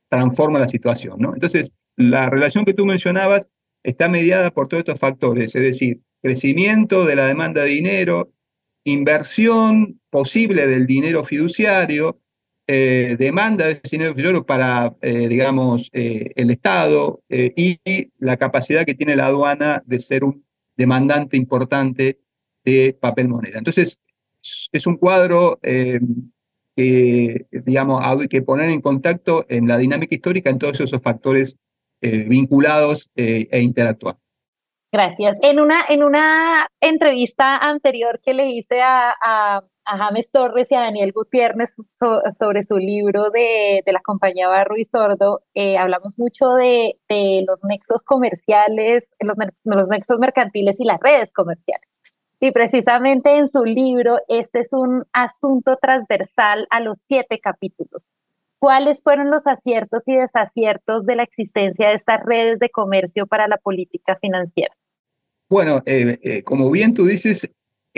transforma 0.08 0.58
la 0.58 0.68
situación, 0.68 1.16
¿no? 1.18 1.34
Entonces, 1.34 1.72
la 1.96 2.30
relación 2.30 2.64
que 2.64 2.74
tú 2.74 2.86
mencionabas 2.86 3.48
está 3.82 4.08
mediada 4.08 4.50
por 4.50 4.68
todos 4.68 4.80
estos 4.80 4.98
factores, 4.98 5.54
es 5.54 5.62
decir, 5.62 6.00
crecimiento 6.22 7.04
de 7.04 7.16
la 7.16 7.26
demanda 7.26 7.62
de 7.62 7.70
dinero, 7.70 8.32
inversión 8.84 10.00
posible 10.16 10.66
del 10.66 10.86
dinero 10.86 11.22
fiduciario, 11.24 12.18
eh, 12.66 13.16
demanda 13.18 13.66
de 13.66 13.82
dinero 13.82 14.14
fiduciario 14.14 14.46
para, 14.46 14.96
eh, 15.02 15.28
digamos, 15.28 15.90
eh, 15.92 16.32
el 16.36 16.50
Estado 16.50 17.20
y 17.28 17.78
la 18.18 18.38
capacidad 18.38 18.86
que 18.86 18.94
tiene 18.94 19.14
la 19.14 19.26
aduana 19.26 19.82
de 19.84 20.00
ser 20.00 20.24
un 20.24 20.42
demandante 20.74 21.36
importante 21.36 22.18
de 22.64 22.96
papel 22.98 23.28
moneda. 23.28 23.58
Entonces, 23.58 24.00
es 24.72 24.86
un 24.86 24.96
cuadro 24.96 25.58
que, 25.62 27.46
digamos, 27.50 28.00
hay 28.02 28.26
que 28.28 28.40
poner 28.40 28.70
en 28.70 28.80
contacto 28.80 29.44
en 29.50 29.68
la 29.68 29.76
dinámica 29.76 30.14
histórica 30.14 30.48
en 30.48 30.58
todos 30.58 30.80
esos 30.80 31.02
factores 31.02 31.58
vinculados 32.00 33.10
e 33.14 33.60
interactuar. 33.60 34.16
Gracias. 34.92 35.38
En 35.42 35.60
una, 35.60 35.84
en 35.90 36.02
una 36.02 36.68
entrevista 36.80 37.58
anterior 37.58 38.18
que 38.24 38.32
le 38.32 38.46
hice 38.46 38.80
a, 38.80 39.62
James 39.86 40.30
Torres 40.30 40.70
y 40.70 40.74
a 40.74 40.80
Daniel 40.80 41.12
Gutiérrez 41.12 41.76
sobre 41.94 42.62
su 42.62 42.76
libro 42.76 43.30
de, 43.30 43.82
de, 43.84 43.92
la 43.92 44.00
compañía 44.00 44.48
Barro 44.48 44.76
y 44.76 44.84
Sordo, 44.84 45.42
eh, 45.54 45.76
hablamos 45.76 46.18
mucho 46.18 46.54
de, 46.54 46.98
de, 47.08 47.44
los 47.46 47.62
nexos 47.64 48.04
comerciales, 48.04 49.14
los, 49.20 49.36
los 49.64 49.88
nexos 49.88 50.18
mercantiles 50.18 50.80
y 50.80 50.84
las 50.84 50.98
redes 51.00 51.32
comerciales. 51.32 51.88
Y 52.40 52.50
precisamente 52.50 53.36
en 53.36 53.48
su 53.48 53.64
libro, 53.64 54.18
este 54.28 54.60
es 54.60 54.72
un 54.72 55.04
asunto 55.12 55.76
transversal 55.80 56.66
a 56.70 56.80
los 56.80 56.98
siete 56.98 57.38
capítulos. 57.38 58.04
¿Cuáles 58.58 59.02
fueron 59.02 59.30
los 59.30 59.46
aciertos 59.46 60.08
y 60.08 60.16
desaciertos 60.16 61.06
de 61.06 61.16
la 61.16 61.22
existencia 61.22 61.88
de 61.88 61.94
estas 61.94 62.22
redes 62.24 62.58
de 62.58 62.70
comercio 62.70 63.26
para 63.26 63.48
la 63.48 63.58
política 63.58 64.16
financiera? 64.16 64.74
Bueno, 65.48 65.82
eh, 65.86 66.18
eh, 66.22 66.42
como 66.42 66.70
bien 66.70 66.92
tú 66.92 67.04
dices, 67.04 67.48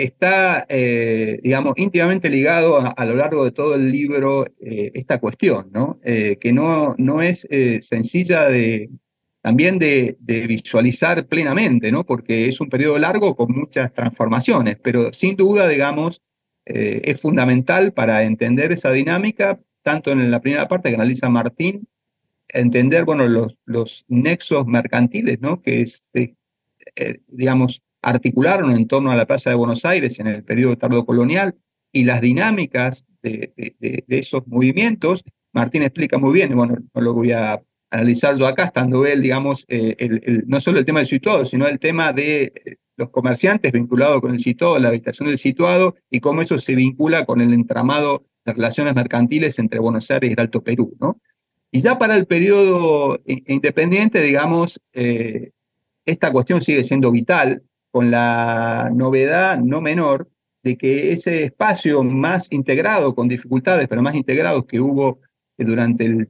está, 0.03 0.65
eh, 0.69 1.39
digamos, 1.43 1.73
íntimamente 1.77 2.29
ligado 2.29 2.79
a, 2.79 3.05
lo 3.05 3.15
largo 3.15 3.45
de 3.45 3.51
todo 3.51 3.75
el 3.75 3.91
libro 3.91 4.47
esta 4.59 5.19
cuestión, 5.19 5.69
¿no? 5.71 5.99
que 6.03 6.53
no, 6.53 6.95
no 6.97 7.21
es 7.21 7.47
sencilla 7.81 8.47
de, 8.47 8.89
también 9.41 9.79
de, 9.79 10.17
visualizar 10.47 11.27
plenamente, 11.27 11.91
¿no? 11.91 12.05
Porque 12.05 12.47
es 12.47 12.61
un 12.61 12.69
periodo 12.69 12.97
largo 12.99 13.35
con 13.35 13.51
muchas 13.51 13.93
transformaciones, 13.93 14.77
pero 14.81 15.13
sin 15.13 15.35
duda, 15.35 15.67
digamos, 15.67 16.21
es 16.65 17.19
fundamental 17.21 17.93
para 17.93 18.23
entender 18.23 18.71
esa 18.71 18.91
dinámica, 18.91 19.59
tanto 19.81 20.11
en 20.11 20.31
la 20.31 20.41
primera 20.41 20.67
parte 20.67 20.89
que 20.89 20.95
analiza 20.95 21.29
Martín, 21.29 21.87
entender, 22.49 23.05
bueno, 23.05 23.27
los, 23.27 23.55
los 23.65 24.05
nexos 24.07 24.65
mercantiles, 24.65 25.39
¿no? 25.39 25.61
Que 25.61 25.81
es, 25.81 26.01
eh, 26.13 27.19
digamos, 27.27 27.81
articularon 28.01 28.71
en 28.71 28.87
torno 28.87 29.11
a 29.11 29.15
la 29.15 29.25
Plaza 29.25 29.49
de 29.49 29.55
Buenos 29.55 29.85
Aires 29.85 30.19
en 30.19 30.27
el 30.27 30.43
periodo 30.43 30.77
tardo-colonial 30.77 31.55
y 31.91 32.03
las 32.03 32.21
dinámicas 32.21 33.05
de, 33.21 33.53
esos 34.07 34.47
movimientos, 34.47 35.23
Martín 35.53 35.83
explica 35.83 36.17
muy 36.17 36.33
bien, 36.33 36.55
bueno, 36.55 36.77
no 36.93 37.01
lo 37.01 37.13
voy 37.13 37.31
a 37.31 37.61
analizar 37.89 38.37
yo 38.37 38.47
acá, 38.47 38.65
estando 38.65 39.05
él, 39.05 39.21
digamos, 39.21 39.65
eh, 39.67 39.95
el, 39.97 40.43
no 40.47 40.61
solo 40.61 40.79
el 40.79 40.85
tema 40.85 40.99
del 40.99 41.07
situado, 41.07 41.43
sino 41.43 41.67
el 41.67 41.79
tema 41.79 42.13
de 42.13 42.53
eh, 42.65 42.75
los 42.95 43.09
comerciantes 43.09 43.71
vinculados 43.71 44.21
con 44.21 44.31
el 44.33 44.39
situado, 44.39 44.77
la 44.77 44.89
habitación 44.89 45.27
del 45.27 45.39
situado, 45.39 45.95
y 46.09 46.19
cómo 46.19 46.41
eso 46.41 46.59
se 46.59 46.75
vincula 46.75 47.25
con 47.25 47.41
el 47.41 47.53
entramado 47.53 48.25
de 48.45 48.53
relaciones 48.53 48.93
mercantiles 48.93 49.57
entre 49.59 49.79
Buenos 49.79 50.09
Aires 50.11 50.29
y 50.29 50.33
el 50.33 50.39
Alto 50.39 50.61
Perú, 50.61 50.95
¿no? 50.99 51.19
Y 51.71 51.81
ya 51.81 51.97
para 51.99 52.15
el 52.15 52.25
periodo 52.25 53.21
independiente, 53.25 54.23
digamos, 54.23 54.81
esta 54.91 56.31
cuestión 56.31 56.63
sigue 56.63 56.83
siendo 56.83 57.11
vital, 57.11 57.61
con 57.91 58.11
la 58.11 58.89
novedad 58.93 59.59
no 59.59 59.81
menor 59.81 60.29
de 60.63 60.77
que 60.77 61.11
ese 61.11 61.43
espacio 61.43 62.03
más 62.03 62.47
integrado, 62.51 63.15
con 63.15 63.27
dificultades, 63.27 63.87
pero 63.87 64.01
más 64.01 64.15
integrados 64.15 64.65
que 64.65 64.79
hubo 64.79 65.19
durante 65.57 66.05
el 66.05 66.29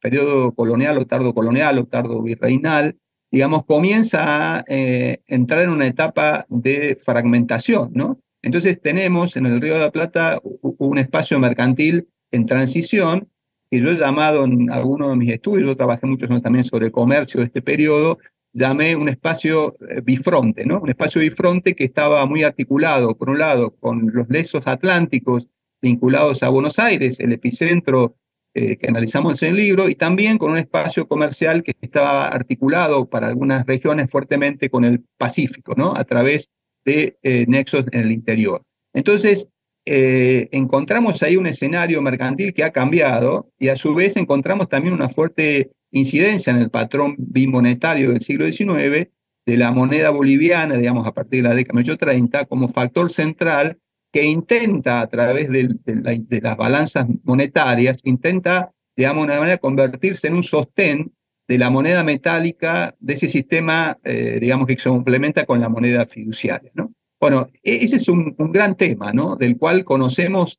periodo 0.00 0.52
colonial 0.52 0.98
o 0.98 1.06
tardo 1.06 1.34
colonial 1.34 1.78
o 1.78 1.86
tardo 1.86 2.22
virreinal, 2.22 2.96
digamos, 3.30 3.64
comienza 3.64 4.56
a 4.56 4.64
eh, 4.66 5.20
entrar 5.26 5.62
en 5.62 5.70
una 5.70 5.86
etapa 5.86 6.46
de 6.48 6.98
fragmentación, 7.00 7.90
¿no? 7.94 8.18
Entonces 8.42 8.80
tenemos 8.80 9.36
en 9.36 9.46
el 9.46 9.60
Río 9.60 9.74
de 9.74 9.80
la 9.80 9.92
Plata 9.92 10.40
un 10.42 10.98
espacio 10.98 11.38
mercantil 11.38 12.08
en 12.32 12.46
transición, 12.46 13.28
que 13.70 13.80
yo 13.80 13.90
he 13.90 13.98
llamado 13.98 14.44
en 14.44 14.70
algunos 14.70 15.10
de 15.10 15.16
mis 15.16 15.30
estudios, 15.30 15.68
yo 15.68 15.76
trabajé 15.76 16.06
mucho 16.06 16.26
también 16.40 16.64
sobre 16.64 16.90
comercio 16.90 17.40
de 17.40 17.46
este 17.46 17.62
periodo, 17.62 18.18
llamé 18.52 18.96
un 18.96 19.08
espacio 19.08 19.76
eh, 19.88 20.00
bifronte, 20.02 20.66
¿no? 20.66 20.80
Un 20.80 20.90
espacio 20.90 21.20
bifronte 21.20 21.74
que 21.74 21.84
estaba 21.84 22.24
muy 22.26 22.42
articulado, 22.42 23.16
por 23.16 23.30
un 23.30 23.38
lado, 23.38 23.74
con 23.76 24.10
los 24.12 24.28
lesos 24.28 24.66
atlánticos 24.66 25.46
vinculados 25.80 26.42
a 26.42 26.48
Buenos 26.48 26.78
Aires, 26.78 27.20
el 27.20 27.32
epicentro 27.32 28.16
eh, 28.54 28.76
que 28.76 28.88
analizamos 28.88 29.42
en 29.42 29.50
el 29.50 29.56
libro, 29.56 29.88
y 29.88 29.94
también 29.94 30.36
con 30.36 30.52
un 30.52 30.58
espacio 30.58 31.06
comercial 31.06 31.62
que 31.62 31.74
estaba 31.80 32.26
articulado 32.26 33.08
para 33.08 33.28
algunas 33.28 33.64
regiones 33.66 34.10
fuertemente 34.10 34.68
con 34.68 34.84
el 34.84 35.04
Pacífico, 35.16 35.74
¿no? 35.76 35.94
A 35.94 36.04
través 36.04 36.50
de 36.84 37.18
eh, 37.22 37.44
nexos 37.46 37.84
en 37.92 38.00
el 38.00 38.12
interior. 38.12 38.62
Entonces, 38.92 39.46
encontramos 39.86 41.20
ahí 41.22 41.36
un 41.36 41.46
escenario 41.46 42.00
mercantil 42.00 42.54
que 42.54 42.62
ha 42.62 42.70
cambiado 42.70 43.50
y 43.58 43.68
a 43.68 43.76
su 43.76 43.92
vez 43.92 44.16
encontramos 44.16 44.68
también 44.68 44.94
una 44.94 45.08
fuerte 45.08 45.72
incidencia 45.90 46.52
en 46.52 46.58
el 46.58 46.70
patrón 46.70 47.16
bimonetario 47.18 48.12
del 48.12 48.22
siglo 48.22 48.46
XIX 48.46 49.08
de 49.46 49.56
la 49.56 49.72
moneda 49.72 50.10
boliviana, 50.10 50.76
digamos, 50.76 51.06
a 51.06 51.12
partir 51.12 51.42
de 51.42 51.48
la 51.48 51.54
década 51.54 51.82
de 51.82 51.96
30, 51.96 52.44
como 52.46 52.68
factor 52.68 53.10
central 53.10 53.78
que 54.12 54.24
intenta, 54.24 55.00
a 55.00 55.06
través 55.08 55.48
de, 55.50 56.40
las 56.42 56.56
balanzas 56.56 57.06
monetarias, 57.22 57.98
intenta, 58.04 58.72
digamos, 58.96 59.26
de 59.26 59.32
una 59.32 59.40
manera 59.40 59.58
convertirse 59.58 60.28
en 60.28 60.34
un 60.34 60.42
sostén 60.42 61.12
de 61.46 61.58
la 61.58 61.70
moneda 61.70 62.04
metálica 62.04 62.94
de 63.00 63.14
ese 63.14 63.28
sistema, 63.28 63.98
eh, 64.04 64.38
digamos, 64.40 64.66
que 64.66 64.76
se 64.76 64.88
complementa 64.88 65.44
con 65.46 65.60
la 65.60 65.68
moneda 65.68 66.06
fiduciaria, 66.06 66.70
¿no? 66.74 66.92
Bueno, 67.20 67.50
e, 67.62 67.84
ese 67.84 67.96
es 67.96 68.08
un, 68.08 68.34
gran 68.38 68.76
tema, 68.76 69.12
¿no? 69.12 69.36
Del 69.36 69.58
cual 69.58 69.84
conocemos 69.84 70.58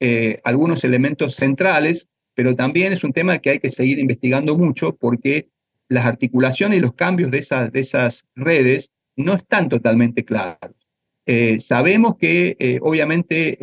eh, 0.00 0.40
algunos 0.44 0.84
elementos 0.84 1.36
centrales, 1.36 2.08
pero 2.34 2.54
también 2.54 2.92
es 2.92 3.04
un 3.04 3.12
tema 3.12 3.38
que 3.38 3.50
hay 3.50 3.58
que 3.58 3.70
seguir 3.70 3.98
investigando 3.98 4.56
mucho 4.56 4.96
porque 4.96 5.48
las 5.88 6.06
articulaciones 6.06 6.78
y 6.78 6.80
los 6.80 6.94
cambios 6.94 7.30
de 7.30 7.38
esas, 7.38 7.72
de 7.72 7.80
esas 7.80 8.24
redes 8.34 8.90
no 9.16 9.34
están 9.34 9.68
totalmente 9.68 10.24
claros. 10.24 10.74
Eh, 11.26 11.60
sabemos 11.60 12.16
que 12.16 12.56
eh, 12.58 12.78
obviamente 12.82 13.58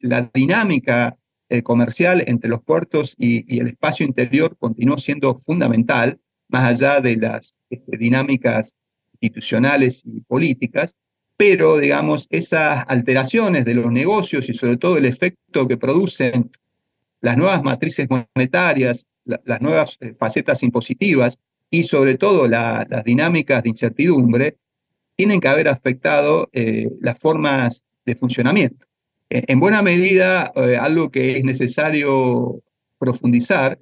la 0.00 0.30
dinámica 0.34 1.16
eh, 1.48 1.62
comercial 1.62 2.24
entre 2.26 2.48
los 2.48 2.62
puertos 2.62 3.14
y, 3.18 3.60
el 3.60 3.68
espacio 3.68 4.06
interior 4.06 4.56
continuó 4.56 4.96
siendo 4.96 5.34
fundamental, 5.34 6.18
más 6.48 6.64
allá 6.64 7.00
de 7.00 7.16
las 7.16 7.54
este, 7.68 7.98
dinámicas 7.98 8.74
institucionales 9.20 10.02
y 10.04 10.22
políticas, 10.22 10.94
pero 11.36 11.76
digamos, 11.76 12.26
esas 12.30 12.84
alteraciones 12.88 13.64
de 13.64 13.74
los 13.74 13.92
negocios 13.92 14.48
y 14.48 14.54
sobre 14.54 14.78
todo 14.78 14.96
el 14.96 15.04
efecto 15.04 15.68
que 15.68 15.76
producen 15.76 16.50
las 17.22 17.36
nuevas 17.36 17.62
matrices 17.62 18.06
monetarias, 18.10 19.06
las 19.24 19.60
nuevas 19.62 19.96
eh, 20.00 20.14
facetas 20.18 20.62
impositivas 20.62 21.38
y 21.70 21.84
sobre 21.84 22.18
todo 22.18 22.46
las 22.48 23.04
dinámicas 23.04 23.62
de 23.62 23.70
incertidumbre 23.70 24.58
tienen 25.16 25.40
que 25.40 25.48
haber 25.48 25.68
afectado 25.68 26.50
eh, 26.52 26.90
las 27.00 27.18
formas 27.18 27.84
de 28.04 28.16
funcionamiento. 28.16 28.86
E, 29.30 29.44
en 29.46 29.60
buena 29.60 29.80
medida, 29.80 30.52
eh, 30.56 30.76
algo 30.76 31.10
que 31.10 31.38
es 31.38 31.44
necesario 31.44 32.60
profundizar 32.98 33.78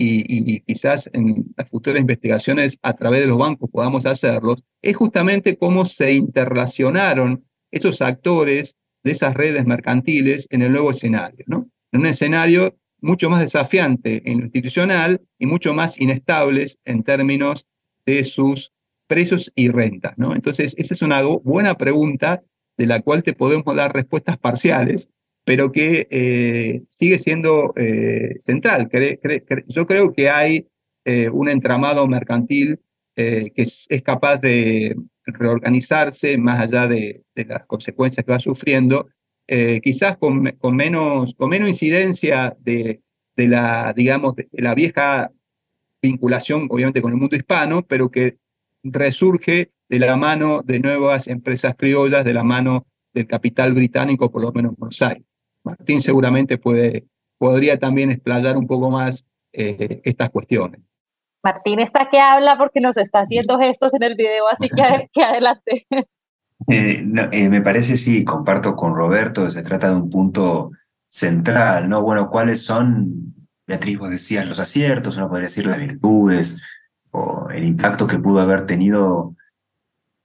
y, 0.00 0.60
quizás 0.60 1.10
en 1.12 1.52
futuras 1.66 2.00
investigaciones 2.00 2.78
a 2.82 2.92
través 2.92 3.20
de 3.20 3.26
los 3.26 3.38
bancos 3.38 3.68
podamos 3.70 4.06
hacerlos, 4.06 4.62
es 4.80 4.96
justamente 4.96 5.56
cómo 5.56 5.86
se 5.86 6.12
interrelacionaron 6.12 7.44
esos 7.72 8.00
actores 8.00 8.76
de 9.02 9.10
esas 9.10 9.34
redes 9.34 9.66
mercantiles 9.66 10.46
en 10.50 10.62
el 10.62 10.70
nuevo 10.70 10.92
escenario, 10.92 11.44
¿no? 11.48 11.68
En 11.90 12.00
un 12.00 12.06
escenario 12.06 12.77
mucho 13.00 13.30
más 13.30 13.40
desafiante 13.40 14.22
en 14.30 14.38
lo 14.38 14.44
institucional 14.44 15.20
y 15.38 15.46
mucho 15.46 15.74
más 15.74 15.98
inestables 16.00 16.78
en 16.84 17.02
términos 17.02 17.66
de 18.06 18.24
sus 18.24 18.72
precios 19.06 19.50
y 19.54 19.68
rentas, 19.68 20.16
¿no? 20.16 20.34
Entonces, 20.34 20.74
esa 20.78 20.94
es 20.94 21.02
una 21.02 21.22
buena 21.22 21.76
pregunta 21.76 22.42
de 22.76 22.86
la 22.86 23.00
cual 23.00 23.22
te 23.22 23.32
podemos 23.32 23.74
dar 23.74 23.92
respuestas 23.92 24.38
parciales, 24.38 25.08
pero 25.44 25.72
que 25.72 26.06
eh, 26.10 26.82
sigue 26.90 27.18
siendo 27.18 27.72
eh, 27.76 28.36
central. 28.40 28.88
yo 29.66 29.86
creo 29.86 30.12
que 30.12 30.30
hay 30.30 30.66
eh, 31.04 31.28
un 31.30 31.48
entramado 31.48 32.06
mercantil 32.06 32.80
que 33.16 33.50
es, 33.56 33.88
capaz 34.04 34.36
de 34.36 34.94
reorganizarse 35.24 36.38
más 36.38 36.60
allá 36.60 36.86
de, 36.86 37.24
las 37.34 37.66
consecuencias 37.66 38.24
que 38.24 38.30
va 38.30 38.38
sufriendo, 38.38 39.08
quizás 39.48 40.18
con, 40.18 40.42
menos, 40.76 41.34
con 41.34 41.48
menos 41.48 41.68
incidencia 41.70 42.54
de, 42.60 43.00
de 43.36 43.48
la, 43.48 43.94
digamos, 43.96 44.36
de 44.36 44.48
la 44.52 44.74
vieja 44.74 45.32
vinculación, 46.02 46.66
obviamente, 46.70 47.00
con 47.00 47.12
el 47.12 47.18
mundo 47.18 47.36
hispano, 47.36 47.82
pero 47.82 48.10
que 48.10 48.38
resurge 48.82 49.70
de 49.88 49.98
la 49.98 50.16
mano 50.16 50.62
de 50.62 50.80
nuevas 50.80 51.26
empresas 51.28 51.74
criollas, 51.76 52.24
de 52.24 52.34
la 52.34 52.44
mano 52.44 52.86
del 53.14 53.26
capital 53.26 53.72
británico, 53.72 54.30
por 54.30 54.42
lo 54.42 54.52
menos 54.52 54.72
en 54.72 54.76
Buenos 54.78 55.02
Aires. 55.02 55.24
Martín 55.64 56.02
seguramente 56.02 56.58
puede, 56.58 57.06
podría 57.38 57.78
también 57.78 58.10
explayar 58.10 58.56
un 58.56 58.66
poco 58.66 58.90
más 58.90 59.24
eh, 59.52 60.00
estas 60.04 60.30
cuestiones. 60.30 60.80
Martín 61.42 61.80
está 61.80 62.08
que 62.08 62.18
habla 62.18 62.58
porque 62.58 62.80
nos 62.80 62.96
está 62.96 63.20
haciendo 63.20 63.58
gestos 63.58 63.94
en 63.94 64.02
el 64.02 64.14
video, 64.14 64.48
así 64.48 64.68
que, 64.68 65.08
que 65.12 65.22
adelante. 65.22 65.86
Eh, 66.66 67.06
eh, 67.32 67.48
me 67.48 67.62
parece, 67.62 67.96
sí, 67.96 68.24
comparto 68.24 68.74
con 68.74 68.94
Roberto, 68.94 69.48
se 69.50 69.62
trata 69.62 69.90
de 69.90 69.96
un 69.96 70.10
punto 70.10 70.72
central, 71.06 71.88
¿no? 71.88 72.02
Bueno, 72.02 72.28
¿cuáles 72.28 72.62
son, 72.62 73.34
Beatriz, 73.66 73.98
vos 73.98 74.10
decías, 74.10 74.46
los 74.46 74.58
aciertos, 74.58 75.16
uno 75.16 75.28
podría 75.28 75.46
decir 75.46 75.66
las 75.66 75.78
virtudes, 75.78 76.60
o 77.10 77.48
el 77.50 77.64
impacto 77.64 78.06
que 78.06 78.18
pudo 78.18 78.40
haber 78.40 78.66
tenido 78.66 79.36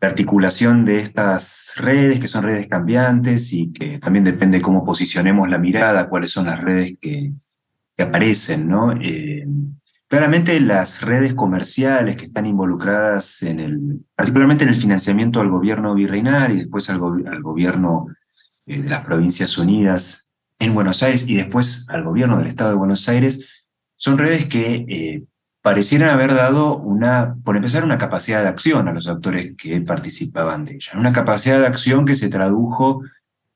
la 0.01 0.09
articulación 0.09 0.83
de 0.83 0.99
estas 0.99 1.73
redes, 1.77 2.19
que 2.19 2.27
son 2.27 2.43
redes 2.43 2.67
cambiantes 2.67 3.53
y 3.53 3.71
que 3.71 3.99
también 3.99 4.25
depende 4.25 4.61
cómo 4.61 4.83
posicionemos 4.83 5.47
la 5.47 5.59
mirada, 5.59 6.09
cuáles 6.09 6.31
son 6.31 6.47
las 6.47 6.59
redes 6.59 6.97
que, 6.99 7.31
aparecen, 7.97 8.67
¿no? 8.67 8.91
Eh, 8.91 9.45
claramente 10.13 10.59
las 10.59 11.01
redes 11.01 11.33
comerciales 11.33 12.17
que 12.17 12.25
están 12.25 12.45
involucradas 12.45 13.41
en 13.41 13.59
el, 13.59 14.05
particularmente 14.15 14.63
en 14.63 14.69
el 14.69 14.75
financiamiento 14.75 15.41
al 15.41 15.49
gobierno 15.49 15.95
virreinal 15.95 16.51
y 16.51 16.57
después 16.57 16.87
al, 16.91 16.99
gobierno 16.99 18.05
eh, 18.67 18.83
de 18.83 18.89
las 18.89 19.03
Provincias 19.03 19.57
Unidas 19.57 20.29
en 20.59 20.75
Buenos 20.75 21.01
Aires 21.01 21.27
y 21.27 21.33
después 21.33 21.87
al 21.89 22.03
gobierno 22.03 22.37
del 22.37 22.45
Estado 22.45 22.69
de 22.69 22.75
Buenos 22.75 23.09
Aires, 23.09 23.65
son 23.95 24.19
redes 24.19 24.45
que 24.45 24.85
eh, 24.87 25.23
parecieran 25.63 26.11
haber 26.11 26.35
dado 26.35 26.77
una, 26.77 27.35
por 27.43 27.57
empezar, 27.57 27.83
una 27.83 27.97
capacidad 27.97 28.43
de 28.43 28.49
acción 28.49 28.87
a 28.87 28.93
los 28.93 29.07
actores 29.07 29.55
que 29.57 29.81
participaban 29.81 30.63
de 30.63 30.75
ella. 30.75 30.91
Una 30.93 31.11
capacidad 31.11 31.59
de 31.59 31.65
acción 31.65 32.05
que 32.05 32.13
se 32.13 32.29
tradujo 32.29 33.01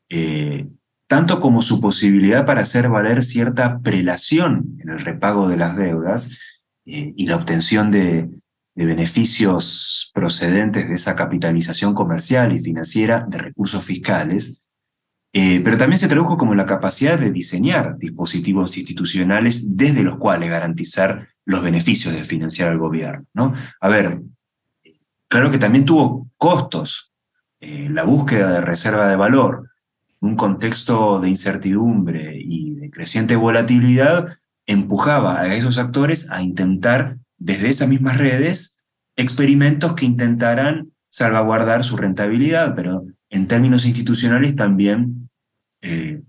eh, 0.09 0.65
tanto 1.07 1.39
como 1.39 1.61
su 1.61 1.79
posibilidad 1.79 2.45
para 2.45 2.61
hacer 2.61 2.89
valer 2.89 3.23
cierta 3.23 3.79
prelación 3.79 4.77
en 4.79 4.89
el 4.89 4.99
repago 4.99 5.47
de 5.47 5.57
las 5.57 5.77
deudas 5.77 6.37
eh, 6.85 7.13
y 7.15 7.27
la 7.27 7.37
obtención 7.37 7.91
de, 7.91 8.29
beneficios 8.75 10.11
procedentes 10.13 10.87
de 10.87 10.93
esa 10.93 11.15
capitalización 11.15 11.95
comercial 11.95 12.55
y 12.55 12.59
financiera 12.59 13.25
de 13.27 13.39
recursos 13.39 13.83
fiscales, 13.83 14.67
eh, 15.33 15.61
pero 15.63 15.79
también 15.79 15.97
se 15.97 16.07
tradujo 16.07 16.37
como 16.37 16.53
la 16.53 16.67
capacidad 16.67 17.17
de 17.17 17.31
diseñar 17.31 17.97
dispositivos 17.97 18.77
institucionales 18.77 19.75
desde 19.75 20.03
los 20.03 20.17
cuales 20.17 20.51
garantizar 20.51 21.27
los 21.43 21.63
beneficios 21.63 22.13
de 22.13 22.23
financiar 22.23 22.69
al 22.69 22.77
gobierno. 22.77 23.25
¿no? 23.33 23.53
A 23.81 23.89
ver, 23.89 24.21
claro 25.27 25.49
que 25.49 25.57
también 25.57 25.85
tuvo 25.85 26.29
costos. 26.37 27.11
Eh, 27.59 27.89
la 27.89 28.03
búsqueda 28.03 28.51
de 28.51 28.61
reserva 28.61 29.09
de 29.09 29.15
valor, 29.15 29.71
un 30.27 30.35
contexto 30.35 31.19
de 31.19 31.29
incertidumbre 31.29 32.37
y 32.37 32.75
de 32.75 32.89
creciente 32.89 33.35
volatilidad, 33.35 34.37
empujaba 34.65 35.39
a 35.39 35.55
esos 35.55 35.77
actores 35.77 36.29
a 36.29 36.43
intentar, 36.43 37.17
desde 37.37 37.69
esas 37.69 37.87
mismas 37.87 38.17
redes, 38.17 38.79
experimentos 39.15 39.93
que 39.93 40.05
intentaran 40.05 40.91
salvaguardar 41.09 41.83
su 41.83 41.97
rentabilidad, 41.97 42.75
pero 42.75 43.05
en 43.29 43.47
términos 43.47 43.85
institucionales 43.85 44.55
también 44.55 45.29
eh, 45.81 46.21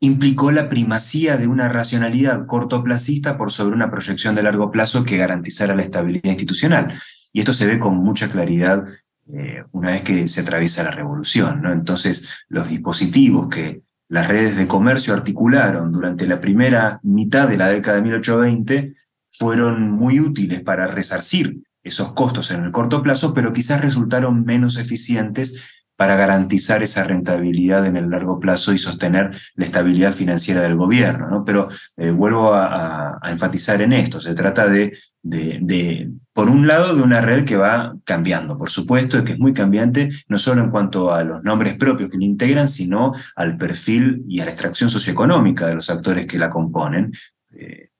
implicó 0.00 0.50
la 0.50 0.68
primacía 0.68 1.36
de 1.36 1.46
una 1.46 1.68
racionalidad 1.68 2.46
cortoplacista 2.46 3.36
por 3.36 3.52
sobre 3.52 3.76
una 3.76 3.90
proyección 3.90 4.34
de 4.34 4.42
largo 4.42 4.70
plazo 4.70 5.04
que 5.04 5.16
garantizara 5.16 5.76
la 5.76 5.82
estabilidad 5.82 6.30
institucional. 6.30 6.92
Y 7.32 7.40
esto 7.40 7.52
se 7.52 7.66
ve 7.66 7.78
con 7.78 7.96
mucha 7.96 8.30
claridad 8.30 8.84
eh, 9.32 9.64
una 9.72 9.90
vez 9.90 10.02
que 10.02 10.28
se 10.28 10.42
atraviesa 10.42 10.82
la 10.82 10.90
revolución. 10.90 11.62
¿no? 11.62 11.72
Entonces, 11.72 12.28
los 12.48 12.68
dispositivos 12.68 13.48
que 13.48 13.82
las 14.08 14.28
redes 14.28 14.56
de 14.56 14.66
comercio 14.66 15.14
articularon 15.14 15.90
durante 15.90 16.26
la 16.26 16.40
primera 16.40 17.00
mitad 17.02 17.48
de 17.48 17.56
la 17.56 17.68
década 17.68 17.96
de 17.96 18.02
1820 18.02 18.94
fueron 19.30 19.90
muy 19.90 20.20
útiles 20.20 20.60
para 20.60 20.86
resarcir 20.86 21.62
esos 21.82 22.12
costos 22.12 22.50
en 22.50 22.62
el 22.62 22.70
corto 22.70 23.02
plazo, 23.02 23.32
pero 23.34 23.52
quizás 23.52 23.80
resultaron 23.80 24.44
menos 24.44 24.76
eficientes 24.76 25.80
para 25.96 26.16
garantizar 26.16 26.82
esa 26.82 27.04
rentabilidad 27.04 27.86
en 27.86 27.96
el 27.96 28.10
largo 28.10 28.40
plazo 28.40 28.72
y 28.72 28.78
sostener 28.78 29.30
la 29.54 29.64
estabilidad 29.64 30.12
financiera 30.12 30.62
del 30.62 30.76
gobierno. 30.76 31.28
¿no? 31.28 31.44
Pero 31.44 31.68
eh, 31.96 32.10
vuelvo 32.10 32.52
a, 32.54 33.20
enfatizar 33.24 33.80
en 33.82 33.92
esto, 33.92 34.20
se 34.20 34.34
trata 34.34 34.68
de, 34.68 34.96
de, 35.22 36.10
por 36.32 36.48
un 36.48 36.66
lado, 36.66 36.94
de 36.94 37.02
una 37.02 37.20
red 37.20 37.44
que 37.44 37.56
va 37.56 37.94
cambiando, 38.04 38.56
por 38.56 38.70
supuesto, 38.70 39.22
que 39.22 39.32
es 39.32 39.38
muy 39.38 39.52
cambiante, 39.52 40.10
no 40.28 40.38
solo 40.38 40.62
en 40.62 40.70
cuanto 40.70 41.12
a 41.12 41.24
los 41.24 41.42
nombres 41.42 41.74
propios 41.74 42.08
que 42.08 42.16
la 42.16 42.24
integran, 42.24 42.68
sino 42.68 43.12
al 43.36 43.58
perfil 43.58 44.24
y 44.28 44.40
a 44.40 44.46
la 44.46 44.52
extracción 44.52 44.88
socioeconómica 44.88 45.66
de 45.66 45.74
los 45.74 45.90
actores 45.90 46.26
que 46.26 46.38
la 46.38 46.48
componen. 46.48 47.12
Eh, 47.50 47.90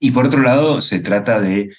y 0.00 0.10
por 0.10 0.26
otro 0.26 0.40
lado, 0.40 0.80
se 0.80 1.00
trata 1.00 1.40
de, 1.40 1.70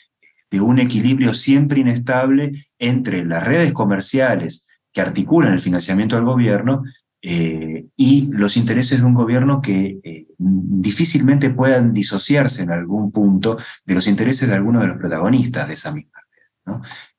de 0.52 0.62
un 0.62 0.78
equilibrio 0.80 1.34
siempre 1.34 1.80
inestable 1.80 2.54
entre 2.78 3.26
las 3.26 3.44
redes 3.44 3.74
comerciales, 3.74 4.68
que 4.94 5.02
articulan 5.02 5.54
el 5.54 5.60
financiamiento 5.60 6.16
del 6.16 6.26
gobierno 6.26 6.84
eh, 7.26 7.86
y 7.96 8.28
los 8.34 8.58
intereses 8.58 9.00
de 9.00 9.06
un 9.06 9.14
gobierno 9.14 9.62
que 9.62 10.02
eh, 10.04 10.28
difícilmente 10.38 11.50
puedan 11.52 11.94
disociarse 11.94 12.64
en 12.64 12.72
algún 12.72 13.14
punto 13.14 13.58
de 13.86 13.96
los 13.96 14.08
intereses 14.08 14.50
de 14.50 14.56
algunos 14.56 14.82
de 14.82 14.90
los 14.90 14.98
protagonistas 14.98 15.70
de 15.70 15.74
esa 15.74 15.94
misma 15.94 16.20
red. 16.66 16.74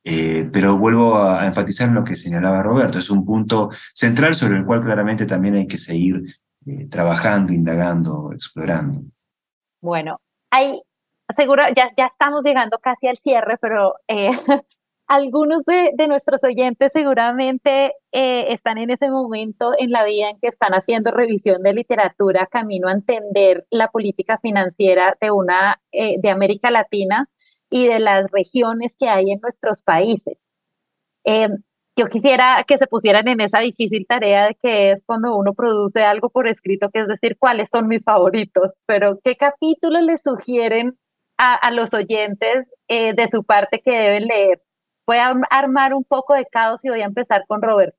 Eh, 0.05 0.51
pero 0.53 0.77
vuelvo 0.77 1.17
a, 1.17 1.47
enfatizar 1.47 1.89
en 1.89 1.95
lo 1.95 2.05
que 2.05 2.17
señalaba 2.17 2.63
Roberto, 2.63 2.99
es 2.99 3.09
un 3.09 3.25
punto 3.25 3.71
central 3.95 4.35
sobre 4.35 4.59
el 4.59 4.67
cual 4.67 4.85
claramente 4.85 5.25
también 5.25 5.55
hay 5.55 5.67
que 5.67 5.79
seguir 5.79 6.23
trabajando, 6.91 7.55
indagando, 7.55 8.31
explorando. 8.35 9.03
Bueno, 9.81 10.21
hay, 10.51 10.83
seguro, 11.31 11.63
ya, 11.75 11.91
ya 11.97 12.07
estamos 12.07 12.45
llegando 12.45 12.79
casi 12.79 13.07
al 13.07 13.17
cierre, 13.17 13.57
pero 13.59 13.95
algunos 15.07 15.65
de, 15.67 15.93
nuestros 16.09 16.43
oyentes 16.45 16.93
seguramente 16.93 17.93
eh, 18.13 18.53
están 18.53 18.79
en 18.79 18.91
ese 18.91 19.11
momento 19.11 19.73
en 19.79 19.91
la 19.91 20.05
vida 20.05 20.31
en 20.31 20.39
que 20.41 20.49
están 20.49 20.73
haciendo 20.73 21.11
revisión 21.11 21.63
de 21.63 21.75
literatura 21.75 22.47
camino 22.47 22.89
a 22.89 22.93
entender 22.93 23.67
la 23.71 23.89
política 23.89 24.39
financiera 24.39 25.17
de 25.21 25.31
una 25.31 25.81
eh, 25.93 26.17
de 26.21 26.31
América 26.31 26.71
Latina 26.71 27.29
y 27.71 27.89
de 27.89 27.99
las 27.99 28.31
regiones 28.31 28.97
que 28.99 29.09
hay 29.09 29.31
en 29.31 29.41
nuestros 29.41 29.83
países. 29.83 30.49
Em, 31.25 31.63
yo 31.97 32.07
quisiera 32.09 32.65
que 32.67 32.79
se 32.79 32.87
pusieran 32.87 33.29
en 33.29 33.41
esa 33.41 33.61
difícil 33.61 34.07
tarea 34.09 34.47
de 34.49 34.55
que 34.57 34.91
es 34.93 35.05
cuando 35.05 35.37
uno 35.37 35.55
produce 35.55 36.03
algo 36.03 36.31
por 36.31 36.49
escrito, 36.49 36.91
que 36.91 37.01
es 37.01 37.09
decir, 37.09 37.37
cuáles 37.39 37.71
son 37.71 37.89
mis 37.89 38.05
favoritos, 38.05 38.83
pero 38.87 39.21
qué 39.23 39.37
capítulos 39.37 40.03
les 40.03 40.23
sugieren 40.23 40.99
a, 41.37 41.71
los 41.73 41.93
oyentes 41.95 42.73
eh, 42.89 43.13
de 43.15 43.29
su 43.29 43.45
parte 43.45 43.81
que 43.81 43.91
deben 43.91 44.27
leer 44.27 44.63
voy 45.07 45.17
a 45.19 45.35
armar 45.51 45.95
un 45.95 46.05
poco 46.05 46.35
de 46.35 46.47
caos 46.47 46.85
y 46.85 46.89
voy 46.89 47.01
a 47.03 47.07
empezar 47.07 47.45
con 47.47 47.63
Roberto. 47.63 47.97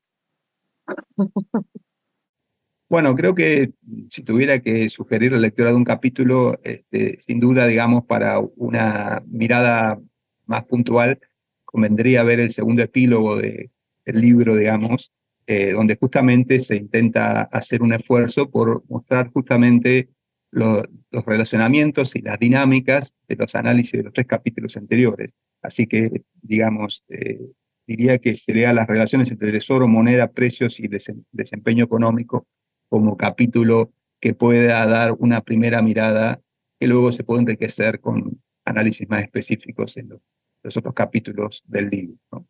Bueno, 2.88 3.16
creo 3.16 3.34
que 3.34 3.72
si 4.10 4.22
tuviera 4.22 4.60
que 4.60 4.88
sugerir 4.88 5.32
la 5.32 5.38
lectura 5.38 5.70
de 5.70 5.76
un 5.76 5.84
capítulo, 5.84 6.60
este, 6.62 7.18
sin 7.18 7.40
duda, 7.40 7.66
digamos, 7.66 8.04
para 8.04 8.38
una 8.38 9.24
mirada 9.26 10.00
más 10.44 10.64
puntual, 10.66 11.18
convendría 11.64 12.22
ver 12.22 12.38
el 12.38 12.52
segundo 12.52 12.82
epílogo 12.82 13.36
de, 13.36 13.72
del 14.04 14.20
libro, 14.20 14.54
digamos, 14.54 15.12
eh, 15.48 15.72
donde 15.72 15.96
justamente 16.00 16.60
se 16.60 16.76
intenta 16.76 17.42
hacer 17.42 17.82
un 17.82 17.92
esfuerzo 17.92 18.50
por 18.50 18.84
mostrar 18.88 19.32
justamente 19.32 20.08
los 20.52 20.86
relacionamientos 21.26 22.14
y 22.14 22.22
las 22.22 22.38
dinámicas 22.38 23.12
de 23.26 23.36
los 23.36 23.54
análisis 23.56 23.92
de 23.92 24.04
los 24.04 24.12
tres 24.12 24.26
capítulos 24.28 24.76
anteriores. 24.76 25.32
Así 25.66 25.88
que, 25.88 26.22
digamos, 26.42 27.02
eh, 27.08 27.40
diría 27.88 28.18
que 28.18 28.36
sería 28.36 28.72
las 28.72 28.86
relaciones 28.86 29.30
entre 29.32 29.50
tesoro, 29.50 29.88
moneda, 29.88 30.30
precios 30.30 30.78
y 30.78 30.88
desempeño 31.32 31.84
económico 31.84 32.46
como 32.88 33.16
capítulo 33.16 33.92
que 34.20 34.32
pueda 34.32 34.86
dar 34.86 35.12
una 35.18 35.40
primera 35.40 35.82
mirada 35.82 36.40
que 36.78 36.86
luego 36.86 37.10
se 37.10 37.24
puede 37.24 37.40
enriquecer 37.40 38.00
con 38.00 38.40
análisis 38.64 39.08
más 39.08 39.24
específicos 39.24 39.96
en 39.96 40.10
los, 40.10 40.76
otros 40.76 40.94
capítulos 40.94 41.64
del 41.66 41.88
libro. 41.90 42.46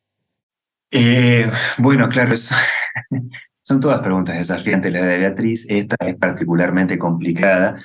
Eh, 0.90 1.50
bueno, 1.78 2.10
claro, 2.10 2.34
son 3.62 3.80
todas 3.80 4.00
preguntas 4.00 4.36
desafiantes 4.36 4.92
las 4.92 5.02
de 5.02 5.18
Beatriz. 5.18 5.66
Esta 5.70 5.96
es 6.06 6.16
particularmente 6.16 6.98
complicada, 6.98 7.82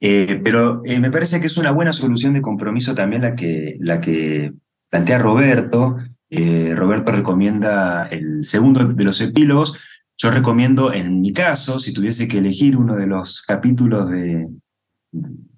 eh, 0.00 0.40
pero 0.42 0.82
me 0.82 1.10
parece 1.10 1.40
que 1.40 1.46
es 1.46 1.56
una 1.58 1.72
buena 1.72 1.92
solución 1.92 2.32
de 2.32 2.42
compromiso 2.42 2.94
también 2.94 3.22
la 3.22 3.34
que, 3.34 3.76
la 3.80 4.00
que 4.00 4.52
plantea 4.92 5.18
Roberto. 5.18 5.96
Roberto 6.30 7.12
recomienda 7.12 8.06
el 8.06 8.44
segundo 8.44 8.84
de 8.84 9.04
los 9.04 9.20
epílogos. 9.20 9.78
Yo 10.16 10.30
recomiendo, 10.30 10.92
en 10.92 11.20
mi 11.20 11.32
caso, 11.32 11.80
si 11.80 11.92
tuviese 11.92 12.28
que 12.28 12.38
elegir 12.38 12.76
uno 12.76 12.94
de 12.94 13.06
los 13.06 13.42
capítulos 13.42 14.10
que 14.10 14.46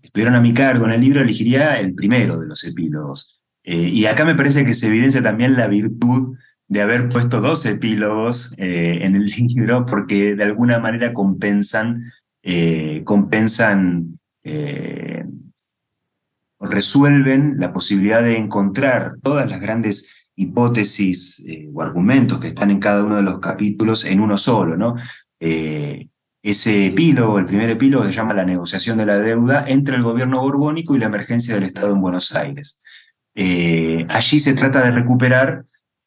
estuvieron 0.03 0.37
a 0.37 0.41
mi 0.41 0.55
cargo 0.55 0.87
en 0.87 0.93
el 0.93 1.01
libro, 1.01 1.20
elegiría 1.20 1.78
el 1.78 1.95
primero 1.95 2.41
de 2.41 2.47
los 2.47 2.64
epílogos. 2.64 3.45
y 3.62 4.07
acá 4.07 4.24
me 4.24 4.35
parece 4.35 4.64
que 4.64 4.74
se 4.74 4.89
evidencia 4.89 5.22
también 5.22 5.57
la 5.57 5.68
virtud 5.68 6.37
de 6.68 6.82
haber 6.82 7.09
puesto 7.09 7.41
dos 7.41 7.64
epílogos 7.66 8.55
eh, 8.59 9.01
en 9.03 9.16
el 9.16 9.26
libro 9.49 9.87
porque 9.87 10.35
de 10.35 10.45
alguna 10.45 10.78
manera 10.78 11.12
compensan, 11.12 12.11
eh, 12.43 13.03
compensan 13.05 14.18
eh, 14.43 15.24
resuelven 16.65 17.57
la 17.59 17.73
posibilidad 17.73 18.23
de 18.23 18.39
encontrar 18.39 19.15
todas 19.23 19.49
las 19.49 19.61
grandes 19.61 20.31
hipótesis 20.37 21.45
o 21.73 21.83
argumentos 21.83 22.39
que 22.39 22.49
están 22.49 22.71
en 22.71 22.81
cada 22.81 23.05
uno 23.05 23.17
de 23.17 23.23
los 23.23 23.39
capítulos 23.39 24.05
en 24.05 24.21
uno 24.21 24.37
solo. 24.37 24.77
¿no? 24.77 24.97
ese 25.41 26.87
epílogo, 26.87 27.39
el 27.39 27.47
primer 27.47 27.71
epílogo, 27.71 28.05
se 28.05 28.12
llama 28.12 28.35
La 28.35 28.45
negociación 28.45 28.99
de 28.99 29.07
la 29.07 29.19
deuda 29.19 29.65
entre 29.67 29.97
el 29.97 30.03
gobierno 30.03 30.41
borbónico 30.41 30.95
y 30.95 30.99
la 30.99 31.07
emergencia 31.07 31.55
del 31.55 31.65
Estado 31.65 31.93
en 31.93 32.01
Buenos 32.01 32.35
Aires. 32.35 32.81
allí 33.35 34.41
se 34.41 34.55
trata 34.55 34.85
de 34.85 34.91
recuperar 34.91 35.65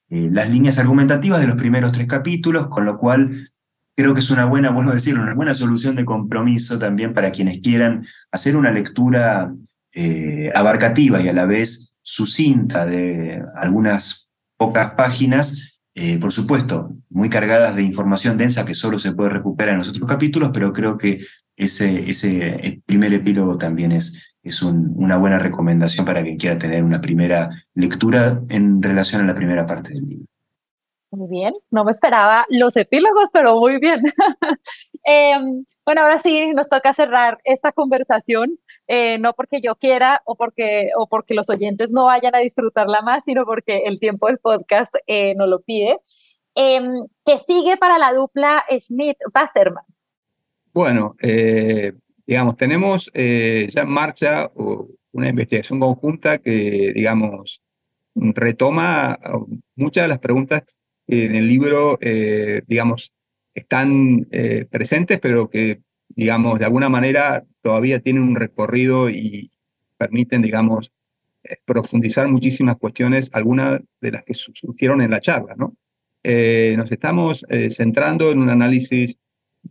eh, 0.09 0.29
las 0.31 0.49
líneas 0.49 0.77
argumentativas 0.77 1.41
de 1.41 1.47
los 1.47 1.57
primeros 1.57 1.91
tres 1.91 2.07
capítulos, 2.07 2.67
con 2.67 2.85
lo 2.85 2.97
cual 2.97 3.49
creo 3.95 4.13
que 4.13 4.21
es 4.21 4.31
una 4.31 4.45
buena, 4.45 4.69
bueno 4.69 4.93
decirlo, 4.93 5.23
una 5.23 5.33
buena 5.33 5.53
solución 5.53 5.95
de 5.95 6.05
compromiso 6.05 6.79
también 6.79 7.13
para 7.13 7.31
quienes 7.31 7.59
quieran 7.59 8.05
hacer 8.31 8.55
una 8.55 8.71
lectura 8.71 9.53
eh, 9.93 10.51
abarcativa 10.53 11.21
y 11.21 11.27
a 11.27 11.33
la 11.33 11.45
vez 11.45 11.97
sucinta 12.01 12.85
de 12.85 13.43
algunas 13.55 14.29
pocas 14.57 14.91
páginas, 14.91 15.81
eh, 15.93 16.17
por 16.19 16.31
supuesto, 16.31 16.95
muy 17.09 17.29
cargadas 17.29 17.75
de 17.75 17.83
información 17.83 18.37
densa 18.37 18.65
que 18.65 18.73
solo 18.73 18.99
se 18.99 19.13
puede 19.13 19.31
recuperar 19.31 19.73
en 19.73 19.79
los 19.79 19.89
otros 19.89 20.07
capítulos, 20.07 20.51
pero 20.53 20.71
creo 20.71 20.97
que 20.97 21.19
ese, 21.55 22.81
primer 22.85 23.13
epílogo 23.13 23.57
también 23.57 23.91
es 23.91 24.35
una 24.61 25.17
buena 25.17 25.39
recomendación 25.39 26.05
para 26.05 26.23
quien 26.23 26.37
quiera 26.37 26.57
tener 26.57 26.83
una 26.83 27.01
primera 27.01 27.49
lectura 27.73 28.41
en 28.49 28.81
relación 28.81 29.21
a 29.21 29.25
la 29.25 29.35
primera 29.35 29.65
parte 29.65 29.93
del 29.93 30.07
libro. 30.07 30.36
Muy 31.09 31.29
bien, 31.29 31.53
no 31.71 31.85
me 31.85 31.91
esperaba 31.91 32.45
los 32.49 32.75
epílogos, 32.75 33.29
pero 33.31 33.59
muy 33.59 33.79
bien. 33.79 34.01
Em, 35.09 35.63
bueno, 35.85 36.01
ahora 36.01 36.19
sí 36.19 36.47
nos 36.53 36.67
toca 36.67 36.93
cerrar 36.93 37.37
esta 37.45 37.71
conversación, 37.71 38.59
eh, 38.87 39.17
no 39.19 39.31
porque 39.31 39.61
yo 39.61 39.75
quiera 39.75 40.21
o 40.25 40.35
porque, 40.35 40.89
o 40.97 41.07
porque 41.07 41.33
los 41.33 41.49
oyentes 41.49 41.93
no 41.93 42.07
vayan 42.07 42.35
a 42.35 42.39
disfrutarla 42.39 43.01
más, 43.01 43.23
sino 43.23 43.45
porque 43.45 43.83
el 43.85 44.01
tiempo 44.01 44.27
del 44.27 44.37
podcast 44.37 44.93
eh, 45.05 45.33
nos 45.35 45.47
lo 45.47 45.61
pide. 45.61 45.97
Em, 46.55 46.91
¿Qué 47.25 47.39
sigue 47.39 47.77
para 47.77 47.97
la 47.97 48.11
dupla 48.11 48.65
Schmidt-Wasserman? 48.69 49.85
Bueno, 50.73 51.15
eh, 51.21 51.93
digamos, 52.25 52.57
tenemos 52.57 53.09
eh, 53.13 53.69
ya 53.73 53.83
en 53.83 53.89
marcha 53.89 54.51
una 55.13 55.29
investigación 55.29 55.79
conjunta 55.79 56.39
que, 56.39 56.91
digamos, 56.93 57.61
retoma 58.13 59.17
muchas 59.75 60.03
de 60.03 60.07
las 60.09 60.19
preguntas 60.19 60.77
en 61.07 61.35
el 61.35 61.47
libro, 61.47 61.97
eh, 62.01 62.61
digamos, 62.67 63.13
están 63.53 64.27
eh, 64.31 64.65
presentes, 64.69 65.19
pero 65.19 65.49
que, 65.49 65.81
digamos, 66.09 66.59
de 66.59 66.65
alguna 66.65 66.89
manera 66.89 67.45
todavía 67.61 67.99
tienen 67.99 68.23
un 68.23 68.35
recorrido 68.35 69.09
y 69.09 69.51
permiten, 69.97 70.41
digamos, 70.41 70.91
profundizar 71.65 72.27
muchísimas 72.27 72.75
cuestiones, 72.75 73.29
algunas 73.31 73.79
de 74.01 74.11
las 74.11 74.23
que 74.23 74.33
surgieron 74.33 75.01
en 75.01 75.11
la 75.11 75.21
charla, 75.21 75.55
¿no? 75.57 75.75
nos 76.23 76.91
estamos 76.91 77.45
centrando 77.69 78.31
en 78.31 78.39
un 78.39 78.49
análisis 78.49 79.17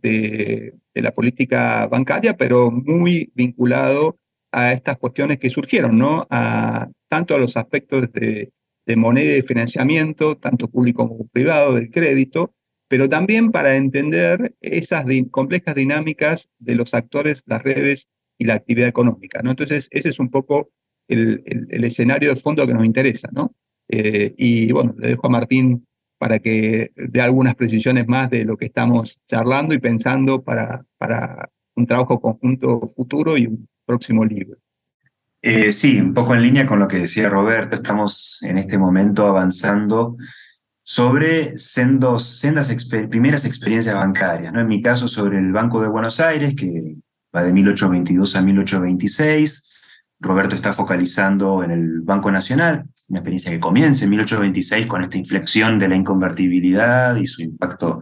de, 0.01 0.73
la 0.95 1.13
política 1.13 1.85
bancaria, 1.87 2.35
pero 2.35 2.71
muy 2.71 3.31
vinculado 3.35 4.17
a 4.51 4.73
estas 4.73 4.97
cuestiones 4.97 5.37
que 5.37 5.51
surgieron, 5.51 5.97
¿no? 5.97 6.25
A, 6.31 6.87
tanto 7.07 7.35
a 7.35 7.37
los 7.37 7.55
aspectos 7.55 8.11
de, 8.13 8.51
moneda 8.95 9.37
y 9.37 9.41
financiamiento, 9.41 10.37
tanto 10.37 10.67
público 10.67 11.07
como 11.07 11.27
privado, 11.27 11.75
del 11.75 11.91
crédito, 11.91 12.53
pero 12.87 13.09
también 13.09 13.51
para 13.51 13.75
entender 13.75 14.55
esas 14.61 15.05
complejas 15.31 15.75
dinámicas 15.75 16.49
de 16.59 16.75
los 16.75 16.93
actores, 16.93 17.43
las 17.45 17.61
redes 17.63 18.07
y 18.37 18.45
la 18.45 18.55
actividad 18.55 18.87
económica, 18.87 19.41
¿no? 19.41 19.51
Entonces, 19.51 19.87
ese 19.91 20.09
es 20.09 20.19
un 20.19 20.29
poco 20.29 20.69
el, 21.07 21.43
escenario 21.69 22.29
de 22.29 22.35
fondo 22.35 22.65
que 22.65 22.73
nos 22.73 22.85
interesa, 22.85 23.29
¿no? 23.31 23.53
Eh, 23.89 24.33
y 24.37 24.71
bueno, 24.71 24.95
le 24.97 25.09
dejo 25.09 25.27
a 25.27 25.29
Martín 25.29 25.85
para 26.17 26.39
que 26.39 26.91
dé 26.95 27.21
algunas 27.21 27.55
precisiones 27.55 28.07
más 28.07 28.29
de 28.29 28.45
lo 28.45 28.57
que 28.57 28.65
estamos 28.65 29.19
charlando 29.27 29.75
y 29.75 29.79
pensando 29.79 30.43
para, 30.43 30.85
para 30.97 31.49
un 31.75 31.85
trabajo 31.85 32.19
conjunto 32.19 32.87
futuro 32.87 33.37
y 33.37 33.47
un 33.47 33.67
próximo 33.85 34.25
libro. 34.25 34.57
Eh, 35.41 35.71
sí, 35.71 35.99
un 36.01 36.13
poco 36.13 36.33
en 36.33 36.41
línea 36.41 36.65
con 36.65 36.79
lo 36.79 36.87
que 36.87 36.97
decía 36.97 37.29
Roberto, 37.29 37.75
estamos 37.75 38.39
en 38.41 38.57
este 38.57 38.77
momento 38.77 39.27
avanzando 39.27 40.17
sobre 40.83 41.59
sendos, 41.59 42.39
sendas 42.39 42.73
primeras 43.09 43.45
experiencias 43.45 43.95
bancarias. 43.95 44.51
¿no? 44.51 44.61
En 44.61 44.67
mi 44.67 44.81
caso, 44.81 45.07
sobre 45.07 45.37
el 45.37 45.51
Banco 45.51 45.81
de 45.81 45.89
Buenos 45.89 46.19
Aires, 46.19 46.55
que 46.55 46.95
va 47.35 47.43
de 47.43 47.53
1822 47.53 48.35
a 48.35 48.41
1826. 48.41 49.63
Roberto 50.19 50.55
está 50.55 50.73
focalizando 50.73 51.63
en 51.63 51.71
el 51.71 52.01
Banco 52.01 52.31
Nacional, 52.31 52.85
una 53.09 53.19
experiencia 53.19 53.51
que 53.51 53.59
comienza 53.59 54.05
en 54.05 54.11
1826 54.11 54.87
con 54.87 55.03
esta 55.03 55.17
inflexión 55.17 55.77
de 55.77 55.87
la 55.87 55.95
inconvertibilidad 55.95 57.15
y 57.17 57.27
su 57.27 57.43
impacto 57.43 58.01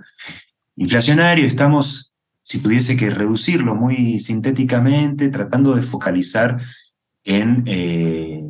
inflacionario. 0.77 1.45
Estamos, 1.45 2.13
si 2.43 2.61
tuviese 2.61 2.95
que 2.95 3.09
reducirlo 3.09 3.75
muy 3.75 4.19
sintéticamente, 4.19 5.29
tratando 5.29 5.75
de 5.75 5.81
focalizar 5.81 6.61
en, 7.25 7.63
eh, 7.65 8.41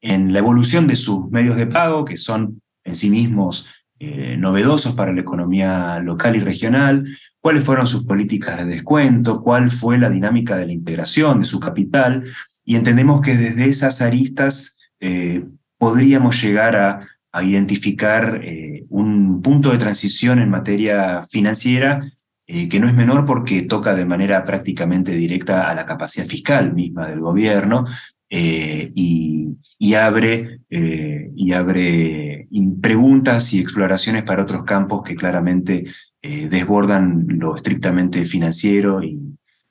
en 0.00 0.32
la 0.32 0.38
evolución 0.38 0.86
de 0.86 0.96
sus 0.96 1.30
medios 1.30 1.56
de 1.56 1.66
pago, 1.66 2.04
que 2.04 2.16
son 2.16 2.62
en 2.84 2.96
sí 2.96 3.10
mismos 3.10 3.66
eh, 4.02 4.36
novedosos 4.38 4.94
para 4.94 5.12
la 5.12 5.20
economía 5.20 5.98
local 5.98 6.34
y 6.34 6.40
regional, 6.40 7.06
cuáles 7.38 7.64
fueron 7.64 7.86
sus 7.86 8.04
políticas 8.04 8.56
de 8.56 8.64
descuento, 8.64 9.42
cuál 9.42 9.70
fue 9.70 9.98
la 9.98 10.08
dinámica 10.08 10.56
de 10.56 10.64
la 10.64 10.72
integración 10.72 11.40
de 11.40 11.44
su 11.44 11.60
capital, 11.60 12.24
y 12.64 12.76
entendemos 12.76 13.20
que 13.20 13.36
desde 13.36 13.66
esas 13.66 14.00
aristas 14.00 14.78
eh, 15.00 15.44
podríamos 15.76 16.40
llegar 16.42 16.76
a, 16.76 17.06
identificar 17.42 18.40
eh, 18.42 18.86
un 18.88 19.40
punto 19.42 19.70
de 19.70 19.78
transición 19.78 20.40
en 20.40 20.50
materia 20.50 21.22
financiera 21.22 22.00
que 22.44 22.80
no 22.80 22.88
es 22.88 22.94
menor 22.94 23.24
porque 23.24 23.62
toca 23.62 23.94
de 23.94 24.04
manera 24.04 24.44
prácticamente 24.44 25.12
directa 25.12 25.70
a 25.70 25.74
la 25.76 25.86
capacidad 25.86 26.26
fiscal 26.26 26.74
misma 26.74 27.06
del 27.06 27.20
gobierno 27.20 27.84
eh, 28.30 28.92
y, 28.94 29.94
abre, 29.94 30.60
y 30.70 31.52
abre 31.52 32.48
preguntas 32.80 33.52
y 33.52 33.60
exploraciones 33.60 34.22
para 34.22 34.44
otros 34.44 34.64
campos 34.64 35.02
que 35.02 35.16
claramente 35.16 35.84
desbordan 36.22 37.26
lo 37.28 37.56
estrictamente 37.56 38.24
financiero 38.24 39.02
y, 39.02 39.18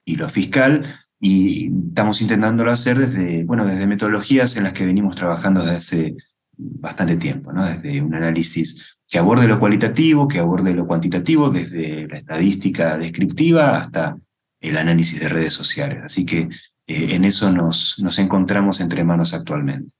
y 0.09 0.15
lo 0.15 0.27
fiscal, 0.27 0.85
y 1.19 1.71
estamos 1.89 2.21
intentándolo 2.21 2.71
hacer 2.71 2.97
desde, 2.97 3.43
bueno, 3.43 3.65
desde 3.65 3.87
metodologías 3.87 4.55
en 4.55 4.63
las 4.63 4.73
que 4.73 4.85
venimos 4.85 5.15
trabajando 5.15 5.61
desde 5.61 5.75
hace 5.75 6.15
bastante 6.57 7.17
tiempo, 7.17 7.53
¿no? 7.53 7.65
desde 7.65 8.01
un 8.01 8.15
análisis 8.15 8.99
que 9.07 9.19
aborde 9.19 9.47
lo 9.47 9.59
cualitativo, 9.59 10.27
que 10.27 10.39
aborde 10.39 10.73
lo 10.73 10.87
cuantitativo, 10.87 11.49
desde 11.49 12.07
la 12.07 12.17
estadística 12.17 12.97
descriptiva 12.97 13.77
hasta 13.77 14.17
el 14.61 14.77
análisis 14.77 15.19
de 15.19 15.29
redes 15.29 15.53
sociales. 15.53 15.99
Así 16.03 16.25
que 16.25 16.49
eh, 16.89 17.15
en 17.15 17.23
eso 17.23 17.51
nos, 17.51 17.97
nos 17.99 18.17
encontramos 18.17 18.81
entre 18.81 19.03
manos 19.03 19.33
actualmente. 19.33 19.93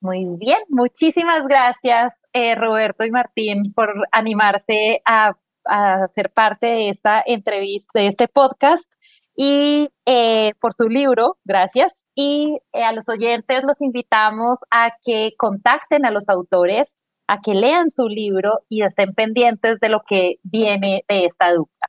Muy 0.00 0.26
bien, 0.38 0.58
muchísimas 0.68 1.46
gracias 1.48 2.22
eh, 2.32 2.54
Roberto 2.54 3.04
y 3.04 3.10
Martín 3.10 3.72
por 3.72 3.92
animarse 4.12 5.00
a, 5.04 5.36
a 5.64 6.06
ser 6.08 6.30
parte 6.30 6.66
de 6.66 6.88
esta 6.88 7.22
entrevista, 7.24 7.98
de 8.00 8.06
este 8.06 8.28
podcast. 8.28 8.90
y 9.36 9.88
eh, 10.06 10.52
por 10.60 10.72
su 10.72 10.88
libro, 10.88 11.38
gracias. 11.44 12.04
Y 12.16 12.58
eh, 12.72 12.82
a 12.82 12.92
los 12.92 13.08
oyentes 13.08 13.62
los 13.64 13.80
invitamos 13.80 14.60
a 14.70 14.90
que 15.04 15.32
contacten 15.38 16.04
a 16.04 16.10
los 16.10 16.28
autores, 16.28 16.96
a 17.28 17.40
que 17.40 17.54
lean 17.54 17.90
su 17.90 18.08
libro 18.08 18.60
y 18.68 18.82
estén 18.82 19.14
pendientes 19.14 19.78
de 19.80 19.88
lo 19.88 20.02
que 20.08 20.36
viene 20.42 21.04
de 21.08 21.24
esta 21.24 21.52
dupla. 21.52 21.86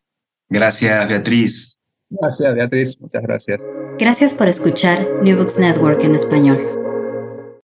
Gracias, 0.48 1.08
Beatriz. 1.08 1.79
Gracias, 2.10 2.56
Beatriz. 2.56 2.98
Muchas 3.00 3.24
gracias. 3.24 3.74
Gracias 4.00 4.34
por 4.34 4.48
escuchar 4.48 5.00
New 5.22 5.38
Books 5.38 5.60
Network 5.60 6.04
en 6.04 6.16
español. 6.16 6.79